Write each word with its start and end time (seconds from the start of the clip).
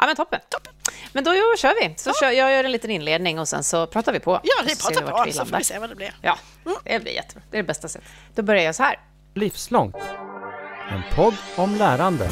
Ja, 0.00 0.06
men 0.06 0.16
toppen. 0.16 0.40
toppen. 0.48 0.72
Men 1.12 1.24
då 1.24 1.30
kör 1.58 1.88
vi. 1.88 1.94
Så 1.96 2.10
ja. 2.10 2.14
kör, 2.20 2.30
jag 2.30 2.52
gör 2.52 2.64
en 2.64 2.72
liten 2.72 2.90
inledning 2.90 3.38
och 3.38 3.48
sen 3.48 3.64
så 3.64 3.86
pratar 3.86 4.12
vi 4.12 4.20
på. 4.20 4.40
Ja, 4.42 4.64
vi 4.66 4.76
pratar 4.76 5.24
på, 5.24 5.32
så 5.32 5.44
får 5.44 5.58
vi 5.58 5.64
se 5.64 5.78
vad 5.78 5.88
det 5.88 5.94
blir. 5.94 6.14
Ja, 6.22 6.38
mm. 6.64 6.78
det 6.84 7.00
blir 7.00 7.12
jättebra. 7.12 7.42
Det 7.50 7.56
är 7.56 7.62
det 7.62 7.66
bästa 7.66 7.88
sättet. 7.88 8.08
Då 8.34 8.42
börjar 8.42 8.62
jag 8.62 8.74
så 8.74 8.82
här. 8.82 9.00
Livslångt. 9.34 9.96
En 10.90 11.02
podd 11.16 11.34
om 11.56 11.76
lärande. 11.76 12.30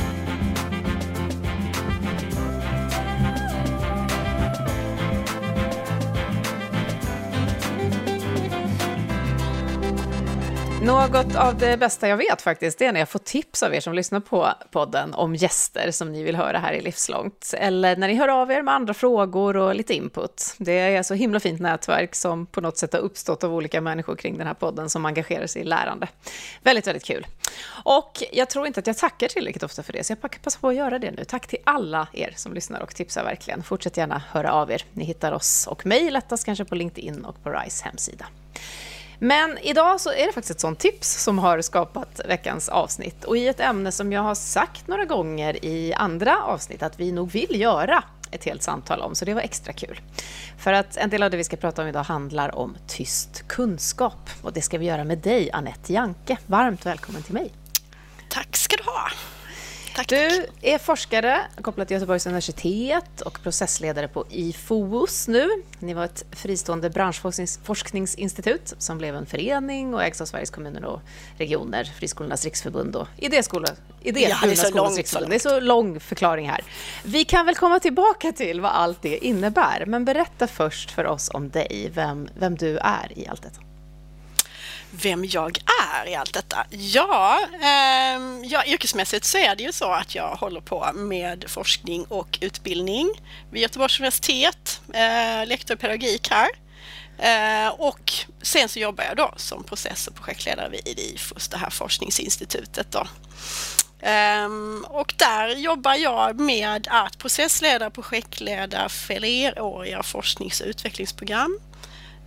Något 10.89 11.35
av 11.35 11.59
det 11.59 11.77
bästa 11.77 12.09
jag 12.09 12.17
vet 12.17 12.43
faktiskt, 12.43 12.79
det 12.79 12.87
är 12.87 12.93
när 12.93 13.01
jag 13.01 13.09
får 13.09 13.19
tips 13.19 13.63
av 13.63 13.75
er 13.75 13.81
som 13.81 13.95
lyssnar 13.95 14.21
på 14.21 14.49
podden 14.71 15.15
om 15.15 15.35
gäster 15.35 15.91
som 15.91 16.13
ni 16.13 16.23
vill 16.23 16.37
höra 16.37 16.59
här 16.59 16.73
i 16.73 16.81
Livslångt. 16.81 17.55
Eller 17.59 17.97
när 17.97 18.09
ni 18.09 18.15
hör 18.15 18.29
av 18.29 18.51
er 18.51 18.63
med 18.63 18.75
andra 18.75 18.95
frågor 18.95 19.57
och 19.57 19.75
lite 19.75 19.95
input. 19.95 20.55
Det 20.59 20.73
är 20.73 21.03
så 21.03 21.15
himla 21.15 21.41
fint 21.41 21.61
nätverk 21.61 22.15
som 22.15 22.47
på 22.47 22.61
något 22.61 22.79
sätt 22.79 22.93
har 22.93 23.01
uppstått 23.01 23.45
av 23.45 23.55
olika 23.55 23.81
människor 23.81 24.17
kring 24.17 24.39
den 24.39 24.47
här 24.47 24.55
podden 24.55 24.91
som 24.91 25.07
engagerar 25.07 25.47
sig 25.47 25.63
i 25.63 25.65
lärande. 25.65 26.09
Väldigt, 26.63 26.87
väldigt 26.87 27.05
kul. 27.05 27.27
Och 27.85 28.23
jag 28.33 28.51
tror 28.51 28.67
inte 28.67 28.81
att 28.81 28.87
jag 28.87 28.97
tackar 28.97 29.29
tillräckligt 29.29 29.63
ofta 29.63 29.83
för 29.83 29.93
det, 29.93 30.05
så 30.05 30.13
jag 30.13 30.43
passar 30.43 30.61
på 30.61 30.69
att 30.69 30.75
göra 30.75 30.99
det 30.99 31.11
nu. 31.11 31.25
Tack 31.25 31.47
till 31.47 31.59
alla 31.65 32.09
er 32.13 32.33
som 32.37 32.55
lyssnar 32.55 32.81
och 32.81 32.95
tipsar 32.95 33.25
verkligen. 33.25 33.63
Fortsätt 33.63 33.97
gärna 33.97 34.23
höra 34.31 34.53
av 34.53 34.71
er. 34.71 34.85
Ni 34.93 35.05
hittar 35.05 35.33
oss 35.33 35.67
och 35.67 35.87
mig 35.87 36.11
lättast 36.11 36.45
kanske 36.45 36.65
på 36.65 36.75
LinkedIn 36.75 37.25
och 37.25 37.43
på 37.43 37.51
RISE 37.51 37.85
hemsida. 37.85 38.27
Men 39.19 39.59
idag 39.59 40.01
så 40.01 40.11
är 40.11 40.27
det 40.27 40.33
faktiskt 40.33 40.51
ett 40.51 40.61
sånt 40.61 40.79
tips 40.79 41.23
som 41.23 41.39
har 41.39 41.61
skapat 41.61 42.21
veckans 42.29 42.69
avsnitt 42.69 43.25
och 43.25 43.37
i 43.37 43.49
ett 43.49 43.61
ämne 43.61 43.93
som 43.93 44.13
jag 44.13 44.23
har 44.23 44.35
sagt 44.35 44.87
några 44.87 45.05
gånger 45.05 45.65
i 45.65 45.95
andra 45.95 46.43
avsnitt 46.43 46.83
att 46.83 47.01
vi 47.01 47.13
nog 47.13 47.31
vill 47.31 47.61
göra 47.61 48.05
ett 48.31 48.45
helt 48.45 48.63
samtal 48.63 49.01
om, 49.01 49.15
så 49.15 49.25
det 49.25 49.35
var 49.35 49.41
extra 49.41 49.73
kul. 49.73 50.01
För 50.59 50.73
att 50.73 50.97
en 50.97 51.11
del 51.11 51.23
av 51.23 51.31
det 51.31 51.37
vi 51.37 51.45
ska 51.45 51.57
prata 51.57 51.83
om 51.83 51.89
idag 51.89 52.03
handlar 52.03 52.55
om 52.55 52.77
tyst 52.87 53.49
kunskap 53.49 54.31
och 54.43 54.53
det 54.53 54.63
ska 54.63 54.79
vi 54.79 54.87
göra 54.87 55.05
med 55.05 55.19
dig, 55.19 55.53
Annette 55.53 55.93
Janke. 55.93 56.39
Varmt 56.47 56.87
välkommen 56.87 57.23
till 57.23 57.35
mig. 57.35 57.53
Tack 58.29 58.57
ska 58.57 58.77
du 58.77 58.83
ha. 58.83 59.09
Tack, 59.99 60.09
du 60.09 60.29
tack. 60.29 60.49
är 60.63 60.79
forskare 60.79 61.41
kopplad 61.63 61.89
till 61.89 61.95
Göteborgs 61.95 62.27
universitet 62.27 63.21
och 63.21 63.43
processledare 63.43 64.09
på 64.09 64.25
IFOUS 64.31 65.29
nu. 65.29 65.49
Ni 65.79 65.95
var 65.95 66.05
ett 66.05 66.25
fristående 66.33 66.91
branschforskningsinstitut 66.91 68.75
som 68.79 68.99
blev 68.99 69.17
en 69.17 69.27
förening 69.27 69.95
och 69.95 70.03
ägs 70.03 70.21
av 70.21 70.27
Sveriges 70.27 70.51
kommuner 70.51 70.85
och 70.85 71.01
regioner, 71.39 71.85
Friskolornas 71.85 72.45
riksförbund 72.45 72.97
och 72.97 73.07
idéskolor. 73.17 73.71
Idéskolornas 74.03 74.65
ja, 74.65 74.83
lång, 74.83 74.97
riksförbund. 74.97 75.31
det 75.31 75.37
är 75.37 75.39
så 75.39 75.61
lång 75.61 76.01
förklaring 76.01 76.49
här. 76.49 76.65
Vi 77.05 77.25
kan 77.25 77.47
väl 77.47 77.55
komma 77.55 77.81
tillbaka 77.81 78.33
till 78.33 78.61
vad 78.61 78.73
allt 78.73 79.03
det 79.03 79.27
innebär, 79.27 79.85
men 79.87 80.05
berätta 80.05 80.47
först 80.47 80.91
för 80.91 81.07
oss 81.07 81.31
om 81.35 81.51
dig, 81.51 81.91
vem, 81.95 82.29
vem 82.39 82.57
du 82.57 82.79
är 82.79 83.19
i 83.19 83.27
allt 83.27 83.43
detta 83.43 83.68
vem 84.91 85.25
jag 85.25 85.59
är 85.93 86.09
i 86.09 86.15
allt 86.15 86.35
detta? 86.35 86.67
Ja, 86.71 87.39
eh, 87.63 88.21
ja, 88.45 88.65
yrkesmässigt 88.67 89.25
så 89.25 89.39
är 89.39 89.57
det 89.57 89.63
ju 89.63 89.73
så 89.73 89.93
att 89.93 90.15
jag 90.15 90.35
håller 90.37 90.61
på 90.61 90.91
med 90.95 91.45
forskning 91.49 92.05
och 92.05 92.39
utbildning 92.41 93.09
vid 93.51 93.63
Göteborgs 93.63 94.01
universitet, 94.01 94.81
eh, 94.95 95.47
lektor 95.47 95.77
i 95.77 95.81
pedagogik 95.81 96.31
här. 96.31 96.49
Eh, 97.19 97.69
och 97.69 98.13
sen 98.43 98.69
så 98.69 98.79
jobbar 98.79 99.05
jag 99.05 99.17
då 99.17 99.33
som 99.37 99.65
process 99.65 100.07
och 100.07 100.15
projektledare 100.15 100.69
vid 100.69 100.99
IFOS, 100.99 101.49
det 101.49 101.57
här 101.57 101.71
forskningsinstitutet. 101.71 102.91
Då. 102.91 103.07
Um, 104.03 104.85
och 104.89 105.15
där 105.17 105.49
jobbar 105.49 105.95
jag 105.95 106.41
med 106.41 106.89
att 106.91 107.19
processleda, 107.19 107.91
projektleda 107.91 108.89
fleråriga 108.89 110.03
forsknings 110.03 110.61
och 110.61 110.67
utvecklingsprogram 110.67 111.59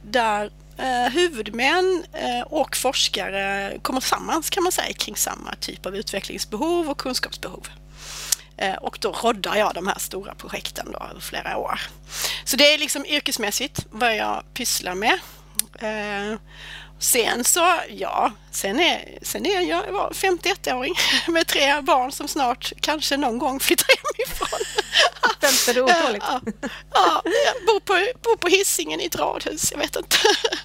där 0.04 0.52
Eh, 0.82 1.10
huvudmän 1.10 2.06
eh, 2.14 2.42
och 2.42 2.76
forskare 2.76 3.74
kommer 3.82 4.02
samman 4.02 4.44
kan 4.44 4.64
man 4.64 4.72
säga 4.72 4.94
kring 4.94 5.16
samma 5.16 5.56
typ 5.56 5.86
av 5.86 5.96
utvecklingsbehov 5.96 6.90
och 6.90 6.98
kunskapsbehov. 6.98 7.68
Eh, 8.58 8.76
och 8.76 8.98
då 9.02 9.12
roddar 9.12 9.56
jag 9.56 9.74
de 9.74 9.88
här 9.88 10.00
stora 10.00 10.36
projekten 10.36 10.92
då 10.92 11.00
över 11.12 11.22
flera 11.22 11.58
år. 11.58 11.82
Så 12.46 12.58
det 12.58 12.74
är 12.74 12.78
liksom 12.78 13.06
yrkesmässigt 13.06 13.86
vad 13.92 14.16
jag 14.16 14.44
pysslar 14.54 14.96
med. 14.96 15.20
Sen 17.00 17.44
så, 17.44 17.80
ja, 17.90 18.32
sen 18.52 18.80
är, 18.80 19.18
sen 19.22 19.46
är 19.46 19.62
jag 19.62 20.12
51-åring 20.12 20.94
med 21.28 21.48
tre 21.48 21.82
barn 21.82 22.12
som 22.12 22.28
snart 22.28 22.74
kanske 22.80 23.18
någon 23.18 23.40
gång 23.40 23.60
flyttar 23.60 23.88
hemifrån. 23.88 24.60
Skämtar 25.42 25.74
du 25.74 25.82
otåligt? 25.82 26.24
Ja, 26.28 26.42
ja, 26.94 27.22
jag 27.26 27.66
bor 27.68 27.80
på, 27.80 27.94
bor 28.22 28.38
på 28.38 28.48
hissingen 28.48 29.02
i 29.02 29.06
ett 29.06 29.16
radhus, 29.16 29.72
jag 29.72 29.80
vet 29.80 29.96
inte. 29.96 30.16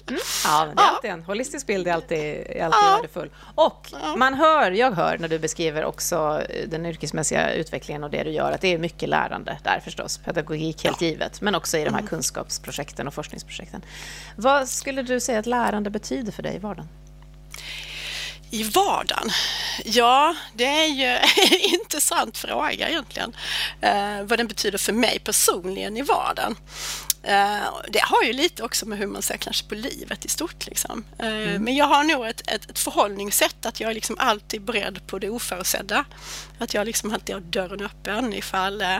Mm. 0.09 0.21
Ja, 0.43 0.65
men 0.65 0.75
det 0.75 0.81
är 0.81 0.87
alltid 0.87 1.11
en 1.11 1.23
holistisk 1.23 1.67
bild, 1.67 1.87
är 1.87 1.93
alltid, 1.93 2.19
är 2.19 2.65
alltid 2.65 2.79
ja. 2.81 2.95
värdefull. 2.95 3.29
Och 3.55 3.93
man 4.17 4.33
hör, 4.33 4.71
jag 4.71 4.91
hör 4.91 5.17
när 5.17 5.27
du 5.27 5.39
beskriver 5.39 5.85
också 5.85 6.41
den 6.67 6.85
yrkesmässiga 6.85 7.53
utvecklingen 7.53 8.03
och 8.03 8.09
det 8.09 8.23
du 8.23 8.29
gör, 8.29 8.51
att 8.51 8.61
det 8.61 8.73
är 8.73 8.77
mycket 8.77 9.09
lärande 9.09 9.59
där 9.63 9.79
förstås, 9.79 10.17
pedagogik 10.17 10.83
helt 10.83 11.01
ja. 11.01 11.07
givet, 11.07 11.41
men 11.41 11.55
också 11.55 11.77
i 11.77 11.83
de 11.83 11.89
här 11.89 11.99
mm. 11.99 12.07
kunskapsprojekten 12.07 13.07
och 13.07 13.13
forskningsprojekten. 13.13 13.81
Vad 14.35 14.69
skulle 14.69 15.01
du 15.01 15.19
säga 15.19 15.39
att 15.39 15.45
lärande 15.45 15.89
betyder 15.89 16.17
betyder 16.17 16.31
för 16.31 16.43
dig 16.43 16.55
i 16.55 16.59
vardagen? 16.59 16.87
I 18.51 18.63
vardagen? 18.63 19.29
Ja, 19.85 20.35
det 20.53 20.65
är 20.65 20.87
ju 20.87 21.05
en 21.05 21.59
intressant 21.79 22.37
fråga 22.37 22.89
egentligen. 22.89 23.35
Eh, 23.81 24.23
vad 24.23 24.39
den 24.39 24.47
betyder 24.47 24.77
för 24.77 24.93
mig 24.93 25.19
personligen 25.19 25.97
i 25.97 26.01
vardagen. 26.01 26.55
Eh, 27.23 27.67
det 27.89 28.01
har 28.01 28.23
ju 28.23 28.33
lite 28.33 28.63
också 28.63 28.85
med 28.85 28.97
hur 28.97 29.07
man 29.07 29.21
ser 29.21 29.37
kanske 29.37 29.67
på 29.67 29.75
livet 29.75 30.25
i 30.25 30.29
stort. 30.29 30.67
Liksom. 30.67 31.05
Eh, 31.19 31.27
mm. 31.27 31.63
Men 31.63 31.75
jag 31.75 31.85
har 31.85 32.03
nog 32.03 32.27
ett, 32.27 32.41
ett, 32.51 32.69
ett 32.69 32.79
förhållningssätt 32.79 33.65
att 33.65 33.79
jag 33.79 33.89
är 33.89 33.93
liksom 33.93 34.15
alltid 34.19 34.61
beredd 34.61 35.07
på 35.07 35.19
det 35.19 35.29
oförutsedda. 35.29 36.05
Att 36.59 36.73
jag 36.73 36.85
liksom 36.85 37.13
alltid 37.13 37.35
har 37.35 37.41
dörren 37.41 37.81
öppen 37.81 38.33
ifall 38.33 38.81
eh, 38.81 38.97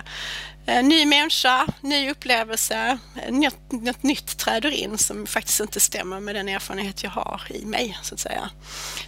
ny 0.68 1.06
människa, 1.06 1.68
ny 1.82 2.12
upplevelse, 2.12 2.98
något, 3.30 3.72
något 3.72 4.04
nytt 4.04 4.38
träder 4.38 4.72
in 4.72 4.98
som 4.98 5.28
faktiskt 5.28 5.60
inte 5.60 5.80
stämmer 5.80 6.20
med 6.20 6.36
den 6.36 6.50
erfarenhet 6.50 7.04
jag 7.04 7.10
har 7.10 7.42
i 7.50 7.66
mig. 7.66 7.98
Så 8.04 8.14
att 8.14 8.20
säga. 8.20 8.50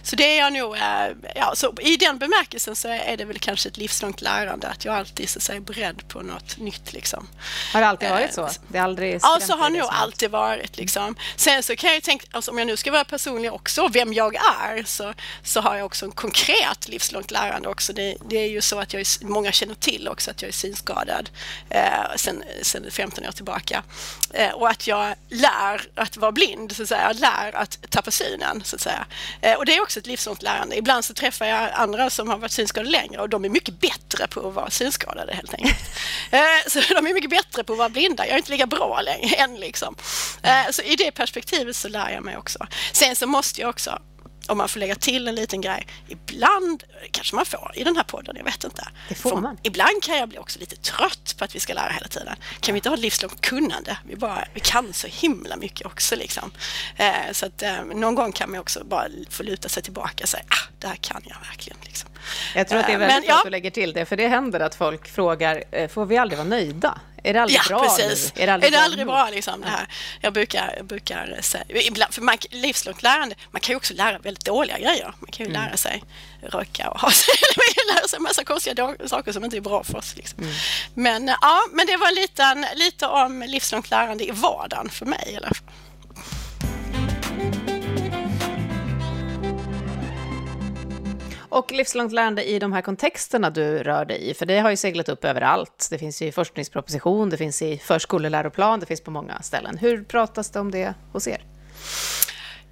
Så 0.02 0.16
det 0.16 0.24
är 0.24 0.38
jag 0.38 0.52
nog, 0.52 0.76
eh, 0.76 1.32
ja, 1.34 1.52
så 1.54 1.74
i 1.80 1.96
den 1.96 2.18
bemärkelsen 2.18 2.76
så 2.76 2.88
är 2.88 3.16
det 3.16 3.24
väl 3.24 3.38
kanske 3.38 3.68
ett 3.68 3.76
livslångt 3.76 4.20
lärande 4.20 4.68
att 4.68 4.84
jag 4.84 4.94
alltid 4.94 5.28
så 5.28 5.38
att 5.38 5.42
säga, 5.42 5.56
är 5.56 5.60
beredd 5.60 6.08
på 6.08 6.20
något 6.22 6.58
nytt. 6.58 6.92
Liksom. 6.92 7.28
Har 7.72 7.80
det 7.80 7.86
alltid 7.86 8.10
varit 8.10 8.34
så? 8.34 8.48
Det 8.68 8.78
är 8.78 8.82
aldrig 8.82 9.18
ja, 9.22 9.38
så 9.40 9.56
har 9.56 9.70
det 9.70 9.78
nog 9.78 9.88
alltid 9.92 10.30
varit. 10.30 10.76
Liksom. 10.76 11.16
Sen 11.36 11.62
så 11.62 11.76
kan 11.76 11.92
jag 11.92 12.02
tänka, 12.02 12.26
alltså, 12.30 12.50
om 12.50 12.58
jag 12.58 12.66
nu 12.66 12.76
ska 12.76 12.92
vara 12.92 13.04
personlig 13.04 13.52
också, 13.52 13.88
vem 13.88 14.12
jag 14.12 14.34
är, 14.34 14.84
så, 14.84 15.14
så 15.44 15.60
har 15.60 15.76
jag 15.76 15.86
också 15.86 16.04
en 16.06 16.12
konkret 16.12 16.88
livslångt 16.88 17.30
lärande 17.30 17.68
också. 17.68 17.92
Det, 17.92 18.16
det 18.28 18.36
är 18.36 18.48
ju 18.48 18.60
så 18.60 18.78
att 18.78 18.92
jag 18.92 19.00
är, 19.00 19.26
många 19.26 19.52
känner 19.52 19.74
till 19.74 20.08
också 20.08 20.30
att 20.30 20.42
jag 20.42 20.48
är 20.48 20.52
synskadad 20.52 21.30
eh, 21.70 22.16
sen, 22.16 22.44
sen 22.62 22.90
15 22.90 23.26
år 23.26 23.32
tillbaka. 23.32 23.82
Eh, 24.34 24.50
och 24.50 24.68
att 24.68 24.86
jag 24.86 25.14
lär 25.28 25.82
att 25.94 26.16
vara 26.16 26.32
blind, 26.32 26.76
så 26.76 26.82
att 26.82 26.88
säga. 26.88 27.02
Jag 27.02 27.20
lär 27.20 27.56
att 27.56 27.90
tappa 27.90 28.10
synen, 28.10 28.62
så 28.64 28.76
att 28.76 28.82
säga. 28.82 29.06
Eh, 29.40 29.54
och 29.54 29.66
det 29.66 29.76
är 29.76 29.82
också 29.82 30.00
ett 30.00 30.06
livslångt 30.06 30.42
lärande. 30.42 30.76
Ibland 30.76 31.04
så 31.04 31.14
träffar 31.14 31.46
jag 31.46 31.70
andra 31.72 32.10
som 32.10 32.28
har 32.28 32.38
varit 32.38 32.52
synskadade 32.52 32.90
längre 32.90 33.20
och 33.20 33.28
de 33.28 33.44
är 33.44 33.48
mycket 33.48 33.80
bättre 33.80 34.26
på 34.26 34.48
att 34.48 34.54
vara 34.54 34.70
synskadade 34.70 35.34
helt 35.34 35.54
enkelt. 35.54 35.76
Eh, 36.32 36.40
så 36.66 36.80
de 36.80 37.06
är 37.06 37.14
mycket 37.14 37.30
bättre 37.30 37.64
på 37.64 37.72
att 37.72 37.78
vara 37.78 37.88
blinda. 37.88 38.26
Jag 38.26 38.32
är 38.32 38.38
inte 38.38 38.50
lika 38.50 38.66
bra 38.66 39.00
längre 39.00 39.34
än 39.38 39.56
liksom. 39.60 39.96
Eh, 40.42 40.70
så 40.70 40.82
i 40.82 40.96
det 40.96 41.12
perspektivet 41.12 41.76
så 41.76 41.88
lär 41.88 42.10
jag 42.10 42.24
mig 42.24 42.36
också. 42.36 42.66
Sen 42.92 43.16
så 43.16 43.26
måste 43.26 43.60
jag 43.60 43.70
också 43.70 43.98
om 44.50 44.58
man 44.58 44.68
får 44.68 44.80
lägga 44.80 44.94
till 44.94 45.28
en 45.28 45.34
liten 45.34 45.60
grej. 45.60 45.86
Ibland 46.08 46.84
kanske 47.10 47.36
man 47.36 47.46
får 47.46 47.72
i 47.74 47.84
den 47.84 47.96
här 47.96 48.02
podden, 48.02 48.36
jag 48.36 48.44
vet 48.44 48.64
inte. 48.64 48.88
Det 49.08 49.14
får 49.14 49.36
man. 49.36 49.58
Ibland 49.62 50.02
kan 50.02 50.18
jag 50.18 50.28
bli 50.28 50.38
också 50.38 50.58
lite 50.58 50.76
trött 50.76 51.34
på 51.38 51.44
att 51.44 51.54
vi 51.54 51.60
ska 51.60 51.74
lära 51.74 51.92
hela 51.92 52.08
tiden. 52.08 52.36
Kan 52.60 52.72
vi 52.72 52.78
inte 52.78 52.88
ha 52.88 52.96
ett 52.96 53.02
livslångt 53.02 53.40
kunnande? 53.40 53.98
Vi, 54.06 54.16
bara, 54.16 54.44
vi 54.54 54.60
kan 54.60 54.92
så 54.92 55.06
himla 55.06 55.56
mycket 55.56 55.86
också. 55.86 56.16
Liksom. 56.16 56.50
Eh, 56.96 57.32
så 57.32 57.46
att 57.46 57.62
eh, 57.62 57.84
någon 57.94 58.14
gång 58.14 58.32
kan 58.32 58.50
man 58.50 58.60
också 58.60 58.84
bara 58.84 59.06
få 59.30 59.42
luta 59.42 59.68
sig 59.68 59.82
tillbaka 59.82 60.24
och 60.24 60.28
säga 60.28 60.44
ah, 60.48 60.68
det 60.78 60.86
här 60.86 60.96
kan 60.96 61.22
jag 61.24 61.36
verkligen. 61.48 61.78
Liksom. 61.84 62.10
Jag 62.54 62.68
tror 62.68 62.78
att 62.78 62.86
det 62.86 62.92
är 62.92 62.94
eh, 62.94 62.98
väldigt 62.98 63.26
bra 63.26 63.34
ja. 63.34 63.38
att 63.38 63.44
du 63.44 63.50
lägger 63.50 63.70
till 63.70 63.92
det, 63.92 64.04
för 64.04 64.16
det 64.16 64.28
händer 64.28 64.60
att 64.60 64.74
folk 64.74 65.08
frågar, 65.08 65.64
eh, 65.70 65.88
får 65.88 66.06
vi 66.06 66.16
aldrig 66.16 66.38
vara 66.38 66.48
nöjda? 66.48 67.00
Är 67.22 67.34
det 67.34 67.42
aldrig 67.42 67.60
ja, 67.60 67.68
bra 67.68 67.80
precis. 67.80 68.32
Nu? 68.36 68.42
Är 68.42 68.46
det 68.46 68.52
aldrig, 68.52 68.68
är 68.68 68.70
det 68.70 68.76
bra, 68.76 68.84
aldrig 68.84 69.06
bra 69.06 69.30
liksom, 69.30 69.60
det 69.60 69.68
här? 69.68 69.86
Jag 70.20 70.32
brukar, 70.32 70.74
jag 70.76 70.86
brukar 70.86 71.38
säga, 71.40 71.64
ibland, 71.68 72.14
för 72.14 72.22
man, 72.22 72.36
livslångt 72.50 73.02
lärande, 73.02 73.34
man 73.50 73.60
kan 73.60 73.72
ju 73.72 73.76
också 73.76 73.94
lära 73.94 74.18
väldigt 74.18 74.44
dåliga 74.44 74.78
grejer. 74.78 75.14
Man 75.18 75.30
kan 75.30 75.46
ju 75.46 75.50
mm. 75.50 75.62
lära 75.62 75.76
sig 75.76 76.02
röka 76.42 76.90
och 76.90 77.00
ha 77.00 77.10
sig, 77.10 77.34
lära 77.94 78.08
sig 78.08 78.16
en 78.16 78.22
massa 78.22 78.44
konstiga 78.44 78.96
saker 79.06 79.32
som 79.32 79.44
inte 79.44 79.56
är 79.56 79.60
bra 79.60 79.84
för 79.84 79.98
oss. 79.98 80.16
Liksom. 80.16 80.44
Mm. 80.44 80.54
Men, 80.94 81.36
ja, 81.40 81.60
men 81.72 81.86
det 81.86 81.96
var 81.96 82.14
lite, 82.14 82.74
lite 82.74 83.06
om 83.06 83.42
livslångt 83.42 83.90
lärande 83.90 84.24
i 84.24 84.30
vardagen 84.30 84.90
för 84.90 85.06
mig 85.06 85.28
i 85.32 85.36
alla 85.36 85.48
fall. 85.48 85.74
Och 91.50 91.72
livslångt 91.72 92.12
lärande 92.12 92.44
i 92.44 92.58
de 92.58 92.72
här 92.72 92.82
kontexterna 92.82 93.50
du 93.50 93.82
rör 93.82 94.04
dig 94.04 94.30
i, 94.30 94.34
för 94.34 94.46
det 94.46 94.58
har 94.58 94.70
ju 94.70 94.76
seglat 94.76 95.08
upp 95.08 95.24
överallt. 95.24 95.88
Det 95.90 95.98
finns 95.98 96.22
i 96.22 96.32
forskningsproposition, 96.32 97.30
det 97.30 97.36
finns 97.36 97.62
i 97.62 97.78
förskoleläroplan, 97.78 98.80
det 98.80 98.86
finns 98.86 99.00
på 99.00 99.10
många 99.10 99.42
ställen. 99.42 99.78
Hur 99.78 100.04
pratas 100.04 100.50
det 100.50 100.60
om 100.60 100.70
det 100.70 100.94
hos 101.12 101.28
er? 101.28 101.44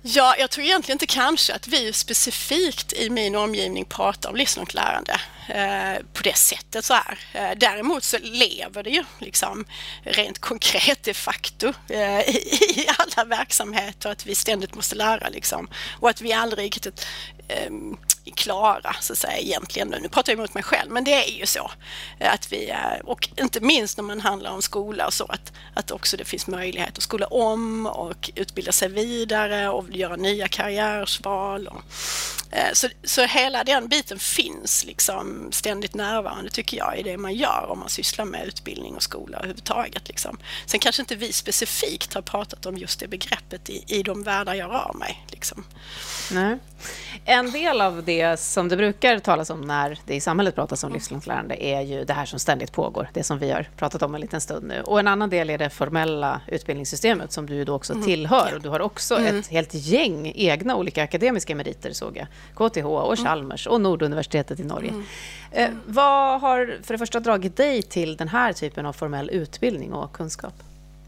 Ja, 0.02 0.34
jag 0.38 0.50
tror 0.50 0.64
egentligen 0.64 0.94
inte 0.94 1.06
kanske 1.06 1.54
att 1.54 1.68
vi 1.68 1.92
specifikt 1.92 2.92
i 2.92 3.10
min 3.10 3.36
omgivning 3.36 3.84
pratar 3.84 4.30
om 4.30 4.36
livslångt 4.36 4.74
lärande 4.74 5.20
eh, 5.48 6.04
på 6.12 6.22
det 6.22 6.36
sättet 6.36 6.84
så 6.84 6.94
här. 6.94 7.18
Eh, 7.32 7.50
däremot 7.56 8.04
så 8.04 8.18
lever 8.22 8.82
det 8.82 8.90
ju 8.90 9.04
liksom 9.18 9.64
rent 10.02 10.38
konkret 10.38 11.02
de 11.02 11.14
facto 11.14 11.72
eh, 11.88 12.20
i, 12.28 12.38
i 12.76 12.86
alla 12.98 13.24
verksamheter 13.24 14.10
att 14.10 14.26
vi 14.26 14.34
ständigt 14.34 14.74
måste 14.74 14.94
lära 14.94 15.28
liksom 15.28 15.68
och 16.00 16.10
att 16.10 16.20
vi 16.20 16.32
aldrig 16.32 16.64
riktigt 16.64 17.06
eh, 17.48 17.70
klara 18.36 18.96
så 19.00 19.12
att 19.12 19.18
säga 19.18 19.38
egentligen. 19.38 19.94
Nu 20.02 20.08
pratar 20.08 20.32
jag 20.32 20.38
emot 20.38 20.54
mig 20.54 20.62
själv, 20.62 20.90
men 20.90 21.04
det 21.04 21.14
är 21.14 21.38
ju 21.38 21.46
så 21.46 21.70
eh, 22.18 22.32
att 22.32 22.52
vi 22.52 22.74
och 23.04 23.28
inte 23.36 23.60
minst 23.60 23.96
när 23.96 24.04
man 24.04 24.20
handlar 24.20 24.50
om 24.50 24.62
skola 24.62 25.06
och 25.06 25.14
så 25.14 25.24
att, 25.24 25.52
att 25.74 25.90
också 25.90 26.16
det 26.16 26.24
finns 26.24 26.46
möjlighet 26.46 26.98
att 26.98 27.02
skola 27.02 27.26
om 27.26 27.86
och 27.86 28.30
utbilda 28.34 28.72
sig 28.72 28.88
vidare 28.88 29.68
och 29.68 29.90
göra 29.90 30.16
nya 30.16 30.48
karriärsval. 30.48 31.66
Och, 31.68 31.82
eh, 32.50 32.72
så, 32.72 32.88
så 33.04 33.24
hela 33.24 33.64
den 33.64 33.88
biten 33.88 34.18
finns 34.18 34.84
liksom 34.84 35.48
ständigt 35.52 35.94
närvarande 35.94 36.50
tycker 36.50 36.76
jag 36.76 36.98
i 36.98 37.02
det 37.02 37.16
man 37.16 37.34
gör 37.34 37.66
om 37.68 37.78
man 37.78 37.88
sysslar 37.88 38.24
med 38.24 38.46
utbildning 38.46 38.94
och 38.94 39.02
skola 39.02 39.36
överhuvudtaget. 39.38 40.08
Liksom. 40.08 40.38
Sen 40.66 40.80
kanske 40.80 41.02
inte 41.02 41.16
vi 41.16 41.32
specifikt 41.32 42.14
har 42.14 42.22
pratat 42.22 42.66
om 42.66 42.78
just 42.78 43.00
det 43.00 43.08
begreppet 43.08 43.70
i, 43.70 43.84
i 43.86 44.02
de 44.02 44.22
världar 44.22 44.54
jag 44.54 44.70
rör 44.70 44.92
mig. 44.94 45.24
Liksom. 45.30 45.64
Nej. 46.30 46.58
En 47.24 47.50
del 47.50 47.80
av 47.80 48.04
det 48.04 48.40
som 48.40 48.68
det 48.68 48.76
brukar 48.76 49.18
talas 49.18 49.50
om 49.50 49.60
när 49.60 49.98
det 50.06 50.14
i 50.14 50.20
samhället 50.20 50.54
pratas 50.54 50.84
om 50.84 50.92
livslångt 50.92 51.26
lärande 51.26 51.64
är 51.64 51.80
ju 51.80 52.04
det 52.04 52.12
här 52.12 52.24
som 52.24 52.38
ständigt 52.38 52.72
pågår, 52.72 53.10
det 53.14 53.24
som 53.24 53.38
vi 53.38 53.50
har 53.50 53.68
pratat 53.76 54.02
om 54.02 54.14
en 54.14 54.20
liten 54.20 54.40
stund 54.40 54.68
nu. 54.68 54.80
Och 54.80 55.00
en 55.00 55.08
annan 55.08 55.30
del 55.30 55.50
är 55.50 55.58
det 55.58 55.70
formella 55.70 56.40
utbildningssystemet 56.46 57.32
som 57.32 57.46
du 57.46 57.64
då 57.64 57.74
också 57.74 57.92
mm. 57.92 58.04
tillhör. 58.04 58.54
Och 58.54 58.62
du 58.62 58.68
har 58.68 58.80
också 58.80 59.16
mm. 59.16 59.38
ett 59.38 59.46
helt 59.46 59.74
gäng 59.74 60.32
egna 60.34 60.76
olika 60.76 61.02
akademiska 61.02 61.54
meriter 61.54 61.92
såg 61.92 62.16
jag. 62.16 62.26
KTH 62.54 62.86
och 62.86 63.12
mm. 63.12 63.24
Chalmers 63.24 63.66
och 63.66 63.80
Norduniversitetet 63.80 64.60
i 64.60 64.64
Norge. 64.64 64.90
Mm. 64.90 65.04
Eh, 65.50 65.70
vad 65.86 66.40
har 66.40 66.78
för 66.82 66.94
det 66.94 66.98
första 66.98 67.20
dragit 67.20 67.56
dig 67.56 67.82
till 67.82 68.16
den 68.16 68.28
här 68.28 68.52
typen 68.52 68.86
av 68.86 68.92
formell 68.92 69.30
utbildning 69.30 69.92
och 69.92 70.12
kunskap? 70.12 70.54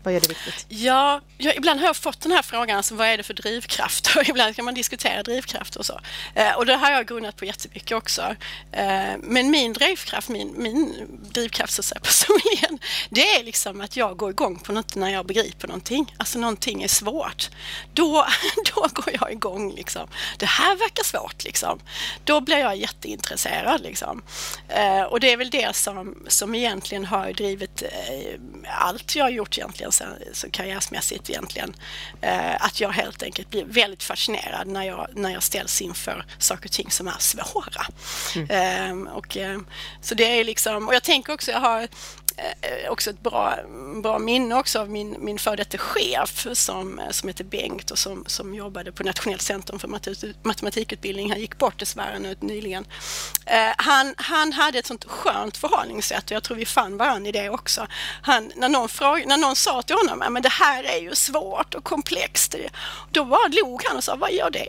Vad 0.02 0.14
gör 0.14 0.20
det 0.20 0.28
viktigt? 0.28 0.66
Ja, 0.68 1.20
jag, 1.38 1.56
ibland 1.56 1.80
har 1.80 1.86
jag 1.86 1.96
fått 1.96 2.20
den 2.20 2.32
här 2.32 2.42
frågan, 2.42 2.76
alltså, 2.76 2.94
vad 2.94 3.06
är 3.06 3.16
det 3.16 3.22
för 3.22 3.34
drivkraft? 3.34 4.16
Och 4.16 4.28
ibland 4.28 4.56
kan 4.56 4.64
man 4.64 4.74
diskutera 4.74 5.22
drivkraft 5.22 5.76
och 5.76 5.86
så. 5.86 6.00
Eh, 6.34 6.52
och 6.52 6.66
det 6.66 6.74
har 6.74 6.90
jag 6.90 7.06
grunnat 7.06 7.36
på 7.36 7.44
jättemycket 7.44 7.96
också. 7.96 8.36
Eh, 8.72 9.12
men 9.18 9.50
min 9.50 9.72
drivkraft, 9.72 10.28
min, 10.28 10.54
min 10.56 11.06
drivkraft 11.32 11.72
så 11.72 11.80
att 11.80 11.84
säga, 11.84 12.00
personligen, 12.02 12.78
det 13.10 13.36
är 13.36 13.44
liksom 13.44 13.80
att 13.80 13.96
jag 13.96 14.16
går 14.16 14.30
igång 14.30 14.58
på 14.58 14.72
något 14.72 14.94
när 14.94 15.10
jag 15.10 15.26
begriper 15.26 15.68
någonting. 15.68 16.14
Alltså 16.16 16.38
någonting 16.38 16.82
är 16.82 16.88
svårt. 16.88 17.50
Då, 17.92 18.26
då 18.74 18.88
går 18.92 19.14
jag 19.20 19.32
igång 19.32 19.74
liksom. 19.74 20.08
Det 20.38 20.46
här 20.46 20.76
verkar 20.76 21.04
svårt 21.04 21.44
liksom. 21.44 21.80
Då 22.24 22.40
blir 22.40 22.58
jag 22.58 22.76
jätteintresserad 22.76 23.80
liksom. 23.80 24.22
Eh, 24.68 25.02
och 25.02 25.20
det 25.20 25.32
är 25.32 25.36
väl 25.36 25.50
det 25.50 25.76
som, 25.76 26.24
som 26.28 26.54
egentligen 26.54 27.04
har 27.04 27.32
drivit 27.32 27.82
eh, 27.82 28.40
allt 28.68 29.16
jag 29.16 29.24
har 29.24 29.30
gjort 29.30 29.58
egentligen 29.58 29.89
egentligen 29.92 30.14
så, 30.32 30.40
så 30.46 30.50
karriärsmässigt 30.50 31.30
egentligen. 31.30 31.74
Eh, 32.20 32.64
att 32.64 32.80
jag 32.80 32.90
helt 32.90 33.22
enkelt 33.22 33.50
blir 33.50 33.64
väldigt 33.64 34.02
fascinerad 34.02 34.66
när 34.66 34.84
jag, 34.84 35.08
när 35.14 35.30
jag 35.30 35.42
ställs 35.42 35.82
inför 35.82 36.24
saker 36.38 36.64
och 36.64 36.72
ting 36.72 36.90
som 36.90 37.08
är 37.08 37.18
svåra. 37.18 37.86
Mm. 38.36 39.06
Eh, 39.06 39.12
och, 39.12 39.36
eh, 39.36 39.58
så 40.02 40.14
det 40.14 40.40
är 40.40 40.44
liksom, 40.44 40.88
och 40.88 40.94
jag 40.94 41.02
tänker 41.02 41.32
också, 41.32 41.50
jag 41.50 41.60
har 41.60 41.88
också 42.88 43.10
ett 43.10 43.20
bra, 43.20 43.58
bra 44.02 44.18
minne 44.18 44.54
också 44.54 44.78
av 44.78 44.90
min, 44.90 45.16
min 45.18 45.38
före 45.38 45.56
detta 45.56 45.78
chef 45.78 46.46
som, 46.52 47.00
som 47.10 47.28
heter 47.28 47.44
Bengt 47.44 47.90
och 47.90 47.98
som, 47.98 48.24
som 48.26 48.54
jobbade 48.54 48.92
på 48.92 49.02
Nationellt 49.02 49.42
centrum 49.42 49.78
för 49.78 49.88
matematikutbildning. 50.42 51.30
Han 51.30 51.40
gick 51.40 51.58
bort 51.58 51.78
dessvärre 51.78 52.18
nu 52.18 52.36
nyligen. 52.40 52.86
Eh, 53.46 53.72
han, 53.76 54.14
han 54.16 54.52
hade 54.52 54.78
ett 54.78 54.86
sånt 54.86 55.04
skönt 55.04 55.56
förhållningssätt 55.56 56.24
och 56.24 56.30
jag 56.30 56.42
tror 56.42 56.56
vi 56.56 56.66
fann 56.66 56.96
varandra 56.96 57.28
i 57.28 57.32
det 57.32 57.50
också. 57.50 57.86
Han, 58.22 58.52
när, 58.56 58.68
någon 58.68 58.88
fråga, 58.88 59.26
när 59.26 59.36
någon 59.36 59.56
sa 59.56 59.82
till 59.82 59.96
honom 59.96 60.36
att 60.36 60.42
det 60.42 60.48
här 60.48 60.84
är 60.84 60.98
ju 60.98 61.14
svårt 61.14 61.74
och 61.74 61.84
komplext, 61.84 62.54
då 63.10 63.24
bara 63.24 63.48
log 63.48 63.82
han 63.84 63.96
och 63.96 64.04
sa 64.04 64.16
vad 64.16 64.32
gör 64.32 64.50
det? 64.50 64.68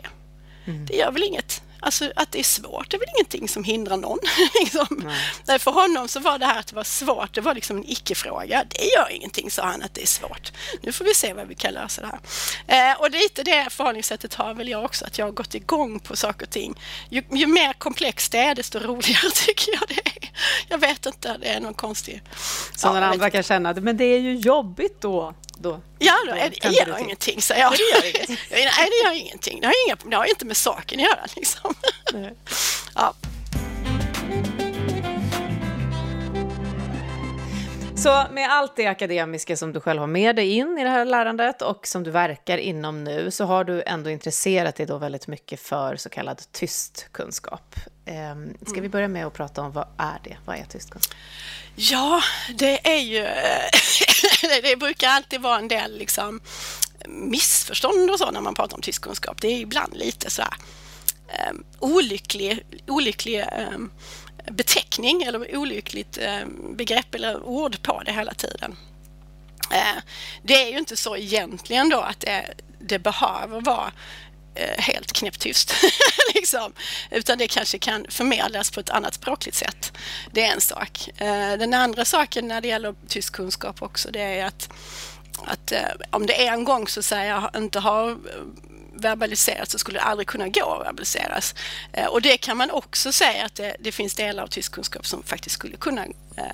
Mm. 0.64 0.86
Det 0.86 0.94
gör 0.94 1.10
väl 1.10 1.22
inget. 1.22 1.62
Alltså 1.82 2.12
att 2.16 2.32
det 2.32 2.38
är 2.38 2.44
svårt 2.44 2.90
det 2.90 2.96
är 2.96 2.98
väl 2.98 3.08
ingenting 3.16 3.48
som 3.48 3.64
hindrar 3.64 3.96
någon. 3.96 4.18
liksom. 4.60 5.10
Nej. 5.46 5.58
För 5.58 5.70
honom 5.70 6.08
så 6.08 6.20
var 6.20 6.38
det 6.38 6.46
här 6.46 6.60
att 6.60 6.66
det 6.66 6.76
var 6.76 6.84
svårt, 6.84 7.34
det 7.34 7.40
var 7.40 7.54
liksom 7.54 7.76
en 7.76 7.90
icke-fråga. 7.90 8.64
Det 8.68 8.84
gör 8.84 9.12
ingenting, 9.12 9.50
sa 9.50 9.62
han, 9.62 9.82
att 9.82 9.94
det 9.94 10.02
är 10.02 10.06
svårt. 10.06 10.52
Nu 10.82 10.92
får 10.92 11.04
vi 11.04 11.14
se 11.14 11.32
vad 11.32 11.48
vi 11.48 11.54
kan 11.54 11.74
lösa 11.74 12.02
det 12.02 12.06
här. 12.66 12.90
Eh, 12.92 13.00
och 13.00 13.10
lite 13.10 13.42
det 13.42 13.70
förhållningssättet 13.70 14.34
har 14.34 14.54
väl 14.54 14.68
jag 14.68 14.84
också, 14.84 15.04
att 15.04 15.18
jag 15.18 15.26
har 15.26 15.32
gått 15.32 15.54
igång 15.54 16.00
på 16.00 16.16
saker 16.16 16.46
och 16.46 16.52
ting. 16.52 16.74
Ju, 17.10 17.22
ju 17.30 17.46
mer 17.46 17.72
komplext 17.72 18.32
det 18.32 18.38
är, 18.38 18.54
desto 18.54 18.78
roligare 18.78 19.30
tycker 19.34 19.72
jag 19.72 19.88
det 19.88 20.24
är. 20.24 20.30
Jag 20.68 20.78
vet 20.78 21.06
inte, 21.06 21.36
det 21.40 21.48
är 21.48 21.60
någon 21.60 21.74
konstig... 21.74 22.22
Så 22.76 22.86
ja, 22.86 23.04
andra 23.04 23.30
kan 23.30 23.42
känna, 23.42 23.72
men 23.72 23.96
det 23.96 24.04
är 24.04 24.20
ju 24.20 24.36
jobbigt 24.36 25.00
då 25.00 25.34
då? 25.62 25.80
Ja, 25.98 26.14
då, 26.26 26.32
är, 26.32 26.50
det 26.60 26.68
gör 26.68 26.98
ingenting, 26.98 27.42
säger 27.42 27.60
jag. 27.60 27.72
Det 27.72 28.08
gör. 28.08 28.28
Nej, 28.50 28.90
det 28.90 29.08
gör 29.08 29.14
ingenting. 29.20 29.60
Det 29.60 29.66
har, 29.66 29.74
inga, 29.86 29.96
det 30.10 30.16
har 30.16 30.24
inte 30.24 30.44
med 30.44 30.56
saken 30.56 31.00
att 31.00 31.06
göra. 31.06 31.26
Liksom. 31.36 31.74
Ja. 32.94 33.14
Så 38.02 38.24
med 38.32 38.50
allt 38.50 38.76
det 38.76 38.86
akademiska 38.86 39.56
som 39.56 39.72
du 39.72 39.80
själv 39.80 40.00
har 40.00 40.06
med 40.06 40.36
dig 40.36 40.50
in 40.50 40.78
i 40.78 40.84
det 40.84 40.90
här 40.90 41.04
lärandet 41.04 41.62
och 41.62 41.86
som 41.86 42.02
du 42.02 42.10
verkar 42.10 42.58
inom 42.58 43.04
nu 43.04 43.30
så 43.30 43.44
har 43.44 43.64
du 43.64 43.82
ändå 43.86 44.10
intresserat 44.10 44.76
dig 44.76 44.86
då 44.86 44.98
väldigt 44.98 45.26
mycket 45.26 45.60
för 45.60 45.96
så 45.96 46.08
kallad 46.08 46.42
tyst 46.52 47.08
kunskap. 47.12 47.74
Ehm, 48.06 48.56
ska 48.60 48.72
vi 48.72 48.78
mm. 48.78 48.90
börja 48.90 49.08
med 49.08 49.26
att 49.26 49.32
prata 49.32 49.62
om 49.62 49.72
vad 49.72 49.86
är 49.98 50.18
det? 50.24 50.36
Vad 50.44 50.56
är 50.56 50.64
tyst 50.64 50.90
kunskap? 50.90 51.16
Ja, 51.74 52.22
det 52.54 52.88
är 52.88 53.00
ju... 53.00 53.24
Eh, 53.24 53.70
det 54.62 54.76
brukar 54.76 55.08
alltid 55.08 55.40
vara 55.40 55.58
en 55.58 55.68
del 55.68 55.98
liksom, 55.98 56.40
missförstånd 57.06 58.10
och 58.10 58.18
så 58.18 58.30
när 58.30 58.40
man 58.40 58.54
pratar 58.54 58.76
om 58.76 58.82
tysk 58.82 59.02
kunskap. 59.02 59.40
Det 59.40 59.48
är 59.48 59.58
ibland 59.58 59.96
lite 59.96 60.30
så 60.30 60.42
här 60.42 60.54
um, 61.50 61.64
olycklig, 61.78 62.64
olycklig 62.86 63.44
um, 63.74 63.90
beteckning 64.50 65.22
eller 65.22 65.56
olyckligt 65.56 66.18
um, 66.42 66.76
begrepp 66.76 67.14
eller 67.14 67.42
ord 67.42 67.82
på 67.82 68.02
det 68.02 68.12
hela 68.12 68.34
tiden. 68.34 68.76
Uh, 69.72 70.00
det 70.42 70.54
är 70.54 70.70
ju 70.70 70.78
inte 70.78 70.96
så 70.96 71.16
egentligen 71.16 71.88
då 71.88 72.00
att 72.00 72.20
det, 72.20 72.54
det 72.80 72.98
behöver 72.98 73.60
vara 73.60 73.92
Eh, 74.54 74.82
helt 74.82 75.12
knäpptyst. 75.12 75.74
liksom. 76.34 76.72
Utan 77.10 77.38
det 77.38 77.48
kanske 77.48 77.78
kan 77.78 78.06
förmedlas 78.08 78.70
på 78.70 78.80
ett 78.80 78.90
annat 78.90 79.14
språkligt 79.14 79.56
sätt. 79.56 79.92
Det 80.30 80.44
är 80.44 80.52
en 80.52 80.60
sak. 80.60 81.08
Eh, 81.16 81.52
den 81.58 81.74
andra 81.74 82.04
saken 82.04 82.48
när 82.48 82.60
det 82.60 82.68
gäller 82.68 82.94
tysk 83.08 83.32
kunskap 83.32 83.82
också 83.82 84.10
det 84.10 84.20
är 84.20 84.46
att, 84.46 84.68
att 85.44 85.72
eh, 85.72 85.78
om 86.10 86.26
det 86.26 86.46
en 86.46 86.64
gång 86.64 86.88
så 86.88 87.02
säger 87.02 87.56
inte 87.56 87.78
har 87.78 88.18
verbaliserats 88.94 89.72
så 89.72 89.78
skulle 89.78 89.98
det 89.98 90.02
aldrig 90.02 90.28
kunna 90.28 90.48
gå 90.48 90.74
att 90.74 90.86
verbaliseras. 90.86 91.54
Och 92.08 92.22
det 92.22 92.36
kan 92.36 92.56
man 92.56 92.70
också 92.70 93.12
säga 93.12 93.44
att 93.44 93.54
det, 93.54 93.76
det 93.80 93.92
finns 93.92 94.14
delar 94.14 94.42
av 94.42 94.46
tysk 94.46 94.72
kunskap 94.72 95.06
som 95.06 95.22
faktiskt 95.22 95.54
skulle 95.54 95.76
kunna 95.76 96.06
eh, 96.36 96.44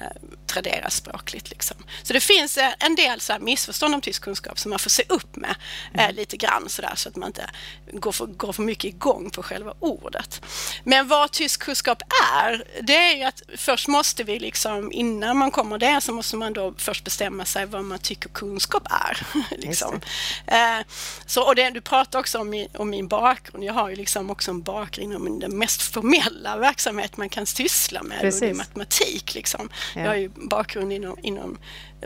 traderas 0.47 0.97
språkligt. 0.97 1.50
Liksom. 1.50 1.76
Så 2.02 2.12
det 2.12 2.20
finns 2.20 2.58
eh, 2.58 2.73
en 2.78 2.97
del 2.97 3.20
så 3.20 3.32
här 3.32 3.40
missförstånd 3.40 3.94
om 3.94 4.00
tysk 4.00 4.23
kunskap 4.23 4.58
som 4.58 4.70
man 4.70 4.78
får 4.78 4.90
se 4.90 5.02
upp 5.08 5.37
med 5.37 5.54
eh, 5.94 6.04
mm. 6.04 6.16
lite 6.16 6.37
grann 6.37 6.68
så, 6.68 6.82
där, 6.82 6.92
så 6.94 7.08
att 7.08 7.16
man 7.16 7.26
inte 7.26 7.50
går 7.92 8.12
för, 8.12 8.26
går 8.26 8.52
för 8.52 8.62
mycket 8.62 8.85
igång 8.85 9.30
på 9.30 9.42
själva 9.42 9.75
ordet. 9.80 10.42
Men 10.85 11.08
vad 11.08 11.32
tysk 11.32 11.62
kunskap 11.62 12.02
är, 12.35 12.64
det 12.82 12.97
är 12.97 13.16
ju 13.16 13.23
att 13.23 13.42
först 13.56 13.88
måste 13.88 14.25
vi 14.25 14.38
liksom, 14.38 14.92
innan 14.92 15.37
man 15.37 15.50
kommer 15.50 15.78
där 15.78 16.00
så 16.00 16.12
måste 16.12 16.37
man 16.37 16.52
då 16.52 16.75
först 16.78 17.04
bestämma 17.04 17.44
sig 17.44 17.66
vad 17.66 17.85
man 17.85 17.99
tycker 17.99 18.28
kunskap 18.28 18.82
är. 18.90 19.26
liksom. 19.56 20.00
eh, 20.47 20.87
så, 21.26 21.42
och 21.42 21.54
det, 21.54 21.70
du 21.70 21.80
pratar 21.80 22.18
också 22.18 22.38
om 22.38 22.50
min, 22.50 22.68
om 22.75 22.90
min 22.90 23.08
bakgrund. 23.08 23.64
Jag 23.64 23.75
har 23.75 23.88
ju 23.88 23.97
liksom 23.97 24.30
också 24.30 24.50
en 24.50 24.62
bakgrund 24.62 25.12
inom 25.12 25.40
den 25.40 25.58
mest 25.58 25.82
formella 25.82 26.56
verksamhet 26.56 27.16
man 27.16 27.28
kan 27.28 27.47
syssla 27.47 28.02
med, 28.02 28.20
Precis. 28.20 28.42
och 28.42 28.47
det 28.47 28.52
är 28.52 28.54
matematik. 28.54 29.35
Liksom. 29.35 29.68
Ja. 29.95 30.01
Jag 30.01 30.09
har 30.09 30.17
ju 30.17 30.29
bakgrund 30.29 30.93
inom, 30.93 31.17
inom 31.23 31.59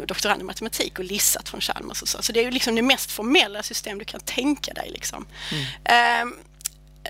doktorand 0.07 0.41
i 0.41 0.45
matematik 0.45 0.99
och 0.99 1.05
lissat 1.05 1.49
från 1.49 1.61
Chalmers 1.61 2.03
och 2.03 2.09
så. 2.09 2.23
Så 2.23 2.33
det 2.33 2.41
är 2.41 2.45
ju 2.45 2.51
liksom 2.51 2.75
det 2.75 2.83
mest 2.83 3.11
formella 3.11 3.63
system 3.63 3.99
du 3.99 4.05
kan 4.05 4.21
tänka 4.21 4.73
dig. 4.73 4.91
Liksom. 4.91 5.27
Mm. 5.87 6.29
Um, 6.29 6.35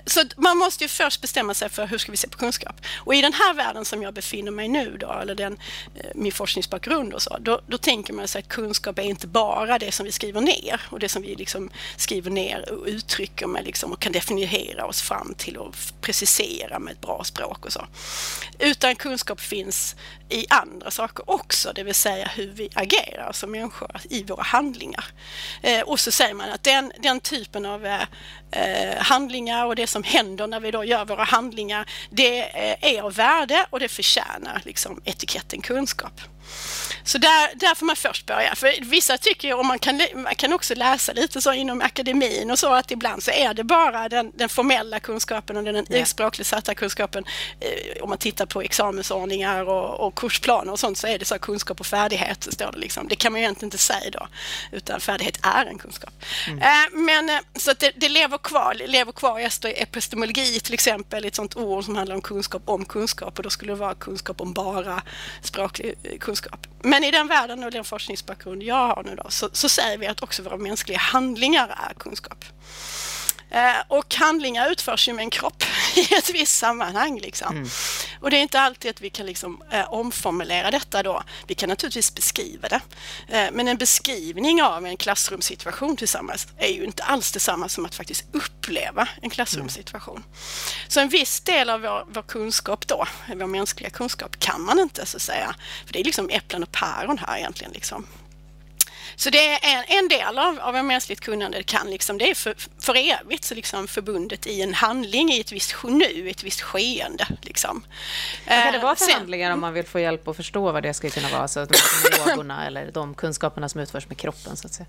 så 0.05 0.23
man 0.37 0.57
måste 0.57 0.83
ju 0.83 0.87
först 0.87 1.21
bestämma 1.21 1.53
sig 1.53 1.69
för 1.69 1.85
hur 1.85 1.97
ska 1.97 2.11
vi 2.11 2.17
se 2.17 2.27
på 2.27 2.37
kunskap. 2.37 2.75
Och 2.97 3.15
i 3.15 3.21
den 3.21 3.33
här 3.33 3.53
världen 3.53 3.85
som 3.85 4.03
jag 4.03 4.13
befinner 4.13 4.51
mig 4.51 4.67
nu 4.67 4.97
då, 4.99 5.11
eller 5.21 5.35
den, 5.35 5.57
eh, 5.95 6.05
min 6.15 6.31
forskningsbakgrund 6.31 7.13
och 7.13 7.21
så, 7.21 7.37
då, 7.39 7.61
då 7.67 7.77
tänker 7.77 8.13
man 8.13 8.27
sig 8.27 8.39
att 8.39 8.47
kunskap 8.47 8.99
är 8.99 9.03
inte 9.03 9.27
bara 9.27 9.79
det 9.79 9.91
som 9.91 10.05
vi 10.05 10.11
skriver 10.11 10.41
ner 10.41 10.81
och 10.89 10.99
det 10.99 11.09
som 11.09 11.21
vi 11.21 11.35
liksom 11.35 11.69
skriver 11.97 12.31
ner 12.31 12.71
och 12.71 12.85
uttrycker 12.87 13.47
med 13.47 13.65
liksom, 13.65 13.91
och 13.91 13.99
kan 13.99 14.11
definiera 14.11 14.85
oss 14.85 15.01
fram 15.01 15.33
till 15.37 15.57
och 15.57 15.75
precisera 16.03 16.79
med 16.79 16.91
ett 16.91 17.01
bra 17.01 17.23
språk 17.23 17.65
och 17.65 17.73
så. 17.73 17.87
Utan 18.59 18.95
kunskap 18.95 19.39
finns 19.39 19.95
i 20.29 20.45
andra 20.49 20.91
saker 20.91 21.29
också, 21.29 21.71
det 21.75 21.83
vill 21.83 21.95
säga 21.95 22.27
hur 22.27 22.47
vi 22.47 22.69
agerar 22.73 23.31
som 23.31 23.51
människor 23.51 23.91
i 24.09 24.23
våra 24.23 24.43
handlingar. 24.43 25.05
Eh, 25.61 25.81
och 25.81 25.99
så 25.99 26.11
säger 26.11 26.33
man 26.33 26.49
att 26.49 26.63
den, 26.63 26.91
den 26.99 27.19
typen 27.19 27.65
av 27.65 27.85
eh, 27.85 28.01
eh 28.51 28.97
handlingar 28.97 29.65
och 29.65 29.75
det 29.75 29.87
som 29.87 30.03
händer 30.03 30.47
när 30.47 30.59
vi 30.59 30.71
då 30.71 30.83
gör 30.83 31.05
våra 31.05 31.23
handlingar, 31.23 31.89
det 32.09 32.41
eh, 32.41 32.93
är 32.95 33.01
av 33.01 33.13
värde 33.13 33.65
och 33.69 33.79
det 33.79 33.89
förtjänar 33.89 34.61
liksom 34.65 35.01
etiketten 35.05 35.61
kunskap. 35.61 36.21
Så 37.05 37.17
där, 37.17 37.55
där 37.55 37.75
får 37.75 37.85
man 37.85 37.95
först 37.95 38.25
börja. 38.25 38.55
För 38.55 38.85
vissa 38.85 39.17
tycker 39.17 39.47
ju, 39.47 39.53
och 39.53 39.65
man 39.65 39.79
kan, 39.79 40.01
man 40.15 40.35
kan 40.35 40.53
också 40.53 40.75
läsa 40.75 41.13
lite 41.13 41.41
så 41.41 41.53
inom 41.53 41.81
akademin 41.81 42.51
och 42.51 42.59
så, 42.59 42.73
att 42.73 42.91
ibland 42.91 43.23
så 43.23 43.31
är 43.31 43.53
det 43.53 43.63
bara 43.63 44.09
den, 44.09 44.31
den 44.35 44.49
formella 44.49 44.99
kunskapen 44.99 45.57
och 45.57 45.63
den 45.63 45.85
ja. 45.89 46.05
språkligt 46.05 46.47
satta 46.47 46.75
kunskapen. 46.75 47.25
Eh, 47.59 48.03
om 48.03 48.09
man 48.09 48.17
tittar 48.17 48.45
på 48.45 48.61
examensordningar 48.61 49.69
och, 49.69 50.07
och 50.07 50.15
kursplaner 50.15 50.71
och 50.71 50.79
sånt 50.79 50.97
så 50.97 51.07
är 51.07 51.19
det 51.19 51.25
så 51.25 51.39
kunskap 51.39 51.79
och 51.79 51.85
färdighet, 51.85 52.47
står 52.53 52.71
det 52.71 52.79
liksom. 52.79 53.07
Det 53.07 53.15
kan 53.15 53.31
man 53.31 53.41
ju 53.41 53.45
egentligen 53.45 53.67
inte 53.67 53.77
säga 53.77 54.09
då, 54.11 54.27
utan 54.71 54.99
färdighet 54.99 55.39
är 55.41 55.65
en 55.65 55.77
kunskap. 55.77 56.13
Mm. 56.47 56.59
Eh, 56.59 56.99
men 57.05 57.29
eh, 57.29 57.39
så 57.55 57.71
att 57.71 57.79
det, 57.79 57.91
det, 57.95 58.09
lever 58.09 58.37
kvar, 58.37 58.73
lever 58.87 59.11
kvar 59.11 59.39
i 59.39 59.49
epistemologi 59.81 60.59
till 60.59 60.73
exempel, 60.73 61.25
ett 61.25 61.35
sånt 61.35 61.55
ord 61.55 61.85
som 61.85 61.95
handlar 61.95 62.15
om 62.15 62.21
kunskap 62.21 62.61
om 62.65 62.85
kunskap 62.85 63.37
och 63.37 63.43
då 63.43 63.49
skulle 63.49 63.71
det 63.71 63.79
vara 63.79 63.95
kunskap 63.95 64.41
om 64.41 64.53
bara 64.53 65.01
språklig 65.41 65.95
eh, 66.03 66.17
kunskap. 66.33 66.67
Men 66.83 67.03
i 67.03 67.11
den 67.11 67.27
världen 67.27 67.63
och 67.63 67.71
den 67.71 67.83
forskningsbakgrund 67.83 68.63
jag 68.63 68.87
har 68.87 69.03
nu 69.03 69.15
då, 69.15 69.29
så, 69.29 69.49
så 69.53 69.69
säger 69.69 69.97
vi 69.97 70.07
att 70.07 70.23
också 70.23 70.43
våra 70.43 70.57
mänskliga 70.57 70.97
handlingar 70.97 71.67
är 71.89 71.93
kunskap. 71.93 72.45
Eh, 73.53 73.83
och 73.87 74.15
handlingar 74.15 74.71
utförs 74.71 75.07
ju 75.07 75.13
med 75.13 75.23
en 75.23 75.29
kropp 75.29 75.63
i 75.95 76.13
ett 76.13 76.29
visst 76.29 76.57
sammanhang. 76.57 77.19
Liksom. 77.19 77.57
Mm. 77.57 77.69
Och 78.21 78.31
det 78.31 78.37
är 78.37 78.41
inte 78.41 78.59
alltid 78.59 78.91
att 78.91 79.01
vi 79.01 79.09
kan 79.09 79.25
liksom, 79.25 79.63
eh, 79.71 79.93
omformulera 79.93 80.71
detta 80.71 81.03
då. 81.03 81.23
Vi 81.47 81.55
kan 81.55 81.69
naturligtvis 81.69 82.15
beskriva 82.15 82.67
det. 82.67 82.81
Eh, 83.29 83.51
men 83.51 83.67
en 83.67 83.77
beskrivning 83.77 84.63
av 84.63 84.85
en 84.85 84.97
klassrumssituation 84.97 85.97
tillsammans 85.97 86.47
är 86.57 86.67
ju 86.67 86.83
inte 86.83 87.03
alls 87.03 87.31
detsamma 87.31 87.69
som 87.69 87.85
att 87.85 87.95
faktiskt 87.95 88.25
uppleva 88.31 89.07
en 89.21 89.29
klassrumssituation. 89.29 90.17
Mm. 90.17 90.29
Så 90.87 90.99
en 90.99 91.09
viss 91.09 91.39
del 91.41 91.69
av 91.69 91.81
vår, 91.81 92.05
vår, 92.09 92.21
kunskap 92.21 92.87
då, 92.87 93.07
vår 93.27 93.47
mänskliga 93.47 93.89
kunskap, 93.89 94.39
kan 94.39 94.61
man 94.61 94.79
inte 94.79 95.05
så 95.05 95.17
att 95.17 95.23
säga. 95.23 95.55
För 95.85 95.93
det 95.93 95.99
är 95.99 96.03
liksom 96.03 96.29
äpplen 96.29 96.63
och 96.63 96.71
päron 96.71 97.17
här 97.17 97.37
egentligen. 97.37 97.71
Liksom. 97.73 98.07
Så 99.15 99.29
det 99.29 99.49
är 99.49 99.59
en, 99.61 99.83
en 99.87 100.07
del 100.07 100.37
av, 100.37 100.59
av 100.59 100.75
en 100.75 100.87
mänskligt 100.87 101.19
kunnande, 101.19 101.57
det, 101.57 101.63
kan 101.63 101.89
liksom, 101.89 102.17
det 102.17 102.29
är 102.29 102.35
för, 102.35 102.55
för 102.79 102.95
evigt 102.95 103.43
så 103.43 103.55
liksom 103.55 103.87
förbundet 103.87 104.47
i 104.47 104.61
en 104.61 104.73
handling, 104.73 105.31
i 105.31 105.39
ett 105.39 105.51
visst 105.51 105.75
nu, 105.83 106.29
ett 106.29 106.43
visst 106.43 106.61
skeende. 106.61 107.27
Liksom. 107.41 107.83
Vad 108.47 108.63
kan 108.63 108.73
det 108.73 108.79
vara 108.79 108.95
för 108.95 109.05
Sen, 109.05 109.15
handlingar 109.15 109.51
om 109.51 109.59
man 109.59 109.73
vill 109.73 109.85
få 109.85 109.99
hjälp 109.99 110.27
att 110.27 110.35
förstå 110.35 110.71
vad 110.71 110.83
det 110.83 110.93
ska 110.93 111.09
kunna 111.09 111.29
vara? 111.29 111.47
Så 111.47 111.65
de 111.65 111.73
förmågorna 111.73 112.65
eller 112.67 112.91
de 112.91 113.13
kunskaperna 113.13 113.69
som 113.69 113.81
utförs 113.81 114.09
med 114.09 114.17
kroppen 114.17 114.57
så 114.57 114.67
att 114.67 114.73
säga. 114.73 114.87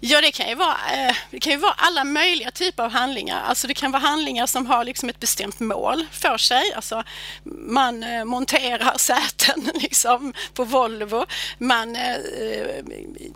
Ja, 0.00 0.20
det 0.20 0.32
kan, 0.32 0.48
ju 0.48 0.54
vara, 0.54 0.76
eh, 0.92 1.16
det 1.30 1.40
kan 1.40 1.52
ju 1.52 1.58
vara 1.58 1.74
alla 1.76 2.04
möjliga 2.04 2.50
typer 2.50 2.82
av 2.82 2.90
handlingar. 2.90 3.42
Alltså 3.42 3.66
det 3.66 3.74
kan 3.74 3.92
vara 3.92 4.02
handlingar 4.02 4.46
som 4.46 4.66
har 4.66 4.84
liksom 4.84 5.08
ett 5.08 5.20
bestämt 5.20 5.60
mål 5.60 6.06
för 6.12 6.38
sig. 6.38 6.72
Alltså 6.76 7.04
man 7.44 8.02
eh, 8.02 8.24
monterar 8.24 8.94
säten 8.98 9.70
liksom 9.74 10.32
på 10.54 10.64
Volvo. 10.64 11.26
Man, 11.58 11.96
eh, 11.96 12.16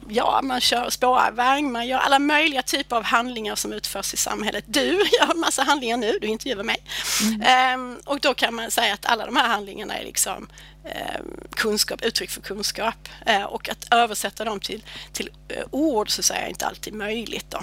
ja, 0.09 0.41
man 0.43 0.61
kör 0.61 0.91
spårvagn. 0.91 1.73
Man 1.73 1.87
gör 1.87 1.99
alla 1.99 2.19
möjliga 2.19 2.63
typer 2.63 2.97
av 2.97 3.05
handlingar 3.05 3.55
som 3.55 3.73
utförs 3.73 4.15
i 4.15 4.17
samhället. 4.17 4.65
Du 4.67 4.91
gör 5.21 5.31
en 5.31 5.41
massa 5.41 5.63
handlingar 5.63 5.97
nu, 5.97 6.19
du 6.21 6.27
intervjuar 6.27 6.65
mig. 6.65 6.79
Mm. 7.23 7.43
Ehm, 7.43 7.99
och 8.05 8.21
då 8.21 8.35
kan 8.35 8.55
man 8.55 8.71
säga 8.71 8.95
att 8.95 9.07
alla 9.07 9.27
de 9.27 9.37
här 9.37 9.49
handlingarna 9.49 9.99
är 9.99 10.05
liksom 10.05 10.49
Ehm, 10.85 11.41
kunskap, 11.51 12.03
uttryck 12.03 12.31
för 12.31 12.41
kunskap 12.41 13.09
eh, 13.27 13.43
och 13.43 13.69
att 13.69 13.87
översätta 13.91 14.45
dem 14.45 14.61
till, 14.61 14.85
till 15.13 15.31
eh, 15.49 15.65
ord 15.71 16.11
så 16.11 16.23
säga 16.23 16.41
är 16.41 16.49
inte 16.49 16.67
alltid 16.67 16.95
möjligt. 16.95 17.47
Då. 17.51 17.61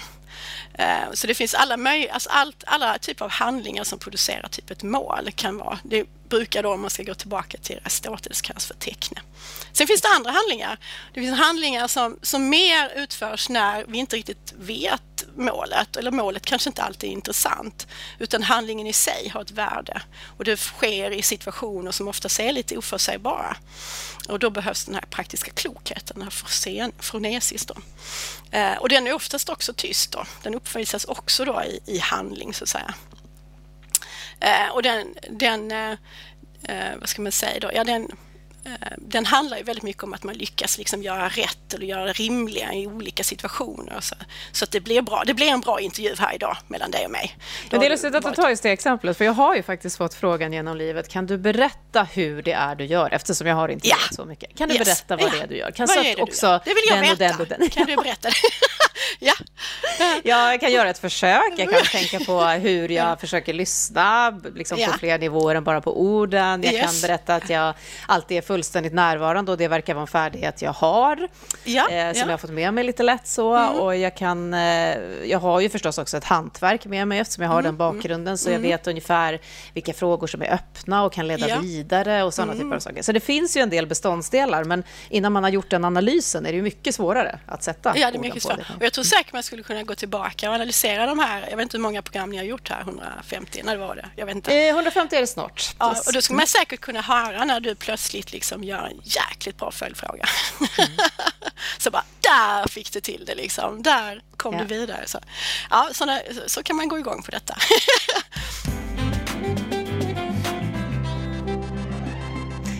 Eh, 0.74 1.12
så 1.14 1.28
det 1.28 1.34
finns 1.34 1.54
alla, 1.54 1.78
möj 1.78 2.10
alltså 2.10 2.30
allt, 2.30 2.64
alla 2.68 2.98
typer 2.98 3.26
av 3.26 3.32
handlingar 3.32 3.84
som 3.84 4.00
producerar 4.00 4.48
typ 4.48 4.72
ett 4.72 4.84
mål 4.84 5.32
kan 5.36 5.58
vara. 5.58 5.80
Det 5.84 6.06
brukar 6.30 6.64
då, 6.64 6.74
om 6.74 6.82
man 6.82 6.90
ska 6.90 7.04
gå 7.04 7.14
tillbaka 7.14 7.58
till 7.58 7.80
Aristoteles, 7.84 8.42
kallas 8.42 8.66
för 8.66 8.74
teckne. 8.74 9.22
Sen 9.74 9.88
finns 9.88 10.02
det 10.02 10.08
andra 10.08 10.32
handlingar. 10.32 10.78
Det 11.14 11.20
finns 11.20 11.40
handlingar 11.40 11.88
som, 11.88 12.20
som 12.22 12.50
mer 12.50 12.92
utförs 12.96 13.50
när 13.50 13.86
vi 13.88 13.98
inte 13.98 14.16
riktigt 14.16 14.54
vet 14.58 15.02
målet, 15.36 15.98
eller 15.98 16.12
målet 16.12 16.46
kanske 16.46 16.70
inte 16.70 16.84
alltid 16.84 17.10
är 17.10 17.14
intressant, 17.14 17.88
utan 18.20 18.44
handlingen 18.44 18.88
i 18.88 18.94
sig 18.94 19.32
har 19.34 19.42
ett 19.42 19.52
värde 19.52 20.02
och 20.38 20.44
det 20.44 20.58
sker 20.60 21.12
i 21.12 21.22
situationer 21.22 21.92
som 21.92 22.08
ofta 22.08 22.44
är 22.44 22.52
lite 22.52 22.78
oförutsägbara. 22.78 23.58
Och 24.30 24.40
då 24.40 24.50
behövs 24.50 24.86
den 24.86 24.96
här 24.96 25.06
praktiska 25.10 25.52
klokheten, 25.52 26.16
den 26.16 26.24
här 26.24 26.92
fronesis. 27.02 27.66
Då. 27.66 27.76
Eh, 28.52 28.78
och 28.78 28.90
den 28.90 29.08
är 29.08 29.14
oftast 29.14 29.50
också 29.50 29.74
tyst 29.74 30.12
då. 30.12 30.26
Den 30.44 30.56
uppvisas 30.62 31.06
också 31.06 31.46
då 31.46 31.64
i, 31.64 31.80
i 31.86 32.00
handling 32.00 32.54
så 32.54 32.64
att 32.64 32.70
säga. 32.70 32.94
Eh, 34.40 34.70
och 34.74 34.84
den, 34.84 35.16
den 35.30 35.72
eh, 35.72 35.92
eh 36.64 36.98
vad 37.00 37.10
ska 37.10 37.22
man 37.22 37.32
säga 37.32 37.60
då, 37.60 37.72
ja 37.74 37.84
den 37.84 38.12
den 38.98 39.26
handlar 39.26 39.58
ju 39.58 39.64
väldigt 39.64 39.84
mycket 39.84 40.04
om 40.04 40.14
att 40.14 40.24
man 40.24 40.36
lyckas 40.36 40.78
liksom 40.78 41.04
göra 41.04 41.30
rätt 41.30 41.74
eller 41.74 41.86
göra 41.86 42.06
det 42.06 42.14
rimliga 42.14 42.74
i 42.74 42.88
olika 42.88 43.24
situationer. 43.24 44.00
Så, 44.02 44.16
så 44.52 44.64
att 44.64 44.72
det 44.72 44.80
blir 44.80 45.02
bra. 45.02 45.24
Det 45.26 45.34
blir 45.34 45.48
en 45.48 45.62
bra 45.62 45.80
intervju 45.80 46.16
här 46.20 46.36
idag 46.36 46.58
mellan 46.68 46.92
dig 46.92 47.06
och 47.06 47.12
mig. 47.12 47.38
Men 47.70 47.80
det 47.80 47.86
är 47.86 47.90
lustigt 47.90 48.16
att 48.16 48.24
du 48.24 48.32
tar 48.32 48.50
just 48.50 48.64
det 48.64 48.70
exemplet, 48.72 49.18
för 49.18 49.26
jag 49.26 49.34
har 49.34 49.56
ju 49.56 49.64
faktiskt 49.64 49.98
fått 49.98 50.14
frågan 50.14 50.54
genom 50.54 50.78
livet. 50.78 51.10
Kan 51.10 51.26
du 51.26 51.38
berätta 51.38 52.04
hur 52.04 52.42
det 52.42 52.52
är 52.52 52.76
du 52.76 52.86
gör? 52.86 53.14
Eftersom 53.14 53.48
jag 53.48 53.56
har 53.56 53.70
intervjuat 53.70 54.00
ja. 54.10 54.16
så 54.16 54.26
mycket. 54.26 54.58
Kan 54.58 54.70
du 54.70 54.76
yes. 54.76 54.86
berätta 54.86 55.16
vad 55.16 55.26
ja. 55.26 55.38
det 55.38 55.44
är 55.44 55.48
du 55.48 55.58
gör? 55.58 55.72
Kan 55.72 55.88
vad 55.88 55.98
är 55.98 56.16
det 56.16 56.22
också 56.22 56.46
du 56.46 56.52
gör? 56.52 56.62
Det 56.66 56.74
vill 56.74 56.84
jag 56.90 57.18
veta. 57.18 57.38
Den 57.38 57.60
den. 57.60 57.70
Kan 57.70 57.86
du 57.86 57.96
berätta 57.96 58.30
det? 58.30 58.36
ja. 59.20 59.34
ja, 60.24 60.52
jag 60.52 60.60
kan 60.60 60.72
göra 60.72 60.90
ett 60.90 61.00
försök. 61.00 61.54
Jag 61.58 61.70
kan 61.70 61.84
tänka 61.84 62.20
på 62.20 62.42
hur 62.44 62.90
jag 62.90 63.20
försöker 63.20 63.54
lyssna 63.54 64.40
liksom 64.56 64.78
på 64.78 64.98
fler 65.00 65.20
nivåer 65.20 65.56
än 65.56 65.64
bara 65.64 65.82
på 65.82 66.02
orden. 66.02 66.64
Jag 66.64 66.74
yes. 66.74 67.02
kan 67.02 67.10
berätta 67.10 67.36
att 67.36 67.50
jag 67.50 67.74
alltid 68.08 68.38
är 68.38 68.42
fullständigt 68.52 68.94
närvarande 68.94 69.52
och 69.52 69.58
det 69.58 69.68
verkar 69.68 69.94
vara 69.94 70.02
en 70.02 70.08
färdighet 70.08 70.62
jag 70.62 70.74
har. 70.74 71.28
Ja, 71.64 71.82
eh, 71.82 71.88
som 71.88 71.96
ja. 71.96 72.14
jag 72.14 72.28
har 72.28 72.38
fått 72.38 72.50
med 72.50 72.74
mig 72.74 72.84
lite 72.84 73.04
lätt 73.04 73.28
så. 73.28 73.56
Mm. 73.56 73.80
Och 73.80 73.96
jag, 73.96 74.18
kan, 74.18 74.54
eh, 74.54 74.98
jag 75.26 75.40
har 75.40 75.60
ju 75.60 75.70
förstås 75.70 75.98
också 75.98 76.18
ett 76.18 76.24
hantverk 76.24 76.86
med 76.86 77.08
mig 77.08 77.20
eftersom 77.20 77.44
jag 77.44 77.50
har 77.50 77.60
mm. 77.60 77.66
den 77.66 77.78
bakgrunden. 77.78 78.38
Så 78.38 78.50
mm. 78.50 78.64
jag 78.64 78.70
vet 78.72 78.88
ungefär 78.88 79.40
vilka 79.74 79.94
frågor 79.94 80.28
som 80.28 80.42
är 80.42 80.54
öppna 80.54 81.04
och 81.04 81.14
kan 81.14 81.28
leda 81.28 81.50
ja. 81.50 81.60
vidare 81.60 82.24
och 82.24 82.34
sådana 82.34 82.54
typer 82.54 82.66
av 82.66 82.72
mm. 82.72 82.82
saker. 82.82 83.02
Så 83.02 83.12
det 83.12 83.20
finns 83.20 83.58
ju 83.58 83.62
en 83.62 83.70
del 83.70 83.88
beståndsdelar 83.88 84.64
men 84.64 84.84
innan 85.10 85.32
man 85.32 85.44
har 85.44 85.50
gjort 85.50 85.70
den 85.70 85.86
analysen 85.86 86.46
är 86.46 86.50
det 86.50 86.56
ju 86.56 86.64
mycket 86.64 86.96
svårare 86.96 87.40
att 87.46 87.64
sätta 87.64 87.98
Ja, 87.98 88.12
det 88.12 88.18
är 88.18 88.20
mycket 88.20 88.44
svårare. 88.44 88.66
Och 88.78 88.86
jag 88.86 88.94
tror 88.94 89.04
säkert 89.04 89.34
man 89.34 89.44
skulle 89.44 89.64
kunna 89.64 89.84
gå 89.84 89.96
tillbaka 89.96 90.50
och 90.50 90.56
analysera 90.56 91.06
de 91.06 91.20
här. 91.20 91.48
Jag 91.50 91.58
vet 91.58 91.64
inte 91.64 91.78
hur 91.78 91.82
många 91.82 92.02
program 92.02 92.30
ni 92.30 92.38
har 92.38 92.44
gjort 92.44 92.70
här, 92.70 92.82
150, 92.82 93.62
när 93.64 93.78
var 93.78 93.96
det? 93.96 94.06
Jag 94.16 94.26
vet 94.26 94.36
inte. 94.36 94.56
Eh, 94.56 94.70
150 94.70 95.16
är 95.16 95.22
det 95.22 95.28
snart. 95.28 95.76
Ja, 95.80 95.96
och 96.08 96.14
då 96.14 96.22
skulle 96.22 96.38
man 96.38 96.48
säkert 96.48 96.82
kunna 96.82 97.02
höra 97.02 97.46
när 97.46 97.60
du 97.60 97.76
plötsligt 97.76 98.34
liksom 98.42 98.64
gör 98.64 98.86
en 98.86 99.02
jäkligt 99.04 99.58
bra 99.58 99.72
följdfråga. 99.72 100.26
Mm. 100.78 100.92
så 101.78 101.92
bara, 101.92 102.04
där 102.20 102.68
fick 102.68 102.94
du 102.94 103.00
till 103.00 103.24
det 103.26 103.36
liksom. 103.36 103.84
Där 103.84 104.22
kom 104.38 104.54
ja. 104.56 104.62
du 104.62 104.66
vidare. 104.66 105.04
Så, 105.06 105.20
ja, 105.70 105.90
såna, 105.94 106.20
så 106.48 106.64
kan 106.64 106.76
man 106.76 106.88
gå 106.88 107.00
igång 107.00 107.24
på 107.24 107.32
detta. 107.32 107.56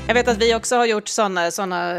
Jag 0.08 0.14
vet 0.14 0.28
att 0.28 0.38
vi 0.38 0.56
också 0.56 0.76
har 0.76 0.86
gjort 0.86 1.08
sådana 1.08 1.52
såna 1.52 1.96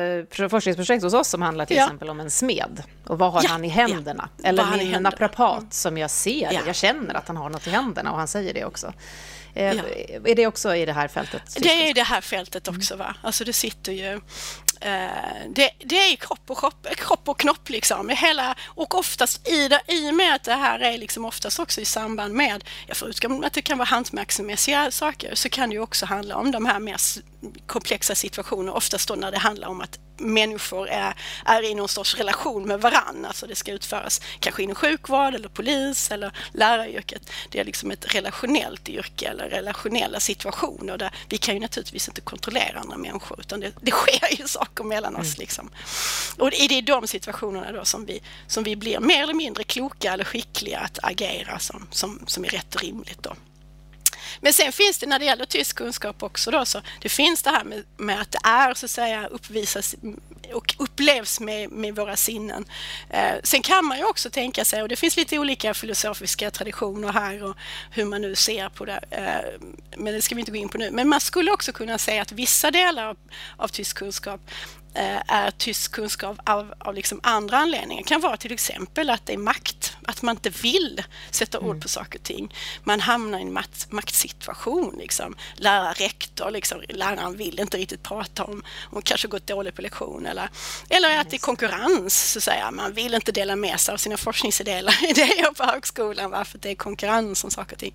forskningsprojekt 0.51 1.05
hos 1.05 1.15
oss 1.15 1.29
som 1.29 1.43
handlar 1.43 1.67
till 1.67 1.77
ja. 1.77 1.83
exempel 1.83 2.11
om 2.11 2.21
en 2.21 2.31
smed. 2.31 2.83
Och 3.07 3.19
vad 3.19 3.33
har 3.33 3.43
ja, 3.43 3.49
han 3.51 3.65
i 3.65 3.69
händerna? 3.69 4.29
Eller 4.43 4.77
min 4.77 5.03
naprapat 5.03 5.75
som 5.75 5.99
jag 5.99 6.11
ser, 6.11 6.63
jag 6.67 6.77
känner 6.77 7.15
att 7.15 7.29
han 7.29 7.37
har 7.37 7.51
något 7.51 7.67
i 7.67 7.71
händerna 7.71 8.13
och 8.13 8.19
han 8.19 8.29
säger 8.29 8.55
det 8.55 8.65
också. 8.65 8.93
Eh, 9.55 9.75
ja. 9.75 9.83
Är 10.25 10.35
det 10.35 10.47
också 10.47 10.77
i 10.77 10.85
det 10.87 10.93
här 10.93 11.09
fältet? 11.09 11.43
Det 11.57 11.69
är 11.69 11.91
i 11.91 11.93
det 11.93 12.03
här 12.03 12.21
fältet 12.21 12.69
också. 12.69 12.97
Va? 12.97 13.15
Alltså 13.23 13.45
det 13.45 13.53
sitter 13.53 13.93
ju... 13.93 14.21
Eh, 14.81 15.09
det, 15.49 15.71
det 15.79 16.13
är 16.13 16.17
kropp 16.17 16.51
och, 16.51 16.59
kropp, 16.59 16.87
kropp 16.97 17.29
och 17.29 17.39
knopp 17.39 17.69
liksom. 17.69 18.09
Hela, 18.09 18.57
och 18.65 18.95
oftast 18.95 19.49
i, 19.49 19.69
det, 19.69 19.81
i 19.87 20.11
och 20.11 20.15
med 20.15 20.35
att 20.35 20.45
det 20.45 20.55
här 20.55 20.79
är 20.79 20.99
liksom 20.99 21.25
oftast 21.25 21.59
också 21.59 21.81
i 21.81 21.85
samband 21.85 22.35
med, 22.35 22.65
jag 22.87 22.97
förutom 22.97 23.45
att 23.45 23.53
det 23.53 23.63
kan 23.63 23.79
vara 23.79 23.87
hantverksmässiga 23.87 24.91
saker, 24.91 25.35
så 25.35 25.49
kan 25.49 25.69
det 25.69 25.75
ju 25.75 25.81
också 25.81 26.07
handla 26.07 26.37
om 26.37 26.51
de 26.51 26.67
här 26.67 26.81
mer 26.81 26.97
komplexa 27.67 28.15
situationer, 28.15 28.75
oftast 28.75 29.09
då 29.09 29.15
när 29.15 29.31
det 29.31 29.39
handlar 29.39 29.69
om 29.69 29.81
att 29.81 29.99
människor 30.17 30.89
är, 30.89 31.15
är 31.45 31.63
i 31.63 31.75
någon 31.75 31.89
sorts 31.89 32.15
relation 32.15 32.67
med 32.67 32.81
varann. 32.81 33.25
Alltså 33.25 33.47
det 33.47 33.55
ska 33.55 33.73
utföras 33.73 34.21
kanske 34.41 34.63
inom 34.63 34.75
sjukvård 34.75 35.35
eller 35.35 35.49
polis 35.49 36.11
eller 36.11 36.33
läraryrket. 36.53 37.31
Det 37.51 37.61
är 37.61 37.65
liksom 37.65 37.91
ett 37.91 38.15
relationellt 38.15 38.89
yrke 38.89 39.29
eller 39.29 39.49
relationella 39.49 40.21
situationer 40.21 40.99
där 40.99 41.15
vi 41.29 41.39
kan 41.39 41.55
ju 41.55 41.61
naturligtvis 41.61 42.09
inte 42.09 42.21
kontrollera 42.21 42.81
andra 42.81 42.97
människor 42.97 43.41
utan 43.41 43.61
det, 43.61 43.73
det 43.81 43.91
sker 43.91 44.41
ju 44.41 44.49
saker 44.49 44.85
mellan 44.85 45.17
oss. 45.17 45.35
Mm. 45.35 45.39
Liksom. 45.39 45.71
Och 46.39 46.51
det 46.51 46.79
är 46.79 46.83
de 46.83 47.07
situationerna 47.07 47.73
då 47.73 47.85
som 47.85 48.07
vi, 48.07 48.23
som 48.47 48.65
vi 48.65 48.77
blir 48.77 49.01
mer 49.01 49.23
eller 49.23 49.35
mindre 49.35 49.65
kloka 49.65 50.13
eller 50.13 50.25
skickliga 50.25 50.79
att 50.79 50.99
agera 51.03 51.59
som, 51.59 51.87
som, 51.91 52.21
som 52.27 52.45
är 52.45 52.49
rätt 52.49 52.75
och 52.75 52.83
rimligt. 52.83 53.23
Då. 53.23 53.35
Men 54.41 54.53
sen 54.53 54.73
finns 54.73 54.99
det 54.99 55.07
när 55.07 55.19
det 55.19 55.25
gäller 55.25 55.45
tysk 55.45 55.77
kunskap 55.77 56.23
också 56.23 56.51
då, 56.51 56.65
så 56.65 56.83
det 57.01 57.09
finns 57.09 57.43
det 57.43 57.51
här 57.51 57.65
med, 57.65 57.85
med 57.97 58.21
att 58.21 58.33
det 58.33 58.41
är 58.45 58.75
så 58.75 58.87
att 58.87 58.91
säga 58.91 59.27
uppvisas 59.27 59.95
och 60.53 60.75
upplevs 60.79 61.41
med, 61.41 61.71
med 61.71 61.97
våra 61.97 62.17
sinnen. 62.17 62.65
Eh, 63.11 63.35
sen 63.43 63.63
kan 63.63 63.85
man 63.85 63.99
ju 63.99 64.05
också 64.05 64.31
tänka 64.31 64.65
sig, 64.65 64.83
och 64.83 64.89
det 64.89 64.97
finns 64.97 65.17
lite 65.17 65.39
olika 65.39 65.75
filosofiska 65.75 66.51
traditioner 66.51 67.13
här 67.13 67.43
och 67.43 67.57
hur 67.91 68.05
man 68.05 68.23
nu 68.23 68.35
ser 68.35 68.69
på 68.69 68.85
det, 68.85 69.01
eh, 69.11 69.69
men 69.97 70.15
det 70.15 70.23
ska 70.23 70.35
vi 70.35 70.41
inte 70.41 70.53
gå 70.53 70.59
in 70.59 70.69
på 70.69 70.79
nu. 70.79 70.91
Men 70.91 71.09
man 71.09 71.21
skulle 71.21 71.53
också 71.53 71.73
kunna 71.73 71.99
säga 71.99 72.23
att 72.23 72.33
vissa 72.33 72.71
delar 72.71 73.07
av, 73.07 73.17
av 73.57 73.69
tysk 73.69 73.97
kunskap 73.97 74.41
är 74.95 75.51
tysk 75.51 75.93
kunskap 75.93 76.39
av, 76.45 76.75
av 76.79 76.95
liksom 76.95 77.21
andra 77.23 77.59
anledningar. 77.59 78.03
Det 78.03 78.09
kan 78.09 78.21
vara 78.21 78.37
till 78.37 78.53
exempel 78.53 79.11
att 79.11 79.27
det 79.27 79.33
är 79.33 79.39
makt, 79.39 79.97
att 80.07 80.23
man 80.23 80.37
inte 80.37 80.51
vill 80.51 81.03
sätta 81.31 81.59
ord 81.59 81.71
mm. 81.71 81.81
på 81.81 81.89
saker 81.89 82.19
och 82.19 82.25
ting. 82.25 82.55
Man 82.85 83.01
hamnar 83.01 83.39
i 83.39 83.43
en 83.43 83.53
makt, 83.53 83.93
maktsituation. 83.93 84.95
Liksom. 84.99 85.37
Lärare, 85.57 85.93
rektor, 85.93 86.51
liksom, 86.51 86.83
läraren 86.89 87.37
vill 87.37 87.61
inte 87.61 87.77
riktigt 87.77 88.03
prata 88.03 88.45
om, 88.45 88.63
om 88.91 89.03
kanske 89.03 89.29
gått 89.29 89.47
dåligt 89.47 89.75
på 89.75 89.83
lektion 89.83 90.27
eller, 90.27 90.49
eller 90.89 91.21
att 91.21 91.31
det 91.31 91.37
är 91.37 91.39
konkurrens, 91.39 92.33
så 92.33 92.39
att 92.39 92.43
säga. 92.43 92.71
Man 92.71 92.93
vill 92.93 93.15
inte 93.15 93.33
dela 93.33 93.57
med 93.57 93.81
sig 93.81 93.93
av 93.93 93.97
sina 93.99 94.17
forskningsidéer 94.17 95.55
på 95.55 95.65
högskolan 95.65 96.31
varför 96.31 96.59
det 96.59 96.71
är 96.71 96.75
konkurrens 96.75 97.45
om 97.45 97.51
saker 97.51 97.73
och 97.73 97.81
ting. 97.81 97.95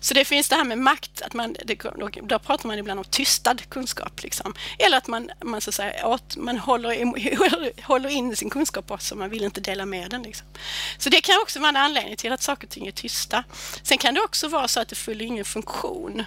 Så 0.00 0.14
det 0.14 0.24
finns 0.24 0.48
det 0.48 0.56
här 0.56 0.64
med 0.64 0.78
makt, 0.78 1.22
att 1.22 1.34
man, 1.34 1.56
det, 1.64 1.74
då, 1.74 2.08
då 2.22 2.38
pratar 2.38 2.68
man 2.68 2.78
ibland 2.78 2.98
om 2.98 3.04
tystad 3.04 3.56
kunskap. 3.68 4.22
Liksom. 4.22 4.54
Eller 4.78 4.96
att 4.96 5.06
man, 5.06 5.30
man 5.44 5.60
så 5.60 5.70
att 5.70 5.74
säga, 5.74 6.06
att 6.26 6.36
man 6.36 6.58
håller, 6.58 7.82
håller 7.86 8.08
in 8.08 8.36
sin 8.36 8.50
kunskap 8.50 8.90
också, 8.90 9.14
man 9.14 9.30
vill 9.30 9.44
inte 9.44 9.60
dela 9.60 9.86
med 9.86 10.10
den. 10.10 10.22
Liksom. 10.22 10.46
Så 10.98 11.10
det 11.10 11.20
kan 11.20 11.40
också 11.42 11.60
vara 11.60 11.68
en 11.68 11.76
anledning 11.76 12.16
till 12.16 12.32
att 12.32 12.42
saker 12.42 12.66
och 12.66 12.70
ting 12.70 12.86
är 12.86 12.90
tysta. 12.90 13.44
Sen 13.82 13.98
kan 13.98 14.14
det 14.14 14.20
också 14.20 14.48
vara 14.48 14.68
så 14.68 14.80
att 14.80 14.88
det 14.88 14.94
fyller 14.94 15.24
ingen 15.24 15.44
funktion. 15.44 16.24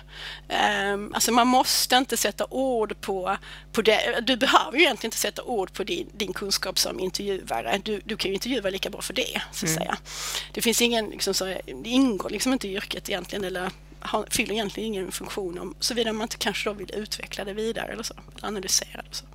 Um, 0.94 1.14
alltså 1.14 1.32
man 1.32 1.48
måste 1.48 1.96
inte 1.96 2.18
sätta 2.18 2.46
ord 2.50 3.02
på, 3.02 3.38
på 3.72 3.82
det. 3.82 4.24
Du 4.28 4.38
behöver 4.38 4.78
ju 4.78 4.84
egentligen 4.84 5.08
inte 5.08 5.18
sätta 5.18 5.44
ord 5.44 5.74
på 5.74 5.84
din, 5.84 6.10
din 6.14 6.34
kunskap 6.34 6.80
som 6.80 7.00
intervjuare. 7.00 7.82
Du, 7.84 8.02
du 8.06 8.18
kan 8.18 8.30
ju 8.30 8.36
intervjua 8.36 8.70
lika 8.70 8.90
bra 8.90 9.02
för 9.02 9.14
det, 9.14 9.42
så 9.52 9.66
att 9.66 9.72
mm. 9.72 9.76
säga. 9.76 9.98
Det 10.54 10.62
finns 10.62 10.82
ingen, 10.82 11.10
liksom, 11.10 11.34
så, 11.34 11.46
det 11.46 11.90
ingår 11.90 12.30
liksom 12.30 12.54
inte 12.54 12.68
i 12.68 12.76
yrket 12.76 13.10
egentligen, 13.10 13.44
eller 13.44 13.72
har, 14.08 14.28
fyller 14.30 14.54
egentligen 14.54 14.88
ingen 14.88 15.12
funktion 15.12 15.60
om, 15.60 15.76
såvida 15.80 16.14
man 16.14 16.22
inte 16.22 16.38
kanske 16.38 16.70
då 16.70 16.74
vill 16.74 16.92
utveckla 16.94 17.44
det 17.44 17.54
vidare 17.54 17.92
eller 17.92 18.04
så, 18.04 18.14
analysera 18.42 19.02
det. 19.02 19.16
Så. 19.16 19.26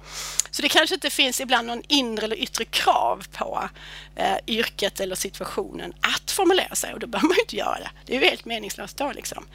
så 0.50 0.62
det 0.62 0.68
kanske 0.68 0.94
inte 0.94 1.10
finns 1.10 1.40
ibland 1.40 1.66
någon 1.66 1.82
inre 1.88 2.24
eller 2.24 2.36
yttre 2.36 2.64
krav 2.64 3.26
på 3.32 3.68
eh, 4.16 4.36
yrket 4.46 5.00
eller 5.00 5.14
situationen 5.14 5.92
att 6.00 6.30
formulera 6.30 6.74
sig 6.74 6.94
och 6.94 7.00
då 7.00 7.06
behöver 7.06 7.28
man 7.28 7.36
ju 7.36 7.40
inte 7.40 7.56
göra 7.56 7.78
det. 7.78 7.90
Det 8.06 8.16
är 8.16 8.20
ju 8.20 8.26
helt 8.26 8.44
meningslöst 8.44 8.96
då 8.96 9.12
liksom. 9.12 9.46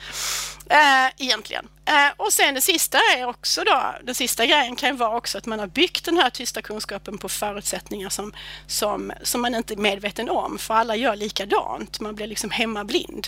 Eh, 0.70 1.08
egentligen. 1.18 1.68
Eh, 1.86 2.12
och 2.18 2.34
sen 2.34 2.54
det 2.54 2.62
sista 2.62 2.98
är 3.18 3.26
också 3.26 3.64
då, 3.64 3.96
den 4.04 4.16
sista 4.16 4.46
grejen 4.46 4.76
kan 4.76 4.90
ju 4.90 4.96
vara 4.96 5.18
också 5.18 5.38
att 5.38 5.46
man 5.46 5.60
har 5.60 5.68
byggt 5.68 6.06
den 6.06 6.18
här 6.18 6.30
tysta 6.30 6.62
kunskapen 6.62 7.18
på 7.18 7.30
förutsättningar 7.30 8.10
som, 8.10 8.34
som, 8.68 9.14
som 9.22 9.42
man 9.42 9.56
inte 9.56 9.74
är 9.74 9.78
medveten 9.78 10.30
om, 10.30 10.58
för 10.58 10.74
alla 10.74 10.96
gör 10.96 11.16
likadant. 11.16 12.00
Man 12.00 12.16
blir 12.16 12.28
liksom 12.28 12.52
hemmablind. 12.52 13.28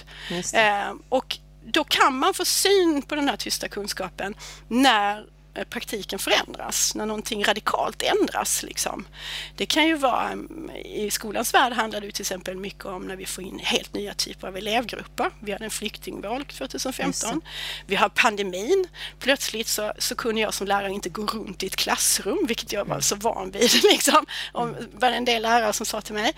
Eh, 0.53 0.93
och 1.09 1.37
då 1.65 1.83
kan 1.83 2.19
man 2.19 2.33
få 2.33 2.45
syn 2.45 3.01
på 3.01 3.15
den 3.15 3.29
här 3.29 3.37
tysta 3.37 3.67
kunskapen 3.67 4.35
när 4.67 5.25
praktiken 5.65 6.19
förändras, 6.19 6.95
när 6.95 7.05
någonting 7.05 7.43
radikalt 7.43 8.01
ändras. 8.01 8.63
Liksom. 8.63 9.07
Det 9.55 9.65
kan 9.65 9.87
ju 9.87 9.97
vara, 9.97 10.29
mm, 10.29 10.69
i 10.85 11.11
skolans 11.11 11.53
värld 11.53 11.73
handlar 11.73 12.01
det 12.01 12.11
till 12.11 12.23
exempel 12.23 12.57
mycket 12.57 12.85
om 12.85 13.03
när 13.03 13.15
vi 13.15 13.25
får 13.25 13.43
in 13.43 13.59
helt 13.59 13.93
nya 13.93 14.13
typer 14.13 14.47
av 14.47 14.57
elevgrupper. 14.57 15.31
Vi 15.39 15.51
hade 15.51 15.63
en 15.65 15.71
flyktingval 15.71 16.45
2015. 16.45 17.41
Vi 17.87 17.95
har 17.95 18.09
pandemin. 18.09 18.87
Plötsligt 19.19 19.67
så, 19.67 19.93
så 19.97 20.15
kunde 20.15 20.41
jag 20.41 20.53
som 20.53 20.67
lärare 20.67 20.91
inte 20.91 21.09
gå 21.09 21.25
runt 21.25 21.63
i 21.63 21.67
ett 21.67 21.75
klassrum, 21.75 22.45
vilket 22.47 22.71
jag 22.71 22.85
var 22.85 22.99
så 22.99 23.15
van 23.15 23.51
vid. 23.51 23.83
Liksom. 23.91 24.25
Och 24.53 24.69
var 24.93 25.11
en 25.11 25.25
del 25.25 25.41
lärare 25.41 25.73
som 25.73 25.85
sa 25.85 26.01
till 26.01 26.13
mig. 26.13 26.33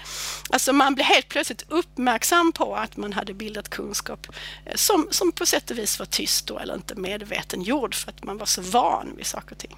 Alltså 0.50 0.74
man 0.74 0.96
blev 0.96 1.06
helt 1.06 1.29
plötsligt 1.29 1.66
uppmärksam 1.68 2.51
på 2.51 2.75
att 2.75 2.98
man 2.98 3.14
hade 3.14 3.34
bildat 3.34 3.70
kunskap 3.70 4.27
eh, 4.66 4.75
som, 4.75 5.07
som 5.12 5.31
på 5.31 5.46
sätt 5.46 5.72
och 5.72 5.77
vis 5.77 6.00
var 6.00 6.05
tyst 6.05 6.48
då, 6.48 6.60
eller 6.60 6.74
inte 6.74 6.96
medveten 6.96 7.62
gjord 7.62 7.96
för 7.96 8.10
att 8.10 8.24
man 8.24 8.38
var 8.38 8.46
så 8.46 8.62
van 8.62 9.11
vid 9.16 9.26
saker 9.26 9.52
och 9.52 9.58
ting. 9.58 9.78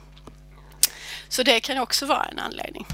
Så 1.29 1.43
det 1.43 1.59
kan 1.59 1.77
också 1.77 2.05
vara 2.05 2.23
en 2.23 2.39
anledning. 2.39 2.85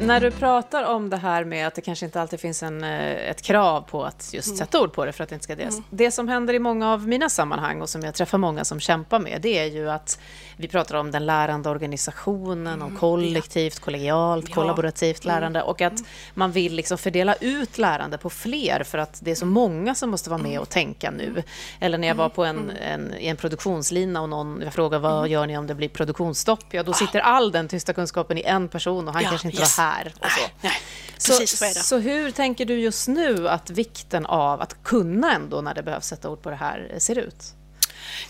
När 0.00 0.20
du 0.20 0.30
pratar 0.30 0.84
om 0.84 1.10
det 1.10 1.16
här 1.16 1.44
med 1.44 1.66
att 1.66 1.74
det 1.74 1.80
kanske 1.80 2.06
inte 2.06 2.20
alltid 2.20 2.40
finns 2.40 2.62
en, 2.62 2.84
eh, 2.84 3.30
ett 3.30 3.42
krav 3.42 3.80
på 3.80 4.04
att 4.04 4.30
just 4.32 4.48
mm. 4.48 4.58
sätta 4.58 4.80
ord 4.80 4.92
på 4.92 5.04
det 5.04 5.12
för 5.12 5.24
att 5.24 5.28
det 5.28 5.34
inte 5.34 5.44
ska 5.44 5.54
det. 5.54 5.62
Mm. 5.62 5.84
Det 5.90 6.10
som 6.10 6.28
händer 6.28 6.54
i 6.54 6.58
många 6.58 6.92
av 6.92 7.08
mina 7.08 7.28
sammanhang 7.28 7.80
och 7.82 7.88
som 7.88 8.02
jag 8.02 8.14
träffar 8.14 8.38
många 8.38 8.64
som 8.64 8.80
kämpar 8.80 9.18
med, 9.18 9.38
det 9.42 9.58
är 9.58 9.64
ju 9.64 9.90
att 9.90 10.20
vi 10.56 10.68
pratar 10.68 10.94
om 10.96 11.10
den 11.10 11.26
lärande 11.26 11.70
organisationen, 11.70 12.66
mm. 12.66 12.86
om 12.86 12.96
kollektivt, 12.96 13.80
kollegialt, 13.80 14.48
ja. 14.48 14.54
kollaborativt 14.54 15.24
mm. 15.24 15.34
lärande 15.34 15.62
och 15.62 15.80
att 15.80 15.92
mm. 15.92 16.04
man 16.34 16.52
vill 16.52 16.74
liksom 16.74 16.98
fördela 16.98 17.34
ut 17.34 17.78
lärande 17.78 18.18
på 18.18 18.30
fler 18.30 18.82
för 18.82 18.98
att 18.98 19.18
det 19.22 19.30
är 19.30 19.34
så 19.34 19.46
många 19.46 19.94
som 19.94 20.10
måste 20.10 20.30
vara 20.30 20.42
med 20.42 20.60
och 20.60 20.68
tänka 20.68 21.10
nu. 21.10 21.42
Eller 21.80 21.98
när 21.98 22.08
jag 22.08 22.14
var 22.14 22.28
på 22.28 22.44
en, 22.44 22.70
en, 22.70 23.14
i 23.14 23.26
en 23.26 23.36
produktionslina 23.36 24.22
och 24.22 24.28
någon, 24.28 24.60
jag 24.64 24.72
frågade 24.72 25.02
vad 25.02 25.28
gör 25.28 25.46
ni 25.46 25.58
om 25.58 25.66
det 25.66 25.74
blir 25.74 25.88
produktionsstopp? 25.88 26.64
Ja, 26.70 26.82
då 26.82 26.92
sitter 26.92 27.20
all 27.20 27.52
den 27.52 27.68
tysta 27.68 27.92
kunskapen 27.92 28.38
i 28.38 28.42
en 28.42 28.68
person 28.68 29.08
och 29.08 29.14
han 29.14 29.22
ja, 29.22 29.28
kanske 29.28 29.48
inte 29.48 29.60
yes. 29.60 29.78
var 29.78 29.84
här. 29.84 29.85
Och 30.20 30.30
så. 30.30 30.40
Nej, 30.40 30.50
nej. 30.60 30.72
Så, 31.18 31.46
så, 31.82 31.98
hur 31.98 32.30
tänker 32.30 32.64
du 32.64 32.80
just 32.80 33.08
nu 33.08 33.48
att 33.48 33.70
vikten 33.70 34.26
av 34.26 34.60
att 34.60 34.82
kunna 34.82 35.34
ändå 35.34 35.60
när 35.60 35.74
det 35.74 35.82
behövs 35.82 36.06
sätta 36.06 36.30
ord 36.30 36.42
på 36.42 36.50
det 36.50 36.56
här 36.56 36.94
ser 36.98 37.18
ut? 37.18 37.54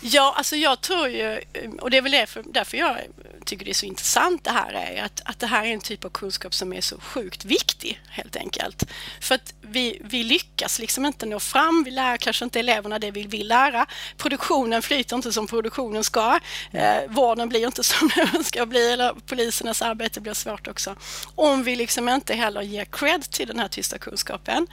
Ja, 0.01 0.33
alltså 0.37 0.55
jag 0.55 0.81
tror 0.81 1.07
ju, 1.07 1.41
och 1.81 1.89
det 1.89 1.97
är 1.97 2.01
väl 2.01 2.11
därför, 2.11 2.43
därför 2.45 2.77
jag 2.77 2.97
tycker 3.47 3.65
det 3.65 3.71
är 3.71 3.73
så 3.73 3.85
intressant 3.85 4.43
det 4.43 4.51
här, 4.51 4.73
är 4.73 5.03
att, 5.03 5.21
att 5.25 5.39
det 5.39 5.47
här 5.47 5.65
är 5.65 5.73
en 5.73 5.79
typ 5.79 6.05
av 6.05 6.09
kunskap 6.09 6.53
som 6.53 6.73
är 6.73 6.81
så 6.81 6.99
sjukt 6.99 7.45
viktig 7.45 8.01
helt 8.09 8.35
enkelt. 8.35 8.83
För 9.21 9.35
att 9.35 9.53
vi, 9.61 10.01
vi 10.03 10.23
lyckas 10.23 10.79
liksom 10.79 11.05
inte 11.05 11.25
nå 11.25 11.39
fram, 11.39 11.83
vi 11.83 11.91
lär 11.91 12.17
kanske 12.17 12.45
inte 12.45 12.59
eleverna 12.59 12.99
det 12.99 13.11
vi 13.11 13.23
vill 13.23 13.47
lära. 13.47 13.85
Produktionen 14.17 14.81
flyter 14.81 15.15
inte 15.15 15.31
som 15.31 15.47
produktionen 15.47 16.03
ska. 16.03 16.39
Eh, 16.71 16.97
vården 17.09 17.49
blir 17.49 17.65
inte 17.65 17.83
som 17.93 18.09
den 18.15 18.43
ska 18.43 18.65
bli, 18.65 18.91
eller 18.91 19.13
polisernas 19.13 19.81
arbete 19.81 20.21
blir 20.21 20.33
svårt 20.33 20.67
också. 20.67 20.95
Om 21.35 21.63
vi 21.63 21.75
liksom 21.75 22.09
inte 22.09 22.33
heller 22.33 22.61
ger 22.61 22.85
cred 22.85 23.31
till 23.31 23.47
den 23.47 23.59
här 23.59 23.67
tysta 23.67 23.97
kunskapen. 23.97 24.67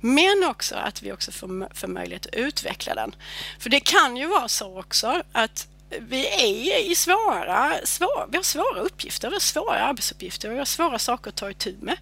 Men 0.00 0.44
också 0.44 0.74
att 0.74 1.02
vi 1.02 1.12
också 1.12 1.32
får, 1.32 1.74
får 1.74 1.88
möjlighet 1.88 2.26
att 2.26 2.34
utveckla 2.34 2.94
den. 2.94 3.14
För 3.58 3.70
det 3.70 3.80
kan 3.80 4.16
ju 4.16 4.26
vara 4.26 4.48
så 4.48 4.80
också 4.80 5.22
att 5.32 5.68
vi 5.90 6.26
är 6.26 6.90
i 6.90 6.94
svåra, 6.94 7.72
svår, 7.84 8.26
vi 8.30 8.36
har 8.36 8.44
svåra 8.44 8.80
uppgifter, 8.80 9.28
vi 9.28 9.34
har 9.34 9.40
svåra 9.40 9.78
arbetsuppgifter, 9.78 10.48
vi 10.48 10.58
har 10.58 10.64
svåra 10.64 10.98
saker 10.98 11.28
att 11.28 11.36
ta 11.36 11.50
itu 11.50 11.76
med. 11.80 11.96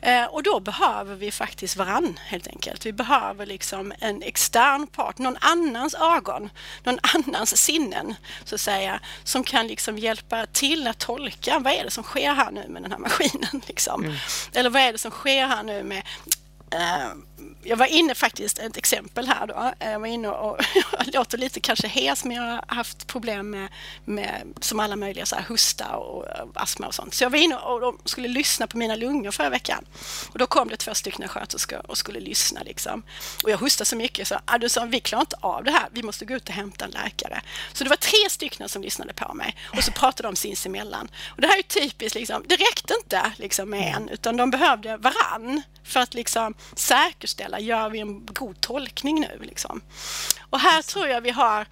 Eh, 0.00 0.24
och 0.24 0.42
då 0.42 0.60
behöver 0.60 1.14
vi 1.14 1.30
faktiskt 1.30 1.76
varann 1.76 2.18
helt 2.26 2.46
enkelt. 2.46 2.86
Vi 2.86 2.92
behöver 2.92 3.46
liksom 3.46 3.92
en 3.98 4.22
extern 4.22 4.86
part, 4.86 5.18
någon 5.18 5.36
annans 5.40 5.94
ögon, 5.94 6.50
någon 6.84 6.98
annans 7.14 7.62
sinnen 7.62 8.14
så 8.44 8.54
att 8.54 8.60
säga, 8.60 9.00
som 9.24 9.44
kan 9.44 9.66
liksom 9.66 9.98
hjälpa 9.98 10.46
till 10.46 10.86
att 10.86 10.98
tolka 10.98 11.58
vad 11.58 11.72
är 11.72 11.84
det 11.84 11.90
som 11.90 12.04
sker 12.04 12.34
här 12.34 12.50
nu 12.50 12.68
med 12.68 12.82
den 12.82 12.92
här 12.92 12.98
maskinen. 12.98 13.62
Liksom. 13.66 14.04
Mm. 14.04 14.16
Eller 14.54 14.70
vad 14.70 14.82
är 14.82 14.92
det 14.92 14.98
som 14.98 15.10
sker 15.10 15.46
här 15.46 15.62
nu 15.62 15.82
med 15.82 16.02
Eh, 16.70 17.08
jag 17.62 17.76
var 17.76 17.86
inne 17.86 18.14
faktiskt, 18.14 18.58
ett 18.58 18.76
exempel 18.76 19.28
här 19.28 19.46
då, 19.46 19.72
eh, 19.80 19.90
jag 19.90 20.00
var 20.00 20.06
inne 20.06 20.28
och, 20.28 20.58
jag 20.74 21.14
låter 21.14 21.38
lite 21.38 21.60
kanske 21.60 21.88
hes 21.88 22.24
men 22.24 22.36
jag 22.36 22.42
har 22.42 22.64
haft 22.66 23.06
problem 23.06 23.50
med, 23.50 23.68
med 24.04 24.42
som 24.60 24.80
alla 24.80 24.96
möjliga 24.96 25.26
så 25.26 25.36
här, 25.36 25.44
hosta 25.48 25.96
och 25.96 26.26
astma 26.54 26.86
och 26.86 26.94
sånt. 26.94 27.14
Så 27.14 27.24
jag 27.24 27.30
var 27.30 27.38
inne 27.38 27.56
och 27.56 27.80
de 27.80 27.98
skulle 28.04 28.28
lyssna 28.28 28.66
på 28.66 28.78
mina 28.78 28.96
lungor 28.96 29.30
förra 29.30 29.50
veckan. 29.50 29.84
Och 30.32 30.38
då 30.38 30.46
kom 30.46 30.68
det 30.68 30.76
två 30.76 30.94
stycken 30.94 31.28
sköterskor 31.28 31.90
och 31.90 31.98
skulle 31.98 32.20
lyssna 32.20 32.62
liksom. 32.62 33.02
Och 33.44 33.50
jag 33.50 33.58
hostade 33.58 33.88
så 33.88 33.96
mycket 33.96 34.28
så 34.28 34.38
ah, 34.44 34.58
du 34.58 34.68
sa, 34.68 34.84
vi 34.84 35.00
klarar 35.00 35.22
inte 35.22 35.36
av 35.40 35.64
det 35.64 35.70
här, 35.70 35.88
vi 35.92 36.02
måste 36.02 36.24
gå 36.24 36.34
ut 36.34 36.48
och 36.48 36.54
hämta 36.54 36.84
en 36.84 36.90
läkare. 36.90 37.42
Så 37.72 37.84
det 37.84 37.90
var 37.90 37.96
tre 37.96 38.30
stycken 38.30 38.68
som 38.68 38.82
lyssnade 38.82 39.12
på 39.12 39.34
mig 39.34 39.56
och 39.64 39.84
så 39.84 39.92
pratade 39.92 40.28
de 40.28 40.36
sinsemellan. 40.36 41.08
Och 41.28 41.40
det 41.40 41.46
här 41.46 41.58
är 41.58 41.62
typiskt, 41.62 42.14
liksom, 42.14 42.44
det 42.46 42.56
räckte 42.56 42.94
inte 42.94 43.32
liksom, 43.36 43.70
med 43.70 43.94
en 43.96 44.08
utan 44.08 44.36
de 44.36 44.50
behövde 44.50 44.96
varann 44.96 45.62
för 45.90 46.00
att 46.00 46.14
liksom 46.14 46.54
säkerställa, 46.76 47.60
gör 47.60 47.90
vi 47.90 48.00
en 48.00 48.26
god 48.26 48.60
tolkning 48.60 49.20
nu? 49.20 49.38
Liksom. 49.40 49.80
Och 50.50 50.60
här 50.60 50.82
tror 50.82 51.08
jag 51.08 51.20
vi 51.20 51.30
har 51.30 51.66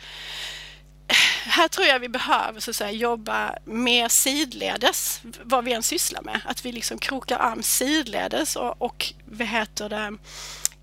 här 1.49 1.69
tror 1.69 1.87
jag 1.87 2.01
vi 2.01 2.09
behöver 2.09 2.61
så 2.61 2.71
att 2.71 2.77
säga, 2.77 2.91
jobba 2.91 3.55
mer 3.65 4.09
sidledes, 4.09 5.21
vad 5.43 5.65
vi 5.65 5.73
än 5.73 5.83
sysslar 5.83 6.23
med. 6.23 6.41
Att 6.45 6.65
vi 6.65 6.73
liksom 6.73 6.99
krokar 6.99 7.39
arm 7.39 7.63
sidledes 7.63 8.57
och, 8.57 8.83
och 8.83 9.15
vad 9.25 9.49
heter 9.49 9.89
det, 9.89 10.17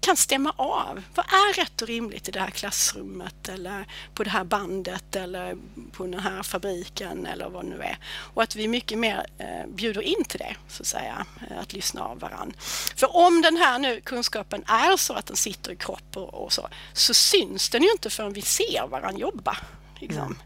kan 0.05 0.17
stämma 0.17 0.53
av. 0.55 1.03
Vad 1.15 1.25
är 1.25 1.53
rätt 1.53 1.81
och 1.81 1.87
rimligt 1.87 2.29
i 2.29 2.31
det 2.31 2.39
här 2.39 2.49
klassrummet 2.49 3.49
eller 3.49 3.85
på 4.13 4.23
det 4.23 4.29
här 4.29 4.43
bandet 4.43 5.15
eller 5.15 5.57
på 5.91 6.03
den 6.03 6.19
här 6.19 6.43
fabriken 6.43 7.25
eller 7.25 7.49
vad 7.49 7.65
det 7.65 7.69
nu 7.69 7.81
är. 7.81 7.97
Och 8.33 8.43
att 8.43 8.55
vi 8.55 8.67
mycket 8.67 8.97
mer 8.97 9.25
eh, 9.37 9.67
bjuder 9.67 10.01
in 10.01 10.25
till 10.25 10.39
det, 10.39 10.55
så 10.67 10.83
att 10.83 10.87
säga, 10.87 11.25
eh, 11.49 11.59
att 11.59 11.73
lyssna 11.73 12.03
av 12.03 12.19
varann. 12.19 12.53
För 12.95 13.15
om 13.15 13.41
den 13.41 13.57
här 13.57 13.79
nu 13.79 14.01
kunskapen 14.01 14.63
är 14.67 14.97
så 14.97 15.13
att 15.13 15.25
den 15.25 15.37
sitter 15.37 15.71
i 15.71 15.75
kropp 15.75 16.17
och, 16.17 16.33
och 16.33 16.53
så, 16.53 16.67
så 16.93 17.13
syns 17.13 17.69
den 17.69 17.83
ju 17.83 17.91
inte 17.91 18.09
förrän 18.09 18.33
vi 18.33 18.41
ser 18.41 18.87
varann 18.87 19.17
jobba. 19.17 19.57
Liksom. 19.99 20.23
Mm. 20.23 20.37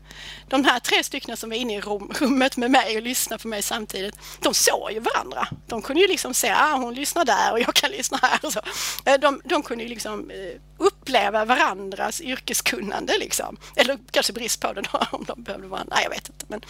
De 0.47 0.65
här 0.65 0.79
tre 0.79 1.03
stycken 1.03 1.37
som 1.37 1.49
var 1.49 1.57
inne 1.57 1.75
i 1.75 1.81
rummet 1.81 2.57
med 2.57 2.71
mig 2.71 2.97
och 2.97 3.03
lyssnade 3.03 3.41
på 3.41 3.47
mig 3.47 3.61
samtidigt, 3.61 4.15
de 4.41 4.53
såg 4.53 4.91
ju 4.91 4.99
varandra. 4.99 5.47
De 5.67 5.81
kunde 5.81 6.01
ju 6.01 6.07
liksom 6.07 6.33
se, 6.33 6.51
ah, 6.51 6.75
hon 6.75 6.93
lyssnar 6.93 7.25
där 7.25 7.51
och 7.51 7.59
jag 7.59 7.73
kan 7.73 7.91
lyssna 7.91 8.19
här. 8.21 8.49
Så. 8.49 8.59
Eh, 9.05 9.19
de, 9.19 9.41
de 9.45 9.63
kunde 9.63 9.83
ju 9.83 9.89
liksom 9.89 10.29
eh, 10.29 10.61
uppleva 10.77 11.45
varandras 11.45 12.21
yrkeskunnande 12.21 13.17
liksom. 13.19 13.57
Eller 13.75 13.97
kanske 14.11 14.33
brist 14.33 14.61
på 14.61 14.73
det 14.73 14.81
då, 14.81 14.99
om 15.11 15.25
de 15.27 15.43
behövde 15.43 15.67
varandra. 15.67 15.95
Nej, 15.95 16.03
jag 16.03 16.09
vet 16.09 16.29
inte. 16.29 16.45
Men... 16.47 16.61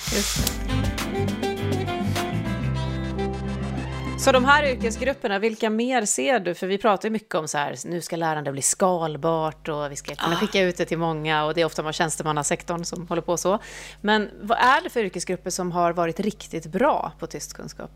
Så 4.20 4.32
de 4.32 4.46
här 4.46 4.64
yrkesgrupperna, 4.64 5.40
vilka 5.40 5.70
mer 5.70 6.06
ser 6.06 6.40
du? 6.40 6.56
För 6.56 6.68
vi 6.68 6.78
pratar 6.78 7.08
ju 7.08 7.12
mycket 7.12 7.36
om 7.36 7.48
så 7.48 7.58
här, 7.58 7.76
nu 7.86 8.02
ska 8.02 8.16
lärande 8.16 8.52
bli 8.52 8.62
skalbart 8.62 9.68
och 9.68 9.92
vi 9.92 9.96
ska 9.96 10.16
kunna 10.16 10.36
ah. 10.36 10.40
skicka 10.40 10.62
ut 10.62 10.78
det 10.78 10.86
till 10.86 10.98
många 10.98 11.46
och 11.46 11.54
det 11.54 11.62
är 11.62 11.66
ofta 11.66 11.84
man 11.84 11.94
tjänstemannasektorn 11.94 12.84
som 12.86 13.08
håller 13.08 13.22
på 13.22 13.38
så. 13.38 13.60
Men 14.02 14.30
vad 14.42 14.58
är 14.58 14.82
det 14.84 14.90
för 14.90 15.04
yrkesgrupper 15.04 15.50
som 15.50 15.72
har 15.72 15.94
varit 15.94 16.20
riktigt 16.20 16.66
bra 16.66 17.12
på 17.20 17.28
tyst 17.28 17.54
kunskap? 17.54 17.92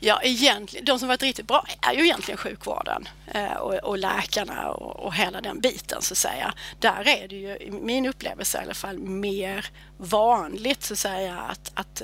Ja, 0.00 0.20
egentligen, 0.22 0.84
de 0.84 0.98
som 0.98 1.08
varit 1.08 1.22
riktigt 1.22 1.46
bra 1.46 1.64
är 1.80 1.94
ju 1.94 2.04
egentligen 2.04 2.38
sjukvården 2.38 3.08
eh, 3.26 3.52
och, 3.52 3.74
och 3.74 3.98
läkarna 3.98 4.70
och, 4.70 5.06
och 5.06 5.14
hela 5.14 5.40
den 5.40 5.60
biten 5.60 6.02
så 6.02 6.14
att 6.14 6.18
säga. 6.18 6.54
Där 6.78 7.08
är 7.08 7.28
det 7.28 7.36
ju, 7.36 7.56
i 7.56 7.70
min 7.70 8.06
upplevelse 8.06 8.58
i 8.58 8.64
alla 8.64 8.74
fall, 8.74 8.98
mer 8.98 9.66
vanligt 10.00 10.82
så 10.82 10.92
att 10.92 10.98
säga 10.98 11.38
att, 11.38 11.70
att 11.74 12.02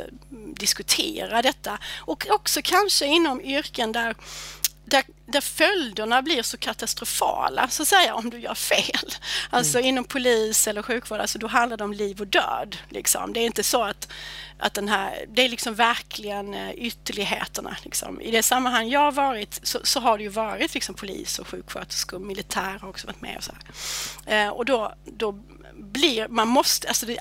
diskutera 0.54 1.42
detta 1.42 1.78
och 1.96 2.26
också 2.30 2.60
kanske 2.64 3.06
inom 3.06 3.40
yrken 3.40 3.92
där 3.92 4.14
där, 4.86 5.04
där 5.26 5.40
följderna 5.40 6.22
blir 6.22 6.42
så 6.42 6.56
katastrofala, 6.56 7.68
så 7.68 7.82
att 7.82 7.88
säga, 7.88 8.14
om 8.14 8.30
du 8.30 8.38
gör 8.38 8.54
fel. 8.54 9.14
Alltså 9.50 9.78
mm. 9.78 9.88
inom 9.88 10.04
polis 10.04 10.68
eller 10.68 10.82
sjukvård, 10.82 11.20
alltså 11.20 11.38
då 11.38 11.46
handlar 11.46 11.76
det 11.76 11.84
om 11.84 11.92
liv 11.92 12.20
och 12.20 12.26
död. 12.26 12.76
Liksom. 12.88 13.32
Det 13.32 13.40
är 13.40 13.46
inte 13.46 13.62
så 13.62 13.82
att, 13.82 14.08
att 14.58 14.74
den 14.74 14.88
här, 14.88 15.24
det 15.28 15.42
är 15.42 15.48
liksom 15.48 15.74
verkligen 15.74 16.54
eh, 16.54 16.70
ytterligheterna. 16.70 17.76
Liksom. 17.82 18.20
I 18.20 18.30
det 18.30 18.42
sammanhang 18.42 18.88
jag 18.88 19.00
har 19.00 19.12
varit 19.12 19.60
så, 19.62 19.80
så, 19.82 20.00
har 20.00 20.18
det 20.18 20.24
ju 20.24 20.30
varit 20.30 20.74
liksom 20.74 20.94
polis 20.94 21.38
och 21.38 21.48
sjuksköterskor, 21.48 22.18
militär 22.18 22.78
har 22.80 22.88
också 22.88 23.06
varit 23.06 23.22
med 23.22 23.36
och 23.36 23.44
så 23.44 23.52
eh, 24.30 24.48
och 24.48 24.64
då, 24.64 24.94
då 25.04 25.32
blir, 25.74 26.28
man 26.28 26.48
måste, 26.48 26.88
alltså 26.88 27.06
det, 27.06 27.18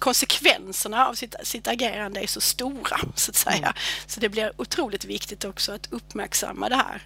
konsekvenserna 0.00 1.06
av 1.06 1.14
sitt, 1.14 1.34
sitt 1.42 1.68
agerande 1.68 2.20
är 2.20 2.26
så 2.26 2.40
stora 2.40 2.98
så 3.14 3.30
att 3.30 3.36
säga. 3.36 3.56
Mm. 3.56 3.72
Så 4.06 4.20
det 4.20 4.28
blir 4.28 4.52
otroligt 4.56 5.04
viktigt 5.04 5.44
också 5.44 5.72
att 5.72 5.92
uppmärksamma 5.92 6.68
det 6.68 6.76
här. 6.76 7.02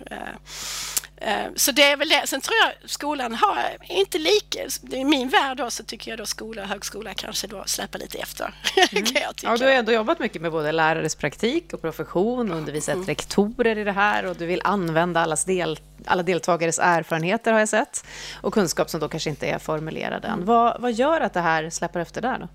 Eh, 1.20 1.46
så 1.56 1.72
det 1.72 1.83
är 1.83 1.96
väl 1.96 2.09
det. 2.09 2.26
Sen 2.26 2.40
tror 2.40 2.56
jag 2.64 2.90
skolan 2.90 3.35
har 3.35 3.76
inte 3.88 4.18
lika, 4.18 4.59
i 4.90 5.04
min 5.04 5.28
värld 5.28 5.56
då 5.56 5.70
så 5.70 5.85
tycker 5.85 6.11
jag 6.11 6.18
då 6.18 6.26
skola 6.26 6.62
och 6.62 6.68
högskola 6.68 7.14
kanske 7.14 7.46
då 7.46 7.62
släpar 7.66 7.98
lite 7.98 8.18
efter. 8.18 8.54
Mm. 8.92 9.04
ja, 9.42 9.56
du 9.56 9.64
har 9.64 9.72
ändå 9.72 9.92
jobbat 9.92 10.18
mycket 10.18 10.42
med 10.42 10.52
både 10.52 10.72
lärares 10.72 11.14
praktik 11.14 11.72
och 11.72 11.80
profession 11.80 12.50
och 12.50 12.56
undervisat 12.56 12.94
mm. 12.94 13.06
rektorer 13.06 13.78
i 13.78 13.85
det 13.85 13.92
här 13.92 14.26
och 14.26 14.37
du 14.37 14.46
vill 14.46 14.61
använda 14.64 15.20
allas 15.20 15.44
del, 15.44 15.78
alla 16.06 16.22
deltagares 16.22 16.78
erfarenheter 16.78 17.52
har 17.52 17.59
jag 17.59 17.68
sett 17.68 18.04
och 18.40 18.54
kunskap 18.54 18.90
som 18.90 19.00
då 19.00 19.09
kanske 19.09 19.30
inte 19.30 19.46
är 19.46 19.59
formulerad 19.59 20.24
än. 20.24 20.33
Mm. 20.33 20.44
Vad, 20.44 20.80
vad 20.80 20.92
gör 20.92 21.20
att 21.20 21.35
det 21.35 21.40
här 21.40 21.70
släpar 21.70 22.00
efter 22.00 22.20
där 22.20 22.38
då? 22.38 22.48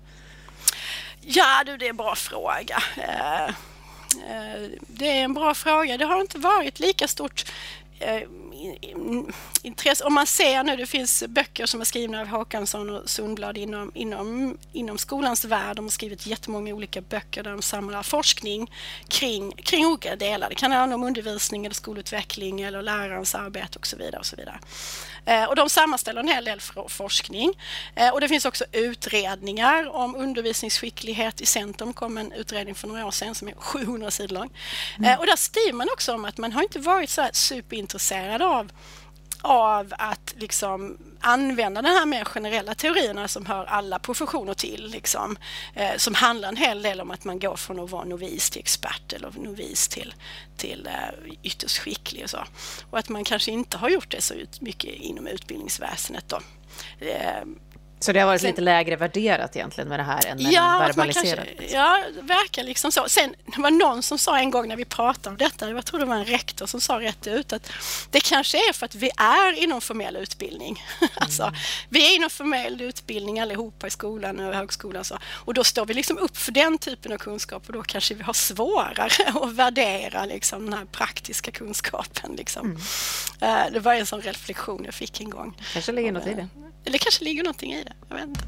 Ja 1.20 1.62
du, 1.66 1.76
det 1.76 1.86
är 1.86 1.90
en 1.90 1.96
bra 1.96 2.14
fråga. 2.14 2.82
Eh, 2.96 3.44
eh, 3.44 4.70
det 4.80 5.08
är 5.08 5.24
en 5.24 5.34
bra 5.34 5.54
fråga. 5.54 5.96
Det 5.96 6.04
har 6.04 6.20
inte 6.20 6.38
varit 6.38 6.80
lika 6.80 7.08
stort 7.08 7.44
intresse. 9.62 10.04
Om 10.04 10.14
man 10.14 10.26
ser 10.26 10.62
nu, 10.62 10.76
det 10.76 10.86
finns 10.86 11.24
böcker 11.28 11.66
som 11.66 11.80
är 11.80 11.84
skrivna 11.84 12.20
av 12.20 12.26
Håkansson 12.26 12.90
och 12.90 13.10
Sundblad 13.10 13.58
inom, 13.58 13.92
inom, 13.94 14.58
inom 14.72 14.98
skolans 14.98 15.44
värld. 15.44 15.76
De 15.76 15.84
har 15.84 15.90
skrivit 15.90 16.26
jättemånga 16.26 16.74
olika 16.74 17.00
böcker 17.00 17.42
där 17.42 17.50
de 17.50 17.62
samlar 17.62 18.02
forskning 18.02 18.72
kring, 19.08 19.52
kring 19.52 19.86
olika 19.86 20.16
delar. 20.16 20.48
Det 20.48 20.54
kan 20.54 20.72
handla 20.72 20.94
om 20.94 21.02
undervisning 21.02 21.66
eller 21.66 21.74
skolutveckling 21.74 22.60
eller 22.60 22.82
lärarens 22.82 23.34
arbete 23.34 23.78
och 23.78 23.86
så 23.86 23.96
vidare. 23.96 24.18
Och 24.18 24.26
så 24.26 24.36
vidare. 24.36 24.58
Eh, 25.26 25.44
och 25.44 25.56
de 25.56 25.70
sammanställer 25.70 26.20
en 26.20 26.28
hel 26.28 26.44
del 26.44 26.60
forskning. 26.88 27.52
Eh, 27.94 28.08
och 28.08 28.20
det 28.20 28.28
finns 28.28 28.44
också 28.44 28.64
utredningar 28.72 29.96
om 29.96 30.16
undervisningsskicklighet. 30.16 31.40
I 31.40 31.46
Centrum 31.46 31.92
kom 31.92 32.18
en 32.18 32.32
utredning 32.32 32.74
för 32.74 32.88
några 32.88 33.06
år 33.06 33.10
sedan 33.10 33.34
som 33.34 33.48
är 33.48 33.54
700 33.54 34.10
sidor 34.10 34.34
lång. 34.34 34.50
Mm. 34.98 35.10
Eh, 35.10 35.18
och 35.18 35.26
där 35.26 35.36
skriver 35.36 35.72
man 35.72 35.88
också 35.92 36.14
om 36.14 36.24
att 36.24 36.38
man 36.38 36.52
har 36.52 36.62
inte 36.62 36.78
varit 36.78 37.10
så 37.10 37.28
superintresserad 37.32 38.42
av 38.42 38.72
av 39.46 39.94
att 39.98 40.34
liksom 40.36 40.98
använda 41.20 41.82
de 41.82 41.88
här 41.88 42.06
mer 42.06 42.24
generella 42.24 42.74
teorierna 42.74 43.28
som 43.28 43.46
hör 43.46 43.64
alla 43.64 43.98
professioner 43.98 44.54
till. 44.54 44.86
Liksom, 44.90 45.36
eh, 45.74 45.96
som 45.96 46.14
handlar 46.14 46.48
en 46.48 46.56
hel 46.56 46.82
del 46.82 47.00
om 47.00 47.10
att 47.10 47.24
man 47.24 47.38
går 47.38 47.56
från 47.56 47.80
att 47.80 47.90
vara 47.90 48.04
novis 48.04 48.50
till 48.50 48.60
expert 48.60 49.12
eller 49.12 49.32
novis 49.36 49.88
till, 49.88 50.14
till 50.56 50.86
eh, 50.86 51.34
ytterst 51.42 51.78
skicklig 51.78 52.24
och 52.24 52.30
så. 52.30 52.44
Och 52.90 52.98
att 52.98 53.08
man 53.08 53.24
kanske 53.24 53.50
inte 53.50 53.76
har 53.76 53.88
gjort 53.88 54.10
det 54.10 54.20
så 54.20 54.34
mycket 54.60 54.94
inom 54.94 55.26
utbildningsväsendet. 55.26 56.28
Då. 56.28 56.40
Eh, 57.06 57.42
så 58.06 58.12
det 58.12 58.20
har 58.20 58.26
varit 58.26 58.40
Sen, 58.40 58.50
lite 58.50 58.62
lägre 58.62 58.96
värderat 58.96 59.56
egentligen 59.56 59.88
med 59.88 59.98
det 59.98 60.02
här 60.02 60.26
än 60.26 60.40
ja, 60.40 60.78
verbaliserat? 60.78 61.46
Kanske, 61.56 61.76
ja, 61.76 62.02
det 62.14 62.22
verkar 62.22 62.62
liksom 62.62 62.92
så. 62.92 63.08
Sen 63.08 63.34
det 63.56 63.60
var 63.60 63.70
någon 63.70 64.02
som 64.02 64.18
sa 64.18 64.38
en 64.38 64.50
gång 64.50 64.68
när 64.68 64.76
vi 64.76 64.84
pratade 64.84 65.28
om 65.28 65.36
detta, 65.36 65.70
jag 65.70 65.84
tror 65.84 66.00
det 66.00 66.06
var 66.06 66.14
en 66.14 66.24
rektor 66.24 66.66
som 66.66 66.80
sa 66.80 67.00
rätt 67.00 67.26
ut 67.26 67.52
att 67.52 67.72
det 68.10 68.20
kanske 68.20 68.68
är 68.68 68.72
för 68.72 68.86
att 68.86 68.94
vi 68.94 69.10
är 69.16 69.52
inom 69.52 69.80
formell 69.80 70.16
utbildning. 70.16 70.82
Mm. 70.96 71.10
alltså, 71.14 71.52
vi 71.88 72.12
är 72.12 72.16
inom 72.16 72.30
formell 72.30 72.80
utbildning 72.80 73.40
allihopa 73.40 73.86
i 73.86 73.90
skolan 73.90 74.40
och 74.40 74.54
högskolan 74.54 75.04
så, 75.04 75.18
och 75.24 75.54
då 75.54 75.64
står 75.64 75.86
vi 75.86 75.94
liksom 75.94 76.18
upp 76.18 76.36
för 76.36 76.52
den 76.52 76.78
typen 76.78 77.12
av 77.12 77.16
kunskap 77.18 77.62
och 77.66 77.72
då 77.72 77.82
kanske 77.82 78.14
vi 78.14 78.22
har 78.22 78.32
svårare 78.32 79.10
att 79.42 79.52
värdera 79.52 80.24
liksom, 80.24 80.64
den 80.64 80.78
här 80.78 80.84
praktiska 80.84 81.50
kunskapen. 81.50 82.32
Liksom. 82.36 82.66
Mm. 83.42 83.66
Uh, 83.66 83.72
det 83.72 83.80
var 83.80 83.94
en 83.94 84.06
sån 84.06 84.22
reflektion 84.22 84.84
jag 84.84 84.94
fick 84.94 85.20
en 85.20 85.30
gång. 85.30 85.62
kanske 85.72 85.92
ligger 85.92 86.12
något 86.12 86.26
i 86.26 86.34
det. 86.34 86.48
Eller 86.86 86.98
kanske 86.98 87.24
ligger 87.24 87.44
någonting 87.44 87.72
i 87.72 87.84
det. 87.84 87.92
Jag 88.08 88.16
vet 88.16 88.26
inte. 88.26 88.40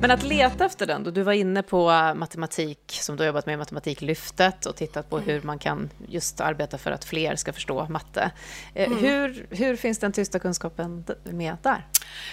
Men 0.00 0.10
att 0.10 0.22
leta 0.22 0.64
efter 0.64 0.86
den, 0.86 1.04
då 1.04 1.10
du 1.10 1.22
var 1.22 1.32
inne 1.32 1.62
på 1.62 1.86
matematik, 2.16 2.98
som 3.00 3.16
du 3.16 3.22
har 3.22 3.26
jobbat 3.26 3.46
med 3.46 3.52
i 3.52 3.56
Matematiklyftet 3.56 4.66
och 4.66 4.76
tittat 4.76 5.10
på 5.10 5.18
hur 5.18 5.42
man 5.42 5.58
kan 5.58 5.90
just 6.08 6.40
arbeta 6.40 6.78
för 6.78 6.90
att 6.90 7.04
fler 7.04 7.36
ska 7.36 7.52
förstå 7.52 7.86
matte. 7.88 8.30
Eh, 8.74 8.86
mm. 8.86 8.98
Hur, 8.98 9.46
hur 9.50 9.76
finns 9.76 9.98
den 9.98 10.12
tysta 10.12 10.38
kunskapen 10.38 11.04
med 11.24 11.56
där? 11.62 11.86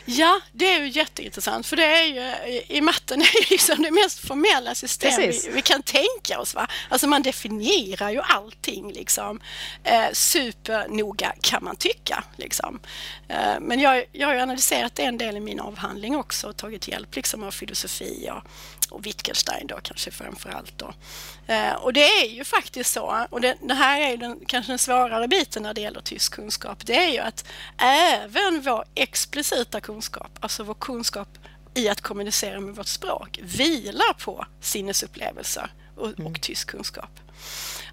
Ja, 0.05 0.39
det 0.51 0.73
är 0.73 0.79
ju 0.79 0.89
jätteintressant 0.89 1.67
för 1.67 1.75
det 1.75 1.85
är 1.85 2.05
ju, 2.05 2.61
i 2.67 2.81
matten 2.81 3.21
är 3.21 3.41
ju 3.41 3.45
liksom 3.49 3.81
det 3.81 3.91
mest 3.91 4.27
formella 4.27 4.75
system 4.75 5.11
vi, 5.17 5.49
vi, 5.53 5.61
kan 5.61 5.83
tänka 5.83 6.39
oss. 6.39 6.55
Va? 6.55 6.67
Alltså 6.89 7.07
man 7.07 7.21
definierar 7.21 8.09
ju 8.09 8.21
allting 8.21 8.91
liksom. 8.93 9.39
Eh, 9.83 10.11
supernoga 10.13 11.33
kan 11.41 11.63
man 11.63 11.75
tycka. 11.75 12.23
Liksom. 12.35 12.79
Eh, 13.27 13.59
men 13.61 13.79
jag, 13.79 14.05
jag 14.11 14.27
har 14.27 14.33
ju 14.33 14.39
analyserat 14.39 14.95
det 14.95 15.03
en 15.03 15.17
del 15.17 15.37
i 15.37 15.39
min 15.39 15.59
avhandling 15.59 16.15
också 16.15 16.47
och 16.47 16.57
tagit 16.57 16.87
hjälp 16.87 17.15
liksom, 17.15 17.43
av 17.43 17.51
filosofi 17.51 18.29
och, 18.31 18.51
och 18.91 19.06
Wittgenstein 19.06 19.67
då 19.67 19.80
kanske 19.84 20.12
framför 20.12 20.50
allt. 20.50 20.73
Då. 20.78 20.93
Eh, 21.47 21.73
och 21.73 21.93
det 21.93 22.04
är 22.04 22.30
ju 22.30 22.43
faktiskt 22.43 22.93
så, 22.93 23.26
och 23.30 23.41
det, 23.41 23.58
det 23.62 23.73
här 23.73 24.02
är 24.02 24.17
den, 24.17 24.39
kanske 24.47 24.71
den 24.71 24.80
svårare 24.80 25.28
biten 25.28 25.63
när 25.63 25.73
det 25.73 25.82
gäller 25.82 26.02
tysk 26.02 26.34
kunskap, 26.34 26.86
det 26.86 27.06
är 27.06 27.10
ju 27.10 27.19
att 27.19 27.45
även 27.78 28.62
vår 28.62 28.86
explicita 28.95 29.82
kunskap, 29.82 30.32
alltså 30.39 30.63
vår 30.63 30.73
kunskap 30.73 31.30
i 31.73 31.89
att 31.89 32.02
kommunicera 32.02 32.60
med 32.60 32.76
vårt 32.76 32.88
språk, 32.88 33.39
vilar 33.43 34.13
på 34.13 34.45
sinnesupplevelser 34.62 35.71
och, 35.95 36.08
och 36.08 36.19
mm. 36.19 36.36
tysk 36.36 36.69
kunskap. 36.69 37.19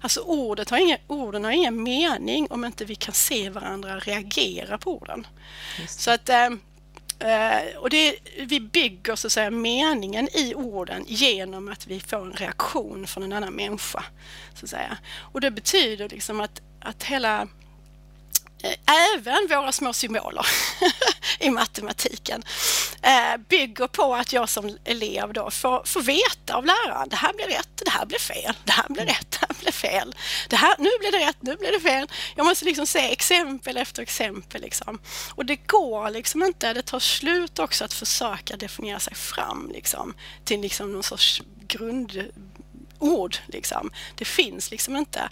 Alltså 0.01 0.19
ordet 0.19 0.69
har 0.69 0.77
inga, 0.77 0.97
orden 1.07 1.43
har 1.43 1.51
ingen 1.51 1.83
mening 1.83 2.47
om 2.49 2.65
inte 2.65 2.85
vi 2.85 2.95
kan 2.95 3.13
se 3.13 3.49
varandra 3.49 3.99
reagera 3.99 4.77
på 4.77 4.97
orden. 4.97 5.27
Så 5.87 6.11
att 6.11 6.29
eh, 6.29 6.49
Uh, 7.23 7.77
och 7.77 7.89
det, 7.89 8.15
vi 8.39 8.59
bygger 8.59 9.15
så 9.15 9.27
att 9.27 9.33
säga 9.33 9.51
meningen 9.51 10.29
i 10.33 10.55
orden 10.55 11.03
genom 11.07 11.67
att 11.67 11.87
vi 11.87 11.99
får 11.99 12.21
en 12.21 12.33
reaktion 12.33 13.07
från 13.07 13.23
en 13.23 13.33
annan 13.33 13.53
människa. 13.53 14.03
Så 14.53 14.65
att 14.65 14.69
säga. 14.69 14.97
Och 15.17 15.41
det 15.41 15.51
betyder 15.51 16.09
liksom 16.09 16.41
att, 16.41 16.61
att 16.79 17.03
hela 17.03 17.47
även 19.15 19.47
våra 19.49 19.71
små 19.71 19.93
symboler 19.93 20.47
i 21.39 21.49
matematiken 21.49 22.43
eh, 23.01 23.37
bygger 23.49 23.87
på 23.87 24.15
att 24.15 24.33
jag 24.33 24.49
som 24.49 24.77
elev 24.85 25.33
då 25.33 25.51
får, 25.51 25.83
får 25.85 26.01
veta 26.01 26.55
av 26.55 26.65
läraren, 26.65 27.09
det 27.09 27.15
här 27.15 27.33
blir 27.33 27.45
rätt, 27.45 27.81
det 27.85 27.91
här 27.91 28.05
blir 28.05 28.19
fel, 28.19 28.53
det 28.63 28.71
här 28.71 28.89
blir 28.89 29.05
rätt, 29.05 29.31
det 29.31 29.45
här 29.47 29.55
blir 29.61 29.71
fel, 29.71 30.15
det 30.49 30.55
här, 30.55 30.75
nu 30.77 30.89
blir 30.99 31.11
det 31.11 31.27
rätt, 31.27 31.37
nu 31.39 31.55
blir 31.55 31.71
det 31.71 31.79
fel. 31.79 32.07
Jag 32.35 32.45
måste 32.45 32.65
liksom 32.65 32.87
se 32.87 33.11
exempel 33.11 33.77
efter 33.77 34.01
exempel. 34.01 34.61
Liksom. 34.61 34.99
Och 35.35 35.45
det 35.45 35.55
går 35.55 36.09
liksom 36.09 36.43
inte, 36.43 36.73
det 36.73 36.81
tar 36.81 36.99
slut 36.99 37.59
också 37.59 37.85
att 37.85 37.93
försöka 37.93 38.57
definiera 38.57 38.99
sig 38.99 39.15
fram 39.15 39.71
liksom, 39.73 40.13
till 40.43 40.61
liksom 40.61 40.93
någon 40.93 41.03
sorts 41.03 41.41
grund 41.67 42.31
ord. 43.13 43.37
Liksom. 43.47 43.91
Det 44.15 44.25
finns 44.25 44.71
liksom 44.71 44.95
inte. 44.95 45.29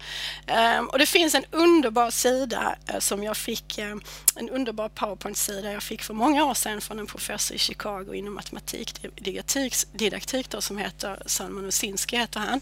Um, 0.79 0.88
och 0.88 0.99
det 0.99 1.05
finns 1.05 1.36
en 1.36 1.45
underbar 1.51 2.09
sida 2.12 2.75
uh, 2.93 2.99
som 2.99 3.23
jag 3.23 3.38
fick, 3.38 3.79
uh, 3.79 3.95
en 4.36 4.49
underbar 4.49 4.89
powerpoint-sida 4.89 5.71
jag 5.71 5.83
fick 5.83 6.03
för 6.03 6.13
många 6.13 6.45
år 6.45 6.53
sedan 6.53 6.81
från 6.81 6.99
en 6.99 7.07
professor 7.07 7.55
i 7.55 7.59
Chicago 7.59 8.13
inom 8.13 8.33
matematik, 8.33 9.05
didaktik, 9.91 10.49
då, 10.49 10.62
som 10.62 10.77
heter 10.77 11.23
Salman 11.25 11.67
Osinski 11.67 12.17
heter 12.17 12.39
han. 12.39 12.62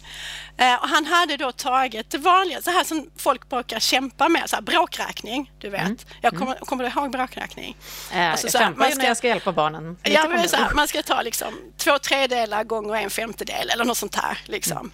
Uh, 0.60 0.82
och 0.82 0.88
han 0.88 1.06
hade 1.06 1.36
då 1.36 1.52
tagit 1.52 2.10
det 2.10 2.18
vanliga, 2.18 2.62
så 2.62 2.70
här 2.70 2.84
som 2.84 3.10
folk 3.16 3.48
brukar 3.48 3.80
kämpa 3.80 4.28
med, 4.28 4.50
så 4.50 4.56
här, 4.56 4.62
bråkräkning, 4.62 5.52
du 5.58 5.68
vet. 5.68 5.80
Mm. 5.80 5.96
Jag 6.20 6.32
kommer, 6.32 6.52
mm. 6.52 6.58
kommer 6.58 6.84
du 6.84 6.90
ihåg 6.90 7.10
bråkräkning? 7.10 7.76
alltså, 8.12 8.46
jag 8.46 8.52
kämpar 8.52 8.88
ju 8.88 8.94
när 8.94 9.04
jag 9.04 9.16
ska 9.16 9.28
hjälpa 9.28 9.52
barnen. 9.52 9.96
ja, 10.02 10.28
men, 10.28 10.48
så 10.48 10.56
här, 10.56 10.74
man 10.74 10.88
ska 10.88 11.02
ta 11.02 11.22
liksom 11.22 11.54
två 11.76 11.98
tredjedelar 11.98 12.64
gånger 12.64 12.94
en 12.94 13.10
femtedel 13.10 13.70
eller 13.70 13.84
något 13.84 13.98
sånt 13.98 14.14
här. 14.14 14.38
Liksom. 14.44 14.78
Mm. 14.78 14.90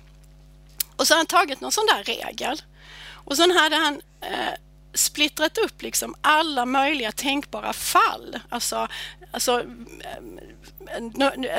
Och 0.98 1.06
så 1.06 1.14
har 1.14 1.18
han 1.18 1.26
tagit 1.26 1.60
någon 1.60 1.72
sån 1.72 1.86
där 1.86 2.04
regel. 2.04 2.62
Och 3.10 3.36
sen 3.36 3.50
hade 3.50 3.76
han 3.76 4.00
eh, 4.20 4.54
splittrat 4.94 5.58
upp 5.58 5.82
liksom 5.82 6.14
alla 6.20 6.66
möjliga 6.66 7.12
tänkbara 7.12 7.72
fall. 7.72 8.40
Alltså, 8.48 8.88
alltså 9.30 9.60
eh, 9.60 10.22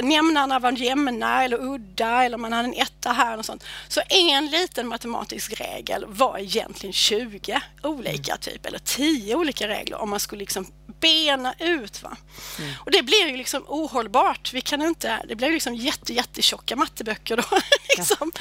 nämnarna 0.02 0.60
var 0.60 0.72
jämna 0.72 1.44
eller 1.44 1.62
udda 1.62 2.24
eller 2.24 2.38
man 2.38 2.54
hade 2.54 2.68
en 2.68 2.74
etta 2.74 3.12
här 3.12 3.38
och 3.38 3.46
sånt. 3.46 3.64
Så 3.88 4.02
en 4.10 4.48
liten 4.48 4.88
matematisk 4.88 5.62
regel 5.62 6.06
var 6.08 6.38
egentligen 6.38 6.94
20 6.94 7.62
olika 7.84 8.38
typ 8.38 8.66
eller 8.66 8.80
10 8.80 9.36
olika 9.36 9.68
regler 9.68 9.98
om 9.98 10.10
man 10.10 10.20
skulle 10.20 10.40
liksom 10.40 10.68
bena 11.00 11.54
ut. 11.60 12.04
Va? 12.04 12.18
Mm. 12.60 12.74
Och 12.80 12.92
det 12.92 13.04
blir 13.04 13.28
ju 13.28 13.38
liksom 13.38 13.64
ohållbart. 13.68 14.54
Vi 14.54 14.62
kan 14.62 14.82
inte, 14.82 15.26
det 15.28 15.36
blir 15.36 15.52
liksom 15.52 15.76
jätte, 15.76 16.14
jättetjocka 16.14 16.76
matteböcker 16.76 17.38
då. 17.38 17.44
liksom. 17.98 18.32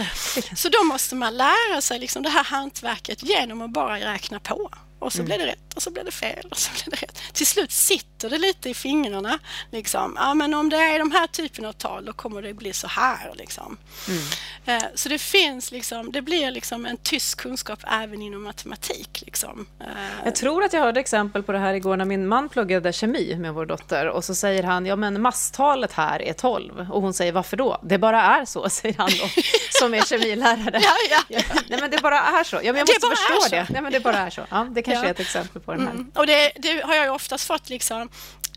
Så 0.57 0.69
då 0.69 0.85
måste 0.85 1.15
man 1.15 1.37
lära 1.37 1.81
sig 1.81 1.99
liksom 1.99 2.23
det 2.23 2.31
här 2.31 2.45
hantverket 2.45 3.23
genom 3.23 3.63
att 3.63 3.71
bara 3.71 4.01
räkna 4.01 4.41
på. 4.41 4.71
Och 4.99 5.13
så 5.13 5.19
mm. 5.19 5.27
blir 5.27 5.39
det 5.39 5.47
rätt 5.53 5.75
och 5.75 5.83
så 5.83 5.91
blir 5.91 6.05
det 6.05 6.11
fel 6.11 6.47
och 6.51 6.59
så 6.59 6.71
blir 6.73 6.97
det 6.97 7.03
rätt. 7.03 7.23
Till 7.33 7.47
slut 7.47 7.73
sitter 7.73 8.18
det 8.27 8.39
lite 8.39 8.71
i 8.71 8.75
fingrarna. 8.75 9.39
Liksom. 9.71 10.17
Ja, 10.17 10.35
men 10.35 10.55
om 10.55 10.69
det 10.69 10.77
är 10.77 10.99
de 10.99 11.11
här 11.11 11.27
typen 11.27 11.65
av 11.65 11.73
tal 11.73 12.05
då 12.05 12.13
kommer 12.13 12.43
det 12.43 12.55
bli 12.55 12.73
så 12.73 12.87
här. 12.87 13.33
Liksom. 13.35 13.77
Mm. 14.09 14.23
Eh, 14.67 14.89
så 14.95 15.09
det 15.09 15.19
finns 15.19 15.73
liksom, 15.73 16.13
det 16.13 16.23
blir 16.23 16.51
liksom 16.51 16.87
en 16.87 16.97
tysk 16.97 17.41
kunskap 17.41 17.81
även 17.91 18.23
inom 18.23 18.43
matematik. 18.43 19.23
Liksom. 19.27 19.67
Eh. 19.81 19.87
Jag 20.25 20.35
tror 20.35 20.65
att 20.65 20.73
jag 20.73 20.81
hörde 20.81 21.01
exempel 21.01 21.43
på 21.43 21.53
det 21.53 21.59
här 21.59 21.75
igår 21.75 21.97
när 21.97 22.05
min 22.05 22.29
man 22.29 22.49
pluggade 22.49 22.93
kemi 22.93 23.37
med 23.37 23.55
vår 23.55 23.67
dotter 23.67 24.09
och 24.09 24.25
så 24.25 24.35
säger 24.35 24.63
han, 24.63 24.87
ja 24.87 24.97
men 24.97 25.23
masstalet 25.23 25.93
här 25.93 26.23
är 26.23 26.33
12 26.33 26.87
och 26.93 27.03
hon 27.03 27.15
säger 27.15 27.33
varför 27.33 27.57
då? 27.57 27.81
Det 27.83 27.99
bara 27.99 28.23
är 28.23 28.45
så, 28.45 28.69
säger 28.71 28.95
han 28.99 29.11
då, 29.21 29.43
som 29.71 29.95
är 29.95 30.03
kemilärare. 30.03 30.81
ja, 30.83 30.97
ja, 31.11 31.21
ja. 31.29 31.41
Nej 31.69 31.81
men 31.81 31.91
det 31.91 32.03
bara 32.03 32.21
är 32.21 32.45
så. 32.45 32.57
Ja, 32.57 32.73
men 32.73 32.77
jag 32.77 32.89
måste 32.89 33.17
förstå 33.17 33.57
det. 33.57 33.67
Nej 33.71 33.83
men 33.83 33.93
det 33.93 34.01
bara 34.01 34.19
är 34.19 34.31
så. 34.31 34.43
Ja, 34.51 34.67
det 34.71 34.83
kanske 34.83 35.07
är 35.07 35.11
ett 35.11 35.21
exempel 35.21 35.63
på 35.63 35.73
den 35.73 35.81
här. 35.81 35.91
Mm. 35.91 36.11
Och 36.15 36.27
det, 36.27 36.53
det, 36.57 36.83
har 36.85 36.95
jag 36.95 37.15
oftast 37.15 37.47
fått 37.47 37.69
liksom, 37.69 38.08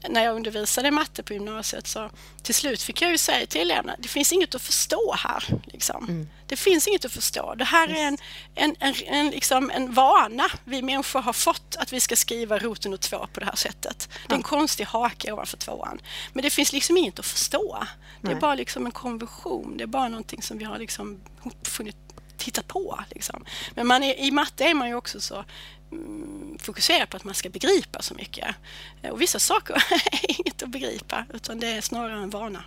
när 0.09 0.23
jag 0.23 0.35
undervisade 0.35 0.91
matte 0.91 1.23
på 1.23 1.33
gymnasiet 1.33 1.87
så 1.87 2.09
till 2.43 2.55
slut 2.55 2.81
fick 2.81 3.01
jag 3.01 3.11
ju 3.11 3.17
säga 3.17 3.45
till 3.45 3.61
eleverna, 3.61 3.95
det 3.99 4.07
finns 4.07 4.33
inget 4.33 4.55
att 4.55 4.61
förstå 4.61 5.15
här. 5.17 5.43
Liksom. 5.65 6.05
Mm. 6.09 6.29
Det 6.47 6.55
finns 6.55 6.87
inget 6.87 7.05
att 7.05 7.11
förstå. 7.11 7.55
Det 7.55 7.63
här 7.63 7.89
är 7.89 8.07
en, 8.07 8.17
en, 8.55 8.75
en, 8.79 8.93
en, 9.05 9.29
liksom 9.29 9.69
en 9.69 9.93
vana 9.93 10.43
vi 10.63 10.81
människor 10.81 11.21
har 11.21 11.33
fått 11.33 11.75
att 11.75 11.93
vi 11.93 11.99
ska 11.99 12.15
skriva 12.15 12.59
roten 12.59 12.93
och 12.93 13.01
två 13.01 13.27
på 13.33 13.39
det 13.39 13.45
här 13.45 13.55
sättet. 13.55 14.09
Det 14.27 14.33
är 14.33 14.37
en 14.37 14.43
konstig 14.43 14.85
hake 14.85 15.31
ovanför 15.31 15.57
tvåan. 15.57 16.01
Men 16.33 16.43
det 16.43 16.49
finns 16.49 16.73
liksom 16.73 16.97
inget 16.97 17.19
att 17.19 17.25
förstå. 17.25 17.83
Det 18.21 18.31
är 18.31 18.35
bara 18.35 18.55
liksom 18.55 18.85
en 18.85 18.91
konvention. 18.91 19.77
Det 19.77 19.83
är 19.83 19.87
bara 19.87 20.07
någonting 20.07 20.41
som 20.41 20.57
vi 20.57 20.63
har 20.63 20.79
liksom 20.79 21.21
funnit 21.63 21.95
hitta 22.43 22.61
på. 22.63 22.99
Liksom. 23.09 23.45
Men 23.75 23.87
man 23.87 24.03
är, 24.03 24.19
i 24.19 24.31
matte 24.31 24.65
är 24.65 24.73
man 24.73 24.87
ju 24.87 24.95
också 24.95 25.21
så 25.21 25.45
Mm, 25.91 26.57
fokusera 26.59 27.05
på 27.05 27.17
att 27.17 27.23
man 27.23 27.35
ska 27.35 27.49
begripa 27.49 28.01
så 28.01 28.13
mycket. 28.13 28.55
Eh, 29.01 29.09
och 29.09 29.21
vissa 29.21 29.39
saker 29.39 29.73
är 30.11 30.39
inget 30.39 30.63
att 30.63 30.69
begripa 30.69 31.25
utan 31.33 31.59
det 31.59 31.67
är 31.67 31.81
snarare 31.81 32.23
en 32.23 32.29
vana. 32.29 32.63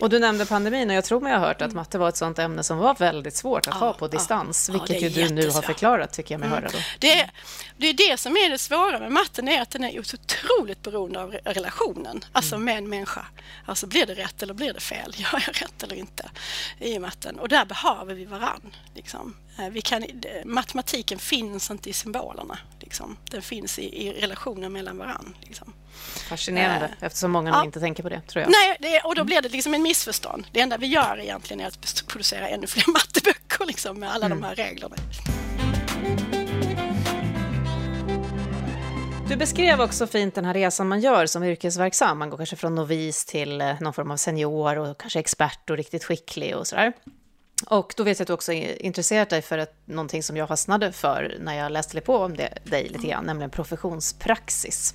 Och 0.00 0.10
du 0.10 0.18
nämnde 0.18 0.46
pandemin 0.46 0.90
och 0.90 0.96
jag 0.96 1.04
tror 1.04 1.20
mig 1.20 1.32
ha 1.32 1.38
hört 1.38 1.62
att 1.62 1.72
matte 1.72 1.98
var 1.98 2.08
ett 2.08 2.16
sånt 2.16 2.38
ämne 2.38 2.62
som 2.62 2.78
var 2.78 2.94
väldigt 2.94 3.36
svårt 3.36 3.66
att 3.66 3.74
ja, 3.74 3.86
ha 3.86 3.92
på 3.92 4.08
distans, 4.08 4.70
ja, 4.72 4.72
vilket 4.72 5.02
ju 5.02 5.08
du 5.08 5.34
nu 5.34 5.50
har 5.50 5.62
förklarat 5.62 6.12
tycker 6.12 6.34
jag 6.34 6.40
mig 6.40 6.48
mm. 6.48 6.62
höra. 6.62 6.70
Då. 6.72 6.78
Det, 6.98 7.30
det 7.76 7.86
är 7.88 7.94
det 7.94 8.20
som 8.20 8.36
är 8.36 8.50
det 8.50 8.58
svåra 8.58 8.98
med 8.98 9.12
matten, 9.12 9.48
är 9.48 9.62
att 9.62 9.70
den 9.70 9.84
är 9.84 9.98
otroligt 9.98 10.82
beroende 10.82 11.22
av 11.22 11.32
relationen, 11.44 12.24
alltså 12.32 12.54
mm. 12.54 12.64
med 12.64 12.78
en 12.78 12.88
människa. 12.88 13.26
Alltså 13.66 13.86
blir 13.86 14.06
det 14.06 14.14
rätt 14.14 14.42
eller 14.42 14.54
blir 14.54 14.72
det 14.72 14.80
fel? 14.80 15.14
Gör 15.16 15.42
jag 15.46 15.62
rätt 15.62 15.82
eller 15.82 15.96
inte 15.96 16.30
i 16.78 16.98
matten? 16.98 17.38
Och 17.38 17.48
där 17.48 17.64
behöver 17.64 18.14
vi 18.14 18.24
varann. 18.24 18.76
Liksom. 18.94 19.36
Eh, 19.58 19.68
vi 19.68 19.80
kan, 19.80 20.04
matematiken 20.44 21.18
finns 21.18 21.70
inte 21.70 21.90
i 21.90 21.92
symbolerna. 21.92 22.58
Liksom. 22.80 23.16
Den 23.30 23.42
finns 23.42 23.78
i, 23.78 24.06
i 24.06 24.12
relationen 24.12 24.72
mellan 24.72 24.98
varann. 24.98 25.34
Liksom. 25.40 25.72
Fascinerande, 26.28 26.86
eh, 26.86 27.06
eftersom 27.06 27.30
många 27.30 27.50
ja. 27.50 27.64
inte 27.64 27.80
tänker 27.80 28.02
på 28.02 28.08
det, 28.08 28.20
tror 28.20 28.42
jag. 28.42 28.50
Nej, 28.50 28.76
det, 28.80 29.00
och 29.00 29.14
då 29.14 29.24
blir 29.24 29.40
det 29.40 29.48
liksom 29.52 29.74
en 29.74 29.82
missförstånd. 29.82 30.46
Det 30.52 30.60
enda 30.60 30.76
vi 30.76 30.86
gör 30.86 31.20
egentligen 31.20 31.60
är 31.60 31.66
att 31.66 32.04
producera 32.06 32.48
ännu 32.48 32.66
fler 32.66 32.84
matteböcker 32.92 33.66
liksom, 33.66 34.00
med 34.00 34.12
alla 34.12 34.26
mm. 34.26 34.40
de 34.40 34.46
här 34.46 34.54
reglerna. 34.54 34.96
Du 39.28 39.36
beskrev 39.36 39.80
också 39.80 40.06
fint 40.06 40.34
den 40.34 40.44
här 40.44 40.54
resan 40.54 40.88
man 40.88 41.00
gör 41.00 41.26
som 41.26 41.42
yrkesverksam. 41.42 42.18
Man 42.18 42.30
går 42.30 42.36
kanske 42.36 42.56
från 42.56 42.74
novis 42.74 43.24
till 43.24 43.60
eh, 43.60 43.80
någon 43.80 43.92
form 43.92 44.10
av 44.10 44.16
senior 44.16 44.78
och 44.78 45.00
kanske 45.00 45.18
expert 45.18 45.70
och 45.70 45.76
riktigt 45.76 46.04
skicklig 46.04 46.56
och 46.56 46.66
sådär. 46.66 46.92
Och 47.66 47.94
då 47.96 48.04
vet 48.04 48.18
jag 48.18 48.24
att 48.24 48.26
du 48.26 48.32
också 48.32 48.52
intresserat 48.52 49.30
dig 49.30 49.42
för 49.42 49.58
ett, 49.58 49.74
någonting 49.84 50.22
som 50.22 50.36
jag 50.36 50.48
fastnade 50.48 50.92
för 50.92 51.36
när 51.40 51.54
jag 51.58 51.72
läste 51.72 52.00
på 52.00 52.16
om 52.16 52.36
det, 52.36 52.58
dig 52.64 52.88
lite 52.88 53.06
grann, 53.06 53.24
nämligen 53.24 53.50
professionspraxis. 53.50 54.94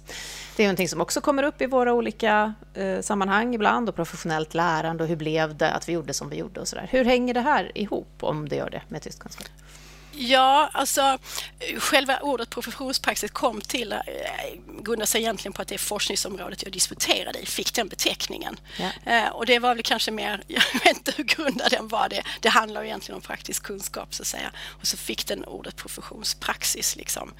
Det 0.56 0.64
är 0.64 0.68
någonting 0.68 0.90
som 0.90 1.02
också 1.02 1.22
kommer 1.22 1.44
upp 1.44 1.62
i 1.62 1.66
våra 1.66 1.94
olika 1.94 2.54
eh, 2.74 3.02
sammanhang 3.02 3.56
ibland 3.56 3.90
och 3.90 3.96
professionellt 3.96 4.54
lärande 4.54 5.04
och 5.04 5.10
hur 5.10 5.16
blev 5.16 5.58
det 5.58 5.72
att 5.72 5.90
vi 5.90 5.94
gjorde 5.94 6.14
som 6.14 6.30
vi 6.30 6.38
gjorde 6.38 6.60
och 6.60 6.68
sådär. 6.68 6.88
Hur 6.92 7.06
hänger 7.06 7.34
det 7.34 7.42
här 7.42 7.78
ihop 7.78 8.08
om 8.20 8.50
det 8.50 8.56
gör 8.56 8.70
det 8.70 8.82
med 8.88 9.02
tyst 9.02 9.20
kunskap? 9.20 9.48
Ja, 10.20 10.70
alltså 10.74 11.18
själva 11.78 12.20
ordet 12.20 12.50
professionspraxis 12.50 13.32
kom 13.32 13.62
till, 13.62 13.92
eh, 13.92 14.00
grundar 14.82 15.06
sig 15.06 15.22
egentligen 15.22 15.54
på 15.54 15.62
att 15.62 15.68
det 15.68 15.78
forskningsområdet 15.78 16.64
jag 16.64 16.72
disputerade 16.72 17.40
i 17.40 17.46
fick 17.46 17.74
den 17.74 17.88
beteckningen. 17.88 18.60
Ja. 18.78 19.12
Eh, 19.12 19.28
och 19.28 19.46
det 19.46 19.60
var 19.60 19.76
väl 19.76 19.84
kanske 19.84 20.12
mer, 20.12 20.44
jag 20.48 20.64
vet 20.74 20.98
inte 20.98 21.14
hur 21.18 21.24
grundad 21.24 21.72
den 21.72 21.88
var, 21.88 22.10
det, 22.10 22.24
det 22.42 22.50
handlar 22.50 22.84
egentligen 22.84 23.16
om 23.16 23.22
praktisk 23.22 23.64
kunskap 23.64 24.14
så 24.14 24.24
att 24.24 24.28
säga. 24.28 24.52
Och 24.68 24.88
så 24.88 24.98
fick 24.98 25.28
den 25.28 25.46
ordet 25.46 25.76
professionspraxis 25.76 26.96
liksom. 26.96 27.34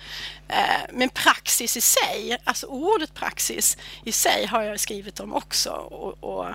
Eh, 0.48 0.82
men 0.94 1.10
praxis 1.10 1.78
i 1.78 1.82
sig, 1.82 2.38
alltså 2.44 2.68
ordet 2.68 3.14
praxis 3.14 3.78
i 4.06 4.12
sig 4.12 4.46
har 4.46 4.64
jag 4.64 4.80
skrivit 4.80 5.20
om 5.20 5.34
också 5.34 5.70
och, 5.70 6.24
och 6.24 6.48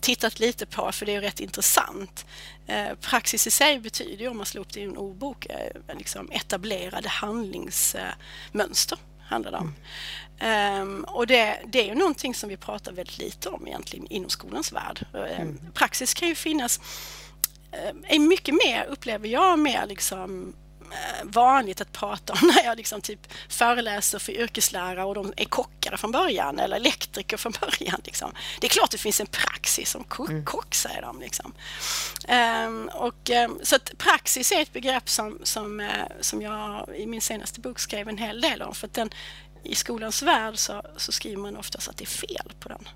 tittat 0.00 0.38
lite 0.38 0.66
på 0.66 0.92
för 0.92 1.06
det 1.06 1.14
är 1.14 1.20
rätt 1.20 1.40
intressant. 1.40 2.26
Praxis 3.00 3.46
i 3.46 3.50
sig 3.50 3.80
betyder 3.80 4.24
ju, 4.24 4.28
om 4.28 4.36
man 4.36 4.46
slår 4.46 4.60
upp 4.62 4.72
det 4.72 4.80
i 4.80 4.84
en 4.84 4.96
ordbok, 4.96 5.46
liksom 5.98 6.30
etablerade 6.32 7.08
handlingsmönster. 7.08 8.98
handlar 9.20 9.50
det 9.50 9.58
om. 9.58 9.74
Mm. 10.38 10.82
Um, 10.82 11.04
och 11.04 11.26
det, 11.26 11.60
det, 11.66 11.80
är 11.80 11.84
ju 11.84 11.94
någonting 11.94 12.34
som 12.34 12.48
vi 12.48 12.56
pratar 12.56 12.92
väldigt 12.92 13.18
lite 13.18 13.48
om 13.48 13.66
egentligen 13.66 14.06
inom 14.06 14.30
skolans 14.30 14.72
värld. 14.72 15.06
Mm. 15.14 15.58
Praxis 15.74 16.14
kan 16.14 16.28
ju 16.28 16.34
finnas, 16.34 16.80
är 18.02 18.18
mycket 18.18 18.54
mer, 18.54 18.84
upplever 18.84 19.28
jag, 19.28 19.58
mer 19.58 19.86
liksom 19.86 20.54
Eh, 20.54 20.61
vanligt 21.22 21.80
att 21.80 21.92
prata 21.92 22.32
om 22.32 22.38
när 22.56 22.64
jag 22.64 22.76
liksom 22.76 23.00
typ 23.00 23.32
föreläser 23.48 24.18
för 24.18 24.32
yrkeslärare 24.32 25.04
och 25.04 25.14
de 25.14 25.32
är 25.36 25.44
kockar 25.44 25.96
från 25.96 26.12
början 26.12 26.58
eller 26.58 26.76
elektriker 26.76 27.36
från 27.36 27.52
början. 27.60 28.00
Liksom. 28.04 28.34
Det 28.60 28.66
är 28.66 28.68
klart 28.68 28.90
det 28.90 28.98
finns 28.98 29.20
en 29.20 29.26
praxis 29.26 29.90
som 29.90 30.04
kock, 30.04 30.28
mm. 30.28 30.44
kock 30.44 30.74
säger 30.74 31.02
de. 31.02 31.20
Liksom. 31.20 31.52
Um, 32.28 32.88
och, 32.88 33.30
um, 33.30 33.60
så 33.62 33.76
att 33.76 33.98
praxis 33.98 34.52
är 34.52 34.62
ett 34.62 34.72
begrepp 34.72 35.08
som, 35.08 35.38
som, 35.42 35.80
uh, 35.80 35.88
som 36.20 36.42
jag 36.42 36.88
i 36.96 37.06
min 37.06 37.20
senaste 37.20 37.60
bok 37.60 37.78
skrev 37.78 38.08
en 38.08 38.18
hel 38.18 38.40
del 38.40 38.62
om. 38.62 38.74
För 38.74 38.86
att 38.86 38.94
den, 38.94 39.10
I 39.64 39.74
skolans 39.74 40.22
värld 40.22 40.58
så, 40.58 40.82
så 40.96 41.12
skriver 41.12 41.36
man 41.36 41.56
oftast 41.56 41.88
att 41.88 41.96
det 41.96 42.04
är 42.04 42.06
fel 42.06 42.52
på 42.60 42.68
den. 42.68 42.88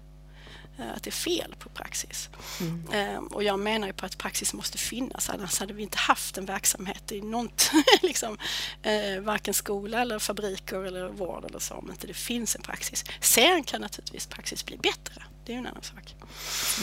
Eh, 0.78 0.96
att 0.96 1.02
det 1.02 1.10
är 1.10 1.12
fel 1.12 1.54
på 1.58 1.68
praxis. 1.68 2.28
Mm. 2.60 2.84
Ehm, 2.92 3.26
och 3.26 3.42
jag 3.42 3.58
menar 3.58 3.86
ju 3.86 3.92
på 3.92 4.06
att 4.06 4.18
praxis 4.18 4.54
måste 4.54 4.78
finnas, 4.78 5.30
annars 5.30 5.60
hade 5.60 5.74
vi 5.74 5.82
inte 5.82 5.98
haft 5.98 6.38
en 6.38 6.46
verksamhet 6.46 7.12
i 7.12 7.20
något, 7.20 7.70
liksom, 8.02 8.38
eh, 8.82 9.20
varken 9.20 9.54
skola 9.54 10.00
eller 10.00 10.18
fabriker 10.18 10.84
eller 10.84 11.08
vård 11.08 11.44
eller 11.44 11.58
så, 11.58 11.74
om 11.74 11.90
inte 11.90 12.06
det 12.06 12.14
finns 12.14 12.56
en 12.56 12.62
praxis. 12.62 13.04
Sen 13.20 13.64
kan 13.64 13.80
naturligtvis 13.80 14.26
praxis 14.26 14.64
bli 14.66 14.76
bättre. 14.76 15.22
Det 15.44 15.52
är 15.52 15.54
ju 15.54 15.58
en 15.58 15.66
annan 15.66 15.82
sak. 15.82 16.14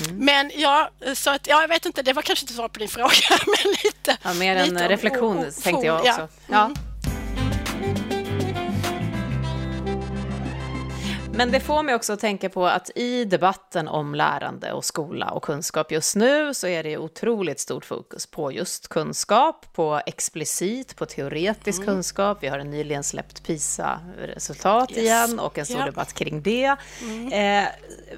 Mm. 0.06 0.26
Men 0.26 0.52
ja, 0.56 0.90
så 1.14 1.30
att, 1.30 1.48
ja, 1.48 1.62
jag 1.62 1.68
vet 1.68 1.86
inte, 1.86 2.02
det 2.02 2.14
var 2.14 2.22
kanske 2.22 2.44
inte 2.44 2.54
svar 2.54 2.70
på 2.70 2.80
din 2.80 2.90
fråga, 3.00 3.12
men 3.46 3.72
lite. 3.84 4.18
Ja, 4.24 4.34
mer 4.34 4.56
en 4.56 4.90
reflektion 4.90 5.38
om, 5.38 5.52
tänkte 5.64 5.86
jag 5.86 6.00
också. 6.00 6.28
Ja. 6.48 6.72
Mm. 7.84 8.13
Men 11.36 11.52
det 11.52 11.60
får 11.60 11.84
mig 11.84 11.96
också 11.96 12.14
att 12.14 12.20
tänka 12.20 12.50
på 12.50 12.66
att 12.68 12.90
i 12.96 13.26
debatten 13.26 13.88
om 13.88 14.16
lärande 14.16 14.74
och 14.74 14.86
skola 14.86 15.30
och 15.30 15.44
kunskap 15.44 15.92
just 15.92 16.16
nu 16.16 16.54
så 16.54 16.68
är 16.68 16.84
det 16.84 16.98
otroligt 16.98 17.60
stort 17.60 17.86
fokus 17.86 18.26
på 18.26 18.52
just 18.52 18.88
kunskap, 18.88 19.66
på 19.74 20.02
explicit, 20.06 20.96
på 20.96 21.06
teoretisk 21.06 21.82
mm. 21.82 21.94
kunskap. 21.94 22.38
Vi 22.42 22.48
har 22.48 22.60
en 22.60 22.70
nyligen 22.70 23.04
släppt 23.04 23.44
PISA-resultat 23.44 24.92
yes. 24.92 25.00
igen 25.00 25.40
och 25.40 25.58
en 25.58 25.66
stor 25.66 25.78
yep. 25.78 25.86
debatt 25.86 26.14
kring 26.14 26.42
det. 26.42 26.76
Mm. 27.02 27.64
Eh, 27.64 27.70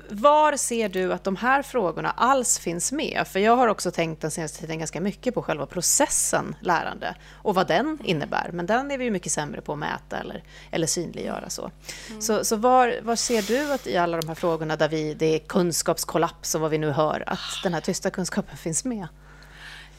var 0.10 0.58
ser 0.58 0.90
du 0.90 1.14
att 1.14 1.24
de 1.24 1.36
här 1.36 1.62
frågorna 1.62 2.12
alls 2.12 2.60
finns 2.60 2.92
med? 2.92 3.28
För 3.28 3.40
jag 3.40 3.56
har 3.56 3.68
också 3.68 3.92
tänkt 3.92 4.22
den 4.22 4.32
senaste 4.32 4.60
tiden 4.60 4.80
ganska 4.80 5.02
mycket 5.02 5.34
på 5.34 5.42
själva 5.42 5.66
processen 5.66 6.56
lärande 6.62 7.16
och 7.34 7.56
vad 7.56 7.68
den 7.68 7.98
innebär. 8.04 8.50
Men 8.54 8.66
den 8.66 8.92
är 8.92 8.98
vi 8.98 9.04
ju 9.04 9.12
mycket 9.12 9.32
sämre 9.32 9.62
på 9.62 9.74
att 9.74 9.80
mäta 9.80 10.18
eller, 10.18 10.44
eller 10.72 10.88
synliggöra. 10.88 11.50
Så, 11.50 11.72
mm. 12.10 12.22
så, 12.22 12.46
så 12.46 12.56
var, 12.56 13.05
var 13.06 13.16
ser 13.16 13.42
du 13.42 13.74
att 13.74 13.88
i 13.88 13.98
alla 13.98 14.22
de 14.22 14.28
här 14.28 14.36
frågorna 14.36 14.76
där 14.76 14.90
vi, 14.90 15.14
det 15.14 15.26
är 15.26 15.40
kunskapskollaps 15.40 16.56
och 16.56 16.62
vad 16.62 16.72
vi 16.72 16.78
nu 16.78 16.92
hör, 16.92 17.24
att 17.28 17.40
den 17.64 17.74
här 17.74 17.82
tysta 17.82 18.10
kunskapen 18.10 18.58
finns 18.58 18.86
med? 18.86 19.08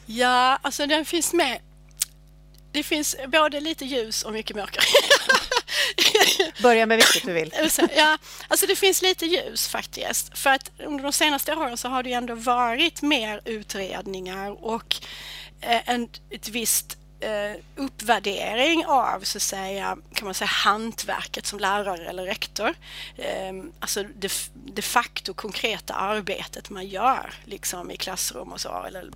Ja, 0.05 0.59
alltså 0.61 0.85
den 0.85 1.05
finns 1.05 1.33
med. 1.33 1.59
Det 2.71 2.83
finns 2.83 3.15
både 3.27 3.59
lite 3.59 3.85
ljus 3.85 4.23
och 4.23 4.33
mycket 4.33 4.55
mörker. 4.55 4.83
Börja 6.61 6.85
med 6.85 6.97
vilket 6.97 7.25
du 7.25 7.33
vill. 7.33 7.53
ja, 7.95 8.17
alltså 8.47 8.65
det 8.65 8.75
finns 8.75 9.01
lite 9.01 9.25
ljus 9.25 9.67
faktiskt. 9.67 10.37
För 10.37 10.49
att 10.49 10.71
under 10.79 11.03
de 11.03 11.13
senaste 11.13 11.55
åren 11.55 11.77
så 11.77 11.87
har 11.87 12.03
det 12.03 12.13
ändå 12.13 12.35
varit 12.35 13.01
mer 13.01 13.41
utredningar 13.45 14.65
och 14.65 14.95
eh, 15.61 15.89
en, 15.89 16.09
ett 16.29 16.49
visst 16.49 16.97
eh, 17.19 17.61
uppvärdering 17.75 18.85
av 18.85 19.19
så 19.19 19.37
att 19.37 19.41
säga, 19.41 19.97
kan 20.13 20.25
man 20.25 20.33
säga, 20.33 20.47
hantverket 20.47 21.45
som 21.45 21.59
lärare 21.59 22.09
eller 22.09 22.25
rektor. 22.25 22.75
Eh, 23.17 23.53
alltså 23.79 24.03
det 24.03 24.31
de 24.77 24.81
facto 24.81 25.33
konkreta 25.33 25.93
arbetet 25.93 26.69
man 26.69 26.87
gör 26.87 27.33
liksom 27.45 27.91
i 27.91 27.97
klassrum 27.97 28.51
och 28.51 28.61
så 28.61 28.83
eller 28.83 29.09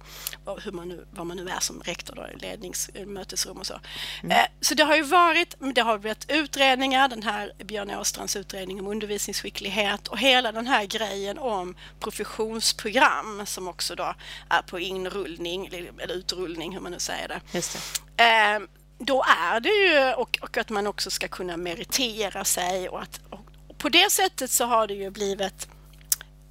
hur 0.64 0.72
man 0.72 0.90
nu, 0.90 1.06
vad 1.12 1.26
man 1.26 1.38
nu 1.38 1.50
är 1.50 1.60
som 1.60 1.82
rektor 1.82 2.16
då, 2.16 2.28
i 2.28 2.40
ledningsmötesrum 2.40 3.58
och 3.58 3.66
så. 3.66 3.80
Mm. 4.24 4.38
Eh, 4.38 4.46
så 4.62 4.74
det 4.74 4.84
har 4.84 4.96
ju 4.96 5.04
varit, 5.04 5.56
det 5.76 5.82
har 5.82 5.98
varit 5.98 6.32
utredningar, 6.32 7.08
den 7.08 7.24
här 7.24 7.54
Björn 7.58 7.92
Åstrands 7.92 8.36
utredning 8.36 8.80
om 8.80 8.88
undervisningsskicklighet 8.88 10.08
och 10.08 10.20
hela 10.20 10.52
den 10.52 10.68
här 10.68 10.86
grejen 10.86 11.38
om 11.38 11.76
professionsprogram 12.00 13.46
som 13.46 13.68
också 13.68 13.96
då 13.96 14.14
är 14.50 14.62
på 14.62 14.80
inrullning 14.80 15.68
eller 15.68 16.14
utrullning 16.14 16.74
hur 16.74 16.80
man 16.80 16.92
nu 16.92 17.00
säger 17.00 17.28
det. 17.28 17.42
Just 17.52 17.74
det. 17.74 17.80
Ehm, 18.22 18.68
då 18.98 19.24
är 19.24 19.60
det 19.60 19.70
ju, 19.70 20.14
och, 20.14 20.40
och, 20.42 20.58
att 20.58 20.70
man 20.70 20.88
också 20.88 21.12
ska 21.12 21.28
kunna 21.28 21.58
meritera 21.58 22.44
sig 22.46 22.90
och 22.90 23.02
att 23.02 23.22
och, 23.30 23.40
och 23.68 23.78
på 23.78 23.90
det 23.90 24.12
sättet 24.12 24.52
så 24.52 24.66
har 24.66 24.88
det 24.88 24.94
ju 24.94 25.10
blivit 25.10 25.68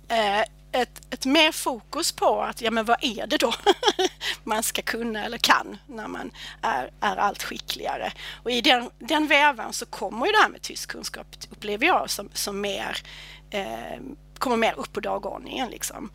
eh, 0.09 0.41
ett, 0.73 1.01
ett 1.11 1.27
mer 1.27 1.53
fokus 1.53 2.13
på 2.13 2.43
att, 2.43 2.63
ja 2.63 2.71
men 2.71 2.85
vad 2.85 3.05
är 3.05 3.27
det 3.27 3.37
då 3.37 3.53
man 4.45 4.63
ska 4.63 4.83
kunna 4.83 5.25
eller 5.25 5.39
kan 5.39 5.79
när 5.87 6.09
man 6.09 6.31
är, 6.63 6.91
är 7.01 7.17
allt 7.17 7.43
skickligare. 7.43 8.13
Och 8.43 8.51
i 8.51 8.61
den, 8.61 8.91
den 8.99 9.27
vävan 9.27 9.73
så 9.73 9.87
kommer 9.87 10.27
ju 10.27 10.33
det 10.33 10.39
här 10.43 10.49
med 10.49 10.63
tysk 10.63 10.91
kunskap, 10.91 11.27
upplever 11.51 11.87
jag, 11.87 12.11
som, 12.11 12.31
som 12.35 12.61
mer 12.61 12.97
eh, 13.51 14.01
kommer 14.41 14.57
mer 14.57 14.75
upp 14.79 14.93
på 14.93 15.01
dagordningen. 15.01 15.71
Liksom. 15.71 16.11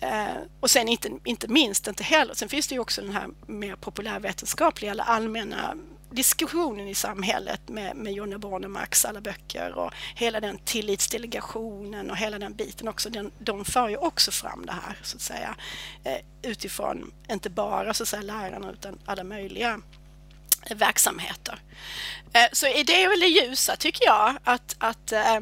Mm. 0.00 0.28
Eh, 0.28 0.36
och 0.60 0.70
sen 0.70 0.88
inte, 0.88 1.10
inte 1.24 1.48
minst, 1.48 1.86
inte 1.86 2.04
heller, 2.04 2.34
sen 2.34 2.48
finns 2.48 2.68
det 2.68 2.74
ju 2.74 2.80
också 2.80 3.02
den 3.02 3.12
här 3.12 3.28
mer 3.46 3.76
populärvetenskapliga 3.76 4.90
eller 4.90 5.04
allmänna 5.04 5.76
diskussionen 6.10 6.88
i 6.88 6.94
samhället 6.94 7.60
med, 7.68 7.96
med 7.96 8.12
Jonna 8.12 8.38
Bornemarks 8.38 9.04
alla 9.04 9.20
böcker 9.20 9.72
och 9.72 9.92
hela 10.14 10.40
den 10.40 10.58
tillitsdelegationen 10.64 12.10
och 12.10 12.16
hela 12.16 12.38
den 12.38 12.54
biten 12.54 12.88
också, 12.88 13.10
den, 13.10 13.30
de 13.38 13.64
för 13.64 13.88
ju 13.88 13.96
också 13.96 14.30
fram 14.30 14.66
det 14.66 14.72
här 14.72 14.98
så 15.02 15.16
att 15.16 15.22
säga 15.22 15.56
eh, 16.04 16.50
utifrån 16.50 17.12
inte 17.30 17.50
bara 17.50 17.94
så 17.94 18.02
att 18.02 18.08
säga 18.08 18.22
lärarna 18.22 18.72
utan 18.72 18.98
alla 19.04 19.24
möjliga 19.24 19.80
verksamheter. 20.74 21.58
Eh, 22.32 22.48
så 22.52 22.66
det 22.66 23.02
är 23.02 23.08
väl 23.08 23.20
det 23.20 23.26
ljusa 23.26 23.76
tycker 23.76 24.06
jag 24.06 24.36
att, 24.44 24.76
att 24.78 25.12
eh, 25.12 25.40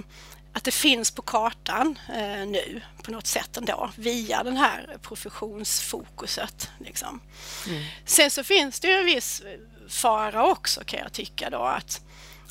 att 0.54 0.64
det 0.64 0.70
finns 0.70 1.10
på 1.10 1.22
kartan 1.22 1.98
eh, 2.08 2.46
nu 2.46 2.80
på 3.02 3.10
något 3.10 3.26
sätt 3.26 3.56
ändå 3.56 3.90
via 3.96 4.42
den 4.42 4.56
här 4.56 4.96
professionsfokuset. 5.02 6.70
Liksom. 6.78 7.20
Mm. 7.66 7.84
Sen 8.04 8.30
så 8.30 8.44
finns 8.44 8.80
det 8.80 8.88
ju 8.88 8.94
en 8.94 9.06
viss 9.06 9.42
fara 9.88 10.46
också 10.46 10.84
kan 10.84 11.00
jag 11.00 11.12
tycka 11.12 11.50
då 11.50 11.62
att 11.62 12.00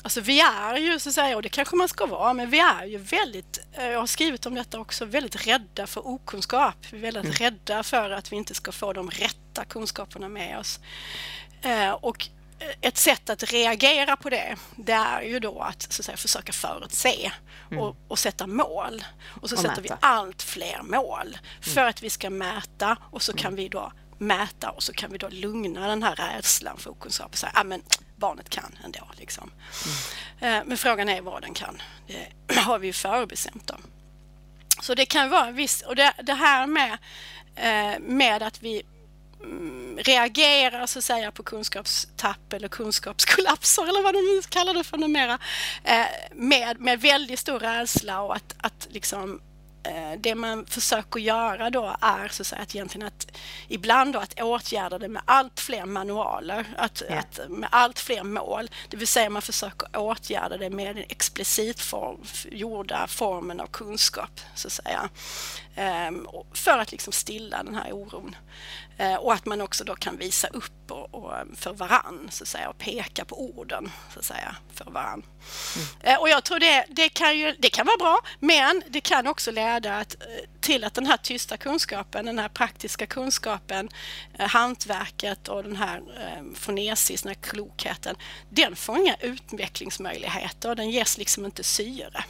Alltså 0.02 0.20
vi 0.20 0.40
är 0.40 0.76
ju 0.76 0.98
så 0.98 1.08
att 1.08 1.14
säga, 1.14 1.36
och 1.36 1.42
det 1.42 1.48
kanske 1.48 1.76
man 1.76 1.88
ska 1.88 2.06
vara, 2.06 2.32
men 2.32 2.50
vi 2.50 2.58
är 2.58 2.84
ju 2.84 2.98
väldigt, 2.98 3.58
eh, 3.72 3.86
jag 3.86 4.00
har 4.00 4.06
skrivit 4.06 4.46
om 4.46 4.54
detta 4.54 4.80
också, 4.80 5.04
väldigt 5.04 5.46
rädda 5.46 5.86
för 5.86 6.06
okunskap. 6.06 6.76
Vi 6.90 6.98
är 6.98 7.02
väldigt 7.02 7.24
mm. 7.24 7.34
rädda 7.34 7.82
för 7.82 8.10
att 8.10 8.32
vi 8.32 8.36
inte 8.36 8.54
ska 8.54 8.72
få 8.72 8.92
de 8.92 9.10
rätta 9.10 9.64
kunskaperna 9.64 10.28
med 10.28 10.58
oss. 10.58 10.80
Eh, 11.62 11.90
och 11.90 12.28
ett 12.80 12.96
sätt 12.96 13.30
att 13.30 13.42
reagera 13.42 14.16
på 14.16 14.30
det, 14.30 14.56
det 14.76 14.92
är 14.92 15.22
ju 15.22 15.40
då 15.40 15.60
att, 15.60 15.82
så 15.82 16.00
att 16.00 16.06
säga, 16.06 16.16
försöka 16.16 16.52
förutse 16.52 17.32
mm. 17.70 17.82
och, 17.82 17.96
och, 18.08 18.18
sätta 18.18 18.46
mål. 18.46 19.04
Och 19.42 19.48
så 19.48 19.56
och 19.56 19.62
sätter 19.62 19.82
mäta. 19.82 19.94
vi 19.94 20.06
allt 20.06 20.42
fler 20.42 20.82
mål 20.82 21.26
mm. 21.26 21.38
för 21.60 21.84
att 21.84 22.02
vi 22.02 22.10
ska 22.10 22.30
mäta 22.30 22.96
och 23.10 23.22
så 23.22 23.32
kan 23.32 23.46
mm. 23.46 23.56
vi 23.56 23.68
då 23.68 23.92
mäta 24.18 24.70
och 24.70 24.82
så 24.82 24.92
kan 24.92 25.12
vi 25.12 25.18
då 25.18 25.28
lugna 25.28 25.88
den 25.88 26.02
här 26.02 26.16
rädslan 26.16 26.76
för 26.76 26.90
okunskap 26.90 27.32
och 27.32 27.38
säga 27.38 27.52
att 27.54 27.66
ah, 27.66 27.78
barnet 28.16 28.48
kan 28.48 28.78
ändå. 28.84 29.10
Liksom. 29.18 29.50
Mm. 30.40 30.58
Eh, 30.58 30.64
men 30.66 30.78
frågan 30.78 31.08
är 31.08 31.20
vad 31.20 31.42
den 31.42 31.54
kan. 31.54 31.82
Det 32.06 32.54
har 32.60 32.78
vi 32.78 32.86
ju 32.86 32.92
förbestämt 32.92 33.66
då. 33.66 33.76
Så 34.82 34.94
det 34.94 35.06
kan 35.06 35.30
vara 35.30 35.46
en 35.46 35.54
viss, 35.54 35.82
och 35.82 35.96
det, 35.96 36.12
det 36.22 36.34
här 36.34 36.66
med, 36.66 36.98
eh, 37.56 38.00
med 38.00 38.42
att 38.42 38.62
vi 38.62 38.82
reagerar 39.96 40.86
så 40.86 40.98
att 40.98 41.04
säga 41.04 41.30
på 41.30 41.42
kunskapstapp 41.42 42.52
eller 42.52 42.68
kunskapskollapser 42.68 43.82
eller 43.82 44.02
vad 44.02 44.14
de 44.14 44.20
nu 44.20 44.42
kallar 44.48 44.74
det 44.74 44.84
för 44.84 44.96
numera 44.96 45.38
eh, 45.84 46.06
med, 46.32 46.80
med 46.80 47.00
väldigt 47.00 47.38
stor 47.38 47.58
rädsla 47.58 48.22
och 48.22 48.36
att, 48.36 48.54
att 48.58 48.88
liksom 48.90 49.40
eh, 49.84 50.20
det 50.20 50.34
man 50.34 50.66
försöker 50.66 51.20
göra 51.20 51.70
då 51.70 51.96
är 52.00 52.28
så 52.28 52.42
att, 52.42 52.46
säga, 52.46 52.62
att 52.62 52.74
egentligen 52.74 53.06
att 53.06 53.26
ibland 53.68 54.12
då 54.12 54.18
att 54.18 54.40
åtgärda 54.40 54.98
det 54.98 55.08
med 55.08 55.22
allt 55.24 55.60
fler 55.60 55.84
manualer, 55.84 56.64
att, 56.76 57.02
ja. 57.08 57.16
att, 57.16 57.40
med 57.48 57.68
allt 57.72 58.00
fler 58.00 58.22
mål. 58.22 58.70
Det 58.90 58.96
vill 58.96 59.08
säga 59.08 59.30
man 59.30 59.42
försöker 59.42 59.96
åtgärda 59.98 60.56
det 60.56 60.70
med 60.70 60.96
den 60.96 61.04
explicit 61.08 61.80
form, 61.80 62.20
gjorda 62.50 63.06
formen 63.06 63.60
av 63.60 63.66
kunskap 63.66 64.40
så 64.54 64.68
att 64.68 64.72
säga. 64.72 65.08
Ehm, 65.76 66.26
för 66.52 66.78
att 66.78 66.92
liksom 66.92 67.12
stilla 67.12 67.62
den 67.62 67.74
här 67.74 67.92
oron. 67.92 68.36
Eh, 68.98 69.14
och 69.14 69.32
att 69.32 69.46
man 69.46 69.60
också 69.60 69.84
då 69.84 69.94
kan 69.94 70.16
visa 70.16 70.48
upp 70.48 70.90
och, 70.90 71.14
och 71.14 71.32
för 71.56 71.72
varann 71.72 72.28
så 72.30 72.44
att 72.44 72.48
säga, 72.48 72.68
och 72.68 72.78
peka 72.78 73.24
på 73.24 73.40
orden 73.40 73.90
så 74.12 74.18
att 74.18 74.24
säga, 74.24 74.56
för 74.74 74.84
varann. 74.84 75.22
Mm. 75.76 75.88
Eh, 76.00 76.20
och 76.20 76.28
jag 76.28 76.44
tror 76.44 76.58
det, 76.58 76.84
det, 76.88 77.08
kan 77.08 77.38
ju, 77.38 77.56
det 77.58 77.68
kan 77.68 77.86
vara 77.86 77.96
bra 77.96 78.20
men 78.38 78.82
det 78.88 79.00
kan 79.00 79.26
också 79.26 79.50
leda 79.50 79.96
att, 79.96 80.14
eh, 80.14 80.60
till 80.60 80.84
att 80.84 80.94
den 80.94 81.06
här 81.06 81.16
tysta 81.16 81.56
kunskapen, 81.56 82.26
den 82.26 82.38
här 82.38 82.48
praktiska 82.48 83.06
kunskapen, 83.06 83.88
hantverket 84.38 85.48
och 85.48 85.62
den 85.62 85.76
här 85.76 85.96
eh, 85.96 86.42
fonesis, 86.54 87.22
den 87.22 87.28
här 87.28 87.42
klokheten, 87.42 88.16
den 88.50 88.76
får 88.76 88.98
inga 88.98 89.16
utvecklingsmöjligheter, 89.20 90.74
den 90.74 90.90
ges 90.90 91.18
liksom 91.18 91.44
inte 91.44 91.64
syre. 91.64 92.24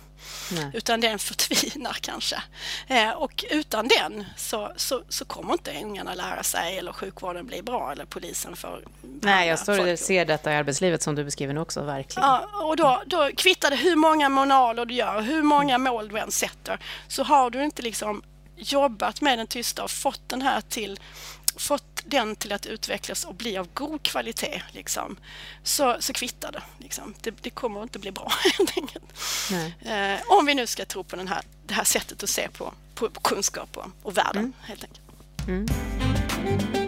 Nej. 0.53 0.71
utan 0.73 1.01
den 1.01 1.19
förtvinar 1.19 1.97
kanske. 2.01 2.43
Eh, 2.87 3.11
och 3.11 3.45
utan 3.51 3.89
den 3.89 4.25
så, 4.37 4.73
så, 4.77 5.03
så, 5.09 5.25
kommer 5.25 5.53
inte 5.53 5.73
ungarna 5.83 6.15
lära 6.15 6.43
sig 6.43 6.79
eller 6.79 6.93
sjukvården 6.93 7.47
bli 7.47 7.63
bra 7.63 7.93
eller 7.93 8.05
polisen 8.05 8.57
får... 8.57 8.85
Nej, 9.21 9.49
jag 9.49 9.59
står 9.59 9.93
och 9.93 9.99
ser 9.99 10.25
detta 10.25 10.53
i 10.53 10.57
arbetslivet 10.57 11.03
som 11.03 11.15
du 11.15 11.25
beskriver 11.25 11.55
nu 11.55 11.61
också, 11.61 11.83
verkligen. 11.83 12.29
Ja, 12.29 12.49
och 12.63 12.77
då, 12.77 13.03
då 13.07 13.31
kvittar 13.37 13.71
det 13.71 13.77
hur 13.77 13.97
många 13.97 14.29
manualer 14.29 14.85
du 14.85 14.95
gör, 14.95 15.21
hur 15.21 15.43
många 15.43 15.79
mål 15.79 16.09
du 16.09 16.19
än 16.19 16.31
sätter, 16.31 16.79
så 17.09 17.23
har 17.23 17.51
du 17.51 17.65
inte 17.65 17.83
liksom 17.83 18.23
jobbat 18.57 19.21
med 19.21 19.39
den 19.39 19.47
tysta 19.47 19.85
och 19.85 19.91
fått 19.91 20.29
den 20.29 20.43
här 20.43 20.61
till 20.61 21.01
fått 21.57 22.03
den 22.05 22.37
till 22.37 22.53
att 22.53 22.67
utvecklas 22.67 23.25
och 23.25 23.35
bli 23.35 23.59
av 23.59 23.69
god 23.75 24.03
kvalitet 24.03 24.63
liksom, 24.73 25.17
så, 25.63 25.97
så 26.01 26.13
kvittar 26.13 26.53
det, 26.53 26.63
liksom. 26.79 27.15
det. 27.21 27.35
Det 27.41 27.51
kommer 27.51 27.83
inte 27.83 27.99
bli 27.99 28.11
bra 28.11 28.33
helt 28.59 28.77
enkelt. 28.77 29.05
Eh, 29.81 30.33
om 30.33 30.47
vi 30.47 30.55
nu 30.55 30.67
ska 30.67 30.85
tro 30.85 31.05
på 31.05 31.17
den 31.17 31.29
här, 31.29 31.43
det 31.67 31.75
här 31.75 31.85
sättet 31.85 32.23
att 32.23 32.31
se 32.31 32.49
på 32.49 32.75
på 32.95 33.09
kunskap 33.09 33.77
och, 33.77 33.87
och 34.03 34.19
världen 34.19 34.45
mm. 34.45 34.53
helt 34.63 34.85
enkelt. 34.85 35.01
Mm. 35.49 36.84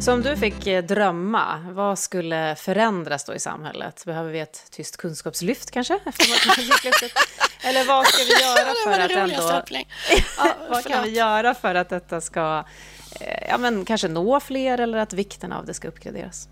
Så 0.00 0.12
om 0.12 0.22
du 0.22 0.36
fick 0.36 0.66
eh, 0.66 0.84
drömma, 0.84 1.66
vad 1.70 1.98
skulle 1.98 2.56
förändras 2.56 3.24
då 3.24 3.34
i 3.34 3.38
samhället? 3.38 4.02
Behöver 4.06 4.30
vi 4.30 4.40
ett 4.40 4.70
tyst 4.70 4.96
kunskapslyft 4.96 5.70
kanske? 5.70 5.94
Eller 7.62 7.84
vad 7.84 8.06
ska 8.06 8.24
vi 8.24 8.42
göra 8.42 8.74
för 8.84 9.00
att 9.00 9.10
ändå... 9.10 9.62
ja, 10.36 10.54
vad 10.70 10.84
kan 10.84 11.04
vi 11.04 11.10
göra 11.10 11.54
för 11.54 11.74
att 11.74 11.88
detta 11.88 12.20
ska 12.20 12.64
eh, 13.20 13.48
ja, 13.48 13.58
men 13.58 13.84
kanske 13.84 14.08
nå 14.08 14.40
fler 14.40 14.78
eller 14.78 14.98
att 14.98 15.12
vikten 15.12 15.52
av 15.52 15.66
det 15.66 15.74
ska 15.74 15.88
uppgraderas? 15.88 16.48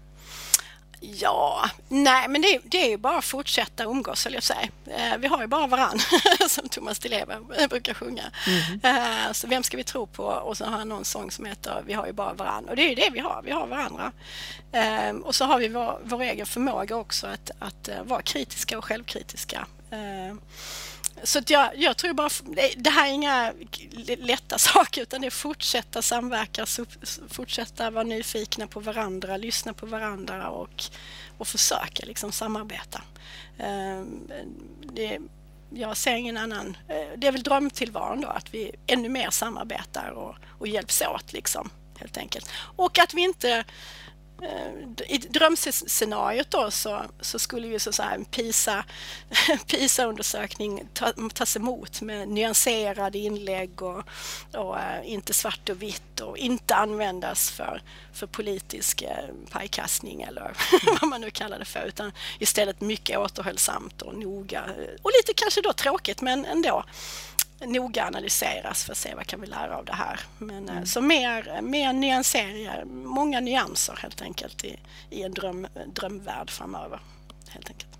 Ja, 1.00 1.70
nej 1.88 2.28
men 2.28 2.42
det, 2.42 2.60
det 2.64 2.84
är 2.86 2.88
ju 2.88 2.96
bara 2.96 3.18
att 3.18 3.24
fortsätta 3.24 3.84
umgås, 3.84 4.24
höll 4.24 4.34
jag 4.34 4.42
säga. 4.42 4.68
Eh, 4.86 5.18
vi 5.18 5.26
har 5.26 5.40
ju 5.40 5.46
bara 5.46 5.66
varann, 5.66 5.98
som 6.48 6.68
Thomas 6.68 6.98
Di 6.98 7.08
Leva 7.08 7.34
brukar 7.70 7.94
sjunga. 7.94 8.24
Mm. 8.46 9.34
Så 9.34 9.46
vem 9.46 9.62
ska 9.62 9.76
vi 9.76 9.84
tro 9.84 10.06
på? 10.06 10.22
Och 10.22 10.56
så 10.56 10.64
har 10.64 10.78
han 10.78 10.88
någon 10.88 11.04
sång 11.04 11.30
som 11.30 11.44
heter 11.44 11.82
Vi 11.86 11.92
har 11.92 12.06
ju 12.06 12.12
bara 12.12 12.32
varann. 12.32 12.68
Och 12.68 12.76
det 12.76 12.82
är 12.82 12.88
ju 12.88 12.94
det 12.94 13.10
vi 13.12 13.18
har, 13.18 13.42
vi 13.44 13.50
har 13.50 13.66
varandra. 13.66 14.12
Eh, 14.72 15.10
och 15.10 15.34
så 15.34 15.44
har 15.44 15.58
vi 15.58 15.68
vår, 15.68 16.00
vår 16.04 16.22
egen 16.22 16.46
förmåga 16.46 16.96
också 16.96 17.26
att, 17.26 17.50
att 17.58 17.88
vara 18.04 18.22
kritiska 18.22 18.78
och 18.78 18.84
självkritiska. 18.84 19.66
Så 21.22 21.40
jag, 21.46 21.70
jag 21.76 21.96
tror 21.96 22.12
bara, 22.12 22.28
det 22.76 22.90
här 22.90 23.08
är 23.08 23.12
inga 23.12 23.52
lätta 24.18 24.58
saker 24.58 25.02
utan 25.02 25.20
det 25.20 25.26
är 25.26 25.30
fortsätta 25.30 26.02
samverka, 26.02 26.66
fortsätta 27.28 27.90
vara 27.90 28.04
nyfikna 28.04 28.66
på 28.66 28.80
varandra, 28.80 29.36
lyssna 29.36 29.72
på 29.72 29.86
varandra 29.86 30.48
och, 30.50 30.84
och 31.38 31.48
försöka 31.48 32.06
liksom 32.06 32.32
samarbeta. 32.32 33.02
Ehm, 33.58 34.28
det, 34.82 35.18
jag 35.70 35.96
ser 35.96 36.14
ingen 36.14 36.36
annan, 36.36 36.76
eh, 36.88 37.18
det 37.18 37.26
är 37.26 37.32
väl 37.32 37.42
drömtillvaron 37.42 38.20
då 38.20 38.28
att 38.28 38.54
vi 38.54 38.72
ännu 38.86 39.08
mer 39.08 39.30
samarbetar 39.30 40.10
och, 40.10 40.34
och 40.58 40.68
hjälps 40.68 41.02
åt 41.02 41.32
liksom 41.32 41.70
helt 41.98 42.16
enkelt. 42.16 42.50
Och 42.76 42.98
att 42.98 43.14
vi 43.14 43.22
inte 43.22 43.64
Eh, 44.42 44.72
i 45.06 45.18
drömscenariot 45.18 46.50
då 46.50 46.70
så, 46.70 47.02
så 47.20 47.38
skulle 47.38 47.66
ju 47.66 47.78
så, 47.78 47.92
så 47.92 48.02
en 48.02 48.24
PISA, 48.24 48.84
PISA-undersökning 49.66 50.88
ta, 50.94 51.12
tas 51.34 51.56
emot 51.56 52.00
med 52.00 52.28
nyanserade 52.28 53.18
inlägg 53.18 53.82
och, 53.82 54.02
och 54.52 54.78
eh, 54.78 55.12
inte 55.12 55.34
svart 55.34 55.68
och 55.68 55.82
vitt 55.82 56.20
och 56.20 56.38
inte 56.38 56.74
användas 56.74 57.50
för, 57.50 57.82
för 58.12 58.26
politisk 58.26 59.02
eh, 59.02 59.28
pajkastning 59.50 60.22
eller 60.22 60.56
vad 61.00 61.10
man 61.10 61.20
nu 61.20 61.30
kallar 61.30 61.58
det 61.58 61.64
för 61.64 61.84
utan 61.86 62.12
istället 62.38 62.80
mycket 62.80 63.18
återhållsamt 63.18 64.02
och 64.02 64.14
noga. 64.14 64.64
Och 65.02 65.10
lite 65.20 65.32
kanske 65.36 65.60
då 65.60 65.72
tråkigt 65.72 66.20
men 66.20 66.44
ändå 66.44 66.84
noga 67.60 68.06
analyseras 68.06 68.84
för 68.84 68.92
att 68.92 68.98
se 68.98 69.14
vad 69.14 69.26
kan 69.26 69.40
vi 69.40 69.46
lära 69.46 69.76
av 69.76 69.84
det 69.84 69.92
här. 69.92 70.20
Men, 70.38 70.68
eh, 70.68 70.74
mm. 70.74 70.86
Så 70.86 71.00
mer, 71.00 71.60
mer 71.62 71.92
nyanseringar, 71.92 72.84
många 72.84 73.40
nyanser 73.40 73.98
helt 74.02 74.22
enkelt 74.22 74.64
i, 74.64 74.78
i 75.10 75.22
en 75.22 75.34
dröm, 75.34 75.66
drömvärld 75.86 76.50
framöver. 76.50 77.00
Helt 77.48 77.70
enkelt. 77.70 77.96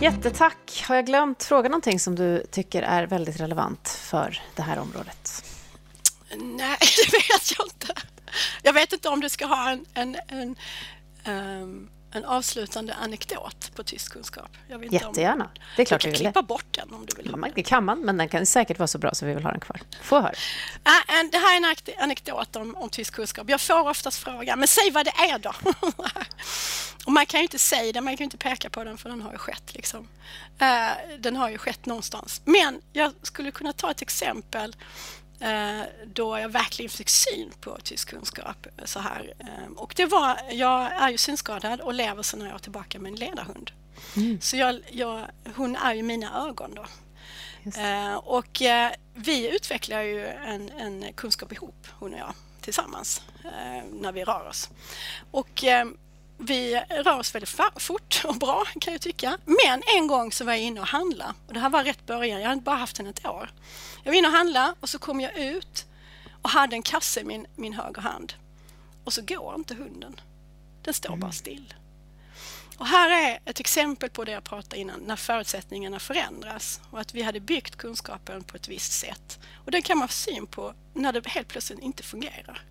Jättetack! 0.00 0.84
Har 0.88 0.94
jag 0.94 1.06
glömt 1.06 1.42
fråga 1.42 1.68
någonting 1.68 2.00
som 2.00 2.14
du 2.14 2.46
tycker 2.50 2.82
är 2.82 3.06
väldigt 3.06 3.40
relevant 3.40 3.88
för 3.88 4.42
det 4.54 4.62
här 4.62 4.78
området? 4.78 5.44
Nej, 6.36 6.76
det 7.10 7.12
vet 7.12 7.58
jag 7.58 7.66
inte. 7.66 8.02
Jag 8.62 8.72
vet 8.72 8.92
inte 8.92 9.08
om 9.08 9.20
du 9.20 9.28
ska 9.28 9.46
ha 9.46 9.70
en, 9.70 9.86
en, 9.94 10.16
en 10.28 10.56
um, 11.62 11.90
en 12.12 12.24
avslutande 12.24 12.94
anekdot 12.94 13.72
på 13.74 13.82
tysk 13.82 14.12
kunskap. 14.12 14.50
Jag 14.68 14.92
Jättegärna. 14.92 15.44
Om, 15.44 15.50
det 15.76 15.82
är 15.82 15.86
klart 15.86 16.00
du 16.00 16.08
kan 16.08 16.18
klippa 16.18 16.42
bort 16.42 16.66
den 16.70 16.94
om 16.94 17.06
du 17.06 17.16
vill 17.16 17.30
ha 17.30 17.36
den. 17.36 17.52
Det 17.54 17.62
kan 17.62 17.84
man, 17.84 18.00
men 18.00 18.16
den 18.16 18.28
kan 18.28 18.46
säkert 18.46 18.78
vara 18.78 18.86
så 18.86 18.98
bra 18.98 19.14
så 19.14 19.26
vi 19.26 19.34
vill 19.34 19.44
ha 19.44 19.50
den 19.50 19.60
kvar. 19.60 19.80
Få 20.02 20.20
höra. 20.20 20.32
Äh, 20.84 21.30
det 21.32 21.38
här 21.38 21.52
är 21.52 21.56
en 21.56 22.02
anekdot 22.02 22.56
om, 22.56 22.76
om 22.76 22.90
tysk 22.90 23.14
kunskap. 23.14 23.50
Jag 23.50 23.60
får 23.60 23.88
oftast 23.88 24.18
frågan, 24.18 24.58
men 24.58 24.68
säg 24.68 24.90
vad 24.90 25.04
det 25.04 25.10
är 25.10 25.38
då. 25.38 25.52
Och 27.04 27.12
man 27.12 27.26
kan 27.26 27.40
ju 27.40 27.42
inte 27.42 27.58
säga 27.58 27.92
det, 27.92 28.00
man 28.00 28.16
kan 28.16 28.18
ju 28.18 28.24
inte 28.24 28.36
peka 28.36 28.70
på 28.70 28.84
den 28.84 28.98
för 28.98 29.08
den 29.08 29.22
har 29.22 29.32
ju 29.32 29.38
skett. 29.38 29.74
Liksom. 29.74 30.08
Uh, 30.62 31.18
den 31.18 31.36
har 31.36 31.50
ju 31.50 31.58
skett 31.58 31.86
någonstans. 31.86 32.42
Men 32.44 32.80
jag 32.92 33.12
skulle 33.22 33.50
kunna 33.50 33.72
ta 33.72 33.90
ett 33.90 34.02
exempel 34.02 34.76
då 36.04 36.38
jag 36.38 36.48
verkligen 36.48 36.90
fick 36.90 37.08
syn 37.08 37.52
på 37.60 37.78
tysk 37.82 38.08
kunskap. 38.10 38.66
Så 38.84 39.00
här. 39.00 39.34
Eh, 39.38 39.72
och 39.76 39.92
det 39.96 40.06
var, 40.06 40.38
jag 40.50 40.92
är 40.92 41.10
ju 41.10 41.18
synskadad 41.18 41.80
och 41.80 41.94
lever 41.94 42.22
sedan 42.22 42.38
några 42.38 42.54
år 42.54 42.58
tillbaka 42.58 42.98
med 42.98 43.12
en 43.12 43.18
ledarhund. 43.18 43.70
Mm. 44.16 44.40
Så 44.40 44.56
jag, 44.56 44.80
jag, 44.90 45.26
hon 45.56 45.76
är 45.76 45.94
ju 45.94 46.02
mina 46.02 46.48
ögon 46.48 46.74
då. 46.74 46.86
Uh, 47.80 48.14
och 48.14 48.62
vi 49.14 49.56
utvecklar 49.56 50.02
ju 50.02 50.26
en, 50.26 50.70
en, 50.70 51.12
kunskap 51.12 51.52
ihop, 51.52 51.86
hon 51.98 52.12
och 52.12 52.18
jag, 52.18 52.34
tillsammans 52.60 53.22
när 53.92 54.12
vi 54.12 54.24
rör 54.24 54.48
oss. 54.48 54.70
Och 55.30 55.64
vi 56.38 56.76
rör 56.90 57.18
oss 57.18 57.34
väldigt 57.34 57.58
fort 57.76 58.22
och 58.24 58.36
bra 58.36 58.64
kan 58.80 58.92
jag 58.92 59.02
tycka. 59.02 59.38
Men 59.44 59.82
en 59.96 60.06
gång 60.06 60.32
så 60.32 60.44
var 60.44 60.52
jag 60.52 60.62
inne 60.62 60.80
och 60.80 60.86
handlade 60.86 61.34
och 61.46 61.54
det 61.54 61.60
här 61.60 61.70
var 61.70 61.84
rätt 61.84 62.06
början, 62.06 62.40
jag 62.40 62.48
hade 62.48 62.60
bara 62.60 62.76
haft 62.76 62.98
henne 62.98 63.10
ett 63.10 63.26
år. 63.26 63.50
Jag 64.02 64.12
var 64.12 64.18
inne 64.18 64.28
och 64.28 64.34
handlade 64.34 64.74
och 64.80 64.88
så 64.88 64.98
kom 64.98 65.20
jag 65.20 65.36
ut 65.36 65.86
och 66.42 66.50
hade 66.50 66.76
en 66.76 66.82
kasse 66.82 67.20
i 67.20 67.24
min, 67.24 67.46
min 67.56 67.72
höger 67.72 68.02
hand. 68.02 68.32
Och 69.04 69.12
så 69.12 69.22
går 69.22 69.54
inte 69.54 69.74
hunden. 69.74 70.20
Den 70.82 70.94
står 70.94 71.08
mm. 71.08 71.20
bara 71.20 71.32
still. 71.32 71.74
Och 72.78 72.86
här 72.86 73.10
är 73.10 73.38
ett 73.44 73.60
exempel 73.60 74.10
på 74.10 74.24
det 74.24 74.32
jag 74.32 74.44
pratade 74.44 74.76
innan, 74.76 75.00
när 75.00 75.16
förutsättningarna 75.16 75.98
förändras 75.98 76.80
och 76.90 77.00
att 77.00 77.14
vi 77.14 77.22
hade 77.22 77.40
byggt 77.40 77.76
kunskapen 77.76 78.44
på 78.44 78.56
ett 78.56 78.68
visst 78.68 78.92
sätt. 78.92 79.38
Och 79.64 79.70
det 79.70 79.82
kan 79.82 79.98
man 79.98 80.08
få 80.08 80.14
syn 80.14 80.46
på 80.46 80.74
när 80.94 81.12
det 81.12 81.26
helt 81.26 81.48
plötsligt 81.48 81.78
inte 81.78 82.02
fungerar. 82.02 82.62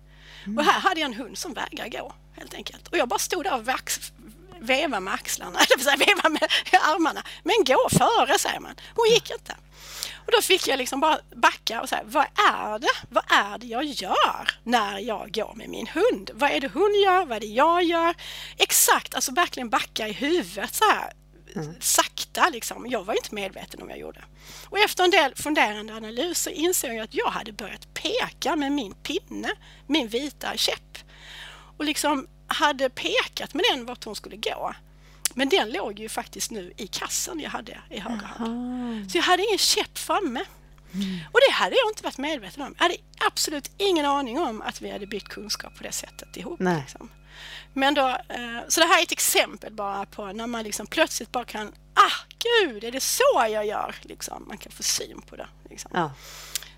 Mm. 0.44 0.58
Och 0.58 0.64
här 0.64 0.80
hade 0.80 1.00
jag 1.00 1.06
en 1.06 1.14
hund 1.14 1.38
som 1.38 1.52
vägrar 1.52 1.88
gå, 1.88 2.12
helt 2.36 2.54
enkelt. 2.54 2.88
Och 2.88 2.98
jag 2.98 3.08
bara 3.08 3.18
stod 3.18 3.44
där 3.44 3.54
och 3.54 3.64
vax, 3.64 4.12
veva 4.60 5.00
med 5.00 5.14
axlarna, 5.14 5.58
eller 5.70 5.96
veva 6.06 6.28
med 6.28 6.48
armarna. 6.72 7.22
Men 7.42 7.54
gå 7.66 7.88
före, 7.90 8.38
säger 8.38 8.60
man. 8.60 8.74
Hon 8.94 9.08
gick 9.10 9.30
inte. 9.30 9.56
Och 10.26 10.32
då 10.32 10.42
fick 10.42 10.68
jag 10.68 10.78
liksom 10.78 11.00
bara 11.00 11.18
backa 11.36 11.82
och 11.82 11.88
säga, 11.88 12.02
vad 12.04 12.24
är 12.24 12.78
det? 12.78 12.92
Vad 13.08 13.24
är 13.28 13.58
det 13.58 13.66
jag 13.66 13.84
gör 13.84 14.48
när 14.62 14.98
jag 14.98 15.34
går 15.34 15.54
med 15.54 15.68
min 15.68 15.86
hund? 15.86 16.30
Vad 16.34 16.50
är 16.50 16.60
det 16.60 16.68
hon 16.74 16.94
gör? 17.04 17.24
Vad 17.24 17.36
är 17.36 17.40
det 17.40 17.46
jag 17.46 17.82
gör? 17.82 18.14
Exakt, 18.56 19.14
alltså 19.14 19.32
verkligen 19.32 19.70
backa 19.70 20.08
i 20.08 20.12
huvudet 20.12 20.74
så 20.74 20.84
här. 20.84 21.12
Mm. 21.56 21.74
Sakta 21.80 22.48
liksom. 22.48 22.86
Jag 22.90 23.04
var 23.04 23.14
inte 23.14 23.34
medveten 23.34 23.82
om 23.82 23.90
jag 23.90 23.98
gjorde. 23.98 24.24
Och 24.68 24.78
efter 24.78 25.04
en 25.04 25.10
del 25.10 25.34
funderande 25.34 25.94
analys 25.94 26.38
så 26.38 26.50
insåg 26.50 26.90
jag 26.90 27.00
att 27.00 27.14
jag 27.14 27.30
hade 27.30 27.52
börjat 27.52 27.94
peka 27.94 28.56
med 28.56 28.72
min 28.72 28.94
pinne, 28.94 29.50
min 29.86 30.08
vita 30.08 30.56
käpp. 30.56 30.98
Och 31.76 31.84
liksom 31.84 32.26
hade 32.46 32.90
pekat 32.90 33.54
med 33.54 33.64
den 33.72 33.86
vart 33.86 34.04
hon 34.04 34.16
skulle 34.16 34.36
gå. 34.36 34.74
Men 35.34 35.48
den 35.48 35.72
låg 35.72 35.98
ju 35.98 36.08
faktiskt 36.08 36.50
nu 36.50 36.72
i 36.76 36.86
kassen 36.86 37.40
jag 37.40 37.50
hade 37.50 37.78
i 37.90 37.98
höger 37.98 38.26
hand. 38.26 39.10
Så 39.10 39.18
jag 39.18 39.22
hade 39.22 39.42
ingen 39.42 39.58
käpp 39.58 39.98
framme. 39.98 40.44
Mm. 40.94 41.18
Och 41.32 41.40
det 41.48 41.52
hade 41.52 41.76
jag 41.76 41.90
inte 41.90 42.02
varit 42.04 42.18
medveten 42.18 42.62
om. 42.62 42.74
Jag 42.78 42.82
hade 42.82 42.96
absolut 43.26 43.70
ingen 43.78 44.06
aning 44.06 44.40
om 44.40 44.62
att 44.62 44.82
vi 44.82 44.90
hade 44.90 45.06
bytt 45.06 45.28
kunskap 45.28 45.76
på 45.76 45.82
det 45.82 45.92
sättet 45.92 46.36
ihop. 46.36 46.60
Liksom. 46.60 47.10
Men 47.72 47.94
då, 47.94 48.08
eh, 48.08 48.60
så 48.68 48.80
det 48.80 48.86
här 48.86 48.98
är 48.98 49.02
ett 49.02 49.12
exempel 49.12 49.72
bara 49.72 50.06
på 50.06 50.26
när 50.26 50.46
man 50.46 50.64
liksom 50.64 50.86
plötsligt 50.86 51.32
bara 51.32 51.44
kan, 51.44 51.72
ah 51.94 52.26
gud, 52.38 52.84
är 52.84 52.92
det 52.92 53.00
så 53.00 53.46
jag 53.50 53.66
gör? 53.66 53.94
Liksom. 54.02 54.44
Man 54.48 54.58
kan 54.58 54.72
få 54.72 54.82
syn 54.82 55.22
på 55.28 55.36
det. 55.36 55.48
Liksom. 55.70 55.90
Ja. 55.94 56.10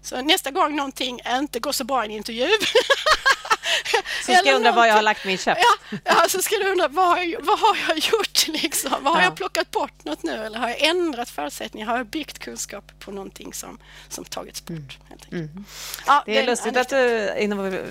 Så 0.03 0.23
nästa 0.23 0.51
gång 0.51 0.77
någonting 0.77 1.21
inte 1.27 1.61
går 1.61 1.73
så 1.73 1.85
bra 1.85 2.03
i 2.03 2.07
en 2.07 2.11
intervju 2.11 2.49
Så 4.27 4.33
ska 4.35 4.49
jag 4.49 4.57
undra 4.57 4.73
var 4.73 4.87
jag 4.87 4.95
har 4.95 5.03
lagt 5.03 5.25
min 5.25 5.39
käpp. 5.39 5.59
Ja, 5.61 5.99
ja, 6.05 6.29
så 6.29 6.43
ska 6.43 6.57
du 6.57 6.71
undra 6.71 6.89
vad 6.89 7.19
vad 7.41 7.59
har 7.59 7.77
jag 7.89 7.99
gjort 7.99 8.34
liksom? 8.63 9.07
Har 9.07 9.19
ja. 9.19 9.25
jag 9.25 9.37
plockat 9.37 9.71
bort 9.71 10.05
något 10.05 10.23
nu 10.23 10.33
eller 10.33 10.59
har 10.59 10.69
jag 10.69 10.83
ändrat 10.83 11.31
förutsättningar? 11.31 11.87
Har 11.87 11.97
jag 11.97 12.07
byggt 12.07 12.39
kunskap 12.39 12.93
på 13.01 13.11
någonting 13.11 13.53
som, 13.53 13.79
som 14.09 14.25
tagits 14.25 14.65
bort? 14.65 14.99
Mm. 15.31 15.45
Mm. 15.45 15.65
Ja, 16.07 16.23
det 16.27 16.39
är 16.39 16.47
lustigt 16.47 16.77
att 16.77 16.89
du, 16.89 17.31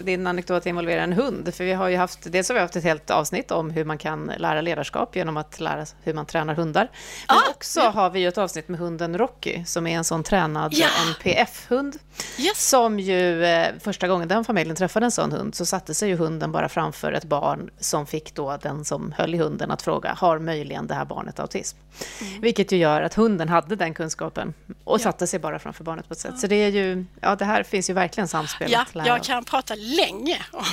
din 0.04 0.28
anekdot 0.28 0.66
involverar 0.66 1.04
en 1.04 1.14
hund, 1.14 1.54
för 1.54 1.64
vi 1.64 1.74
har 1.74 1.88
ju 1.88 1.98
haft, 1.98 2.32
dels 2.32 2.50
har 2.50 2.54
vi 2.54 2.62
haft 2.62 2.76
ett 2.76 2.84
helt 2.84 3.10
avsnitt 3.10 3.52
om 3.52 3.70
hur 3.70 3.86
man 3.86 3.98
kan 3.98 4.32
lära 4.38 4.62
ledarskap 4.62 5.16
genom 5.16 5.38
att 5.38 5.60
lära 5.60 5.86
hur 6.04 6.14
man 6.14 6.26
tränar 6.26 6.56
hundar. 6.56 6.90
Men 7.28 7.38
ah, 7.38 7.50
också 7.50 7.80
ja. 7.80 7.90
har 7.90 8.10
vi 8.10 8.26
ett 8.26 8.38
avsnitt 8.38 8.68
med 8.68 8.80
hunden 8.80 9.18
Rocky, 9.18 9.66
som 9.66 9.88
är 9.88 9.98
en 9.98 10.04
sån 10.04 10.24
tränad 10.24 10.74
ja. 10.74 10.88
NPF-hund, 11.08 11.98
yes. 12.38 12.70
som 12.70 13.00
ju 13.00 13.46
eh, 13.46 13.68
första 13.80 14.08
gången 14.08 14.28
den 14.28 14.46
familjen 14.46 14.76
träffade 14.76 15.06
en 15.06 15.12
sån 15.12 15.32
hund 15.32 15.56
så 15.56 15.66
satte 15.66 15.94
sig 15.94 16.10
ju 16.10 16.16
hunden 16.16 16.52
bara 16.52 16.70
framför 16.70 17.12
ett 17.12 17.24
barn 17.24 17.70
som 17.80 18.06
fick 18.06 18.36
då 18.36 18.58
den 18.62 18.86
som 18.86 19.12
höll 19.18 19.36
i 19.36 19.38
hunden 19.38 19.72
att 19.72 19.82
fråga, 19.82 20.14
har 20.18 20.40
möjligen 20.46 20.88
det 20.88 20.94
här 20.94 21.06
barnet 21.06 21.40
autism? 21.40 21.78
Mm. 22.22 22.42
Vilket 22.42 22.72
ju 22.72 22.78
gör 22.78 23.02
att 23.02 23.14
hunden 23.14 23.50
hade 23.50 23.76
den 23.76 23.94
kunskapen 23.94 24.54
och 24.84 25.00
ja. 25.00 25.04
satte 25.04 25.28
sig 25.28 25.40
bara 25.40 25.60
framför 25.60 25.84
barnet 25.84 26.08
på 26.08 26.14
ett 26.14 26.20
sätt. 26.20 26.32
Ja. 26.34 26.40
Så 26.40 26.48
det 26.48 26.56
är 26.56 26.70
ju, 26.70 27.06
ja 27.22 27.36
det 27.36 27.46
här 27.46 27.64
finns 27.64 27.90
ju 27.90 27.94
verkligen 27.94 28.28
samspel 28.28 28.72
Ja, 28.72 28.86
jag 28.94 29.24
kan 29.24 29.44
prata 29.44 29.76
länge 29.76 30.42
om 30.52 30.64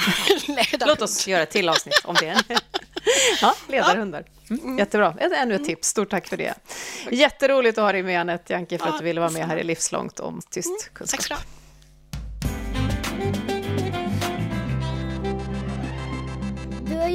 ledare. 0.55 0.89
Låt 0.89 1.03
oss 1.03 1.29
göra 1.29 1.43
ett 1.43 1.51
till 1.51 1.69
avsnitt 1.69 2.01
om 2.05 2.15
det. 2.15 2.43
Ja, 3.41 3.55
ledarhundar. 3.69 4.25
Mm, 4.51 4.79
jättebra. 4.79 5.15
Ännu 5.37 5.55
ett 5.55 5.65
tips. 5.65 5.89
Stort 5.89 6.11
tack 6.11 6.27
för 6.27 6.37
det. 6.37 6.55
Jätteroligt 7.11 7.79
att 7.79 7.85
ha 7.85 7.93
dig 7.93 8.03
med, 8.03 8.21
Anette 8.21 8.53
Janke, 8.53 8.79
för 8.79 8.89
att 8.89 8.99
du 8.99 9.05
ville 9.05 9.21
vara 9.21 9.31
med 9.31 9.47
här 9.47 9.57
i 9.57 9.65
Livslångt 9.65 10.21
om 10.21 10.43
tyst 10.51 10.91
kunskap. 10.93 11.09
Tack 11.11 11.23
ska 11.23 11.35
du 11.35 11.39
ha. 11.39 11.60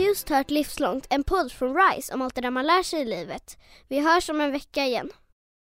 Just 0.03 0.29
hört 0.29 0.51
Livslångt, 0.51 1.07
en 1.09 1.23
podd 1.23 1.51
från 1.51 1.75
RISE 1.75 2.13
om 2.13 2.21
allt 2.21 2.35
det 2.35 2.41
där 2.41 2.51
man 2.51 2.65
lär 2.65 2.83
sig 2.83 3.01
i 3.01 3.05
livet. 3.05 3.57
Vi 3.87 3.99
hörs 3.99 4.29
om 4.29 4.41
en 4.41 4.51
vecka 4.51 4.85
igen. 4.85 5.11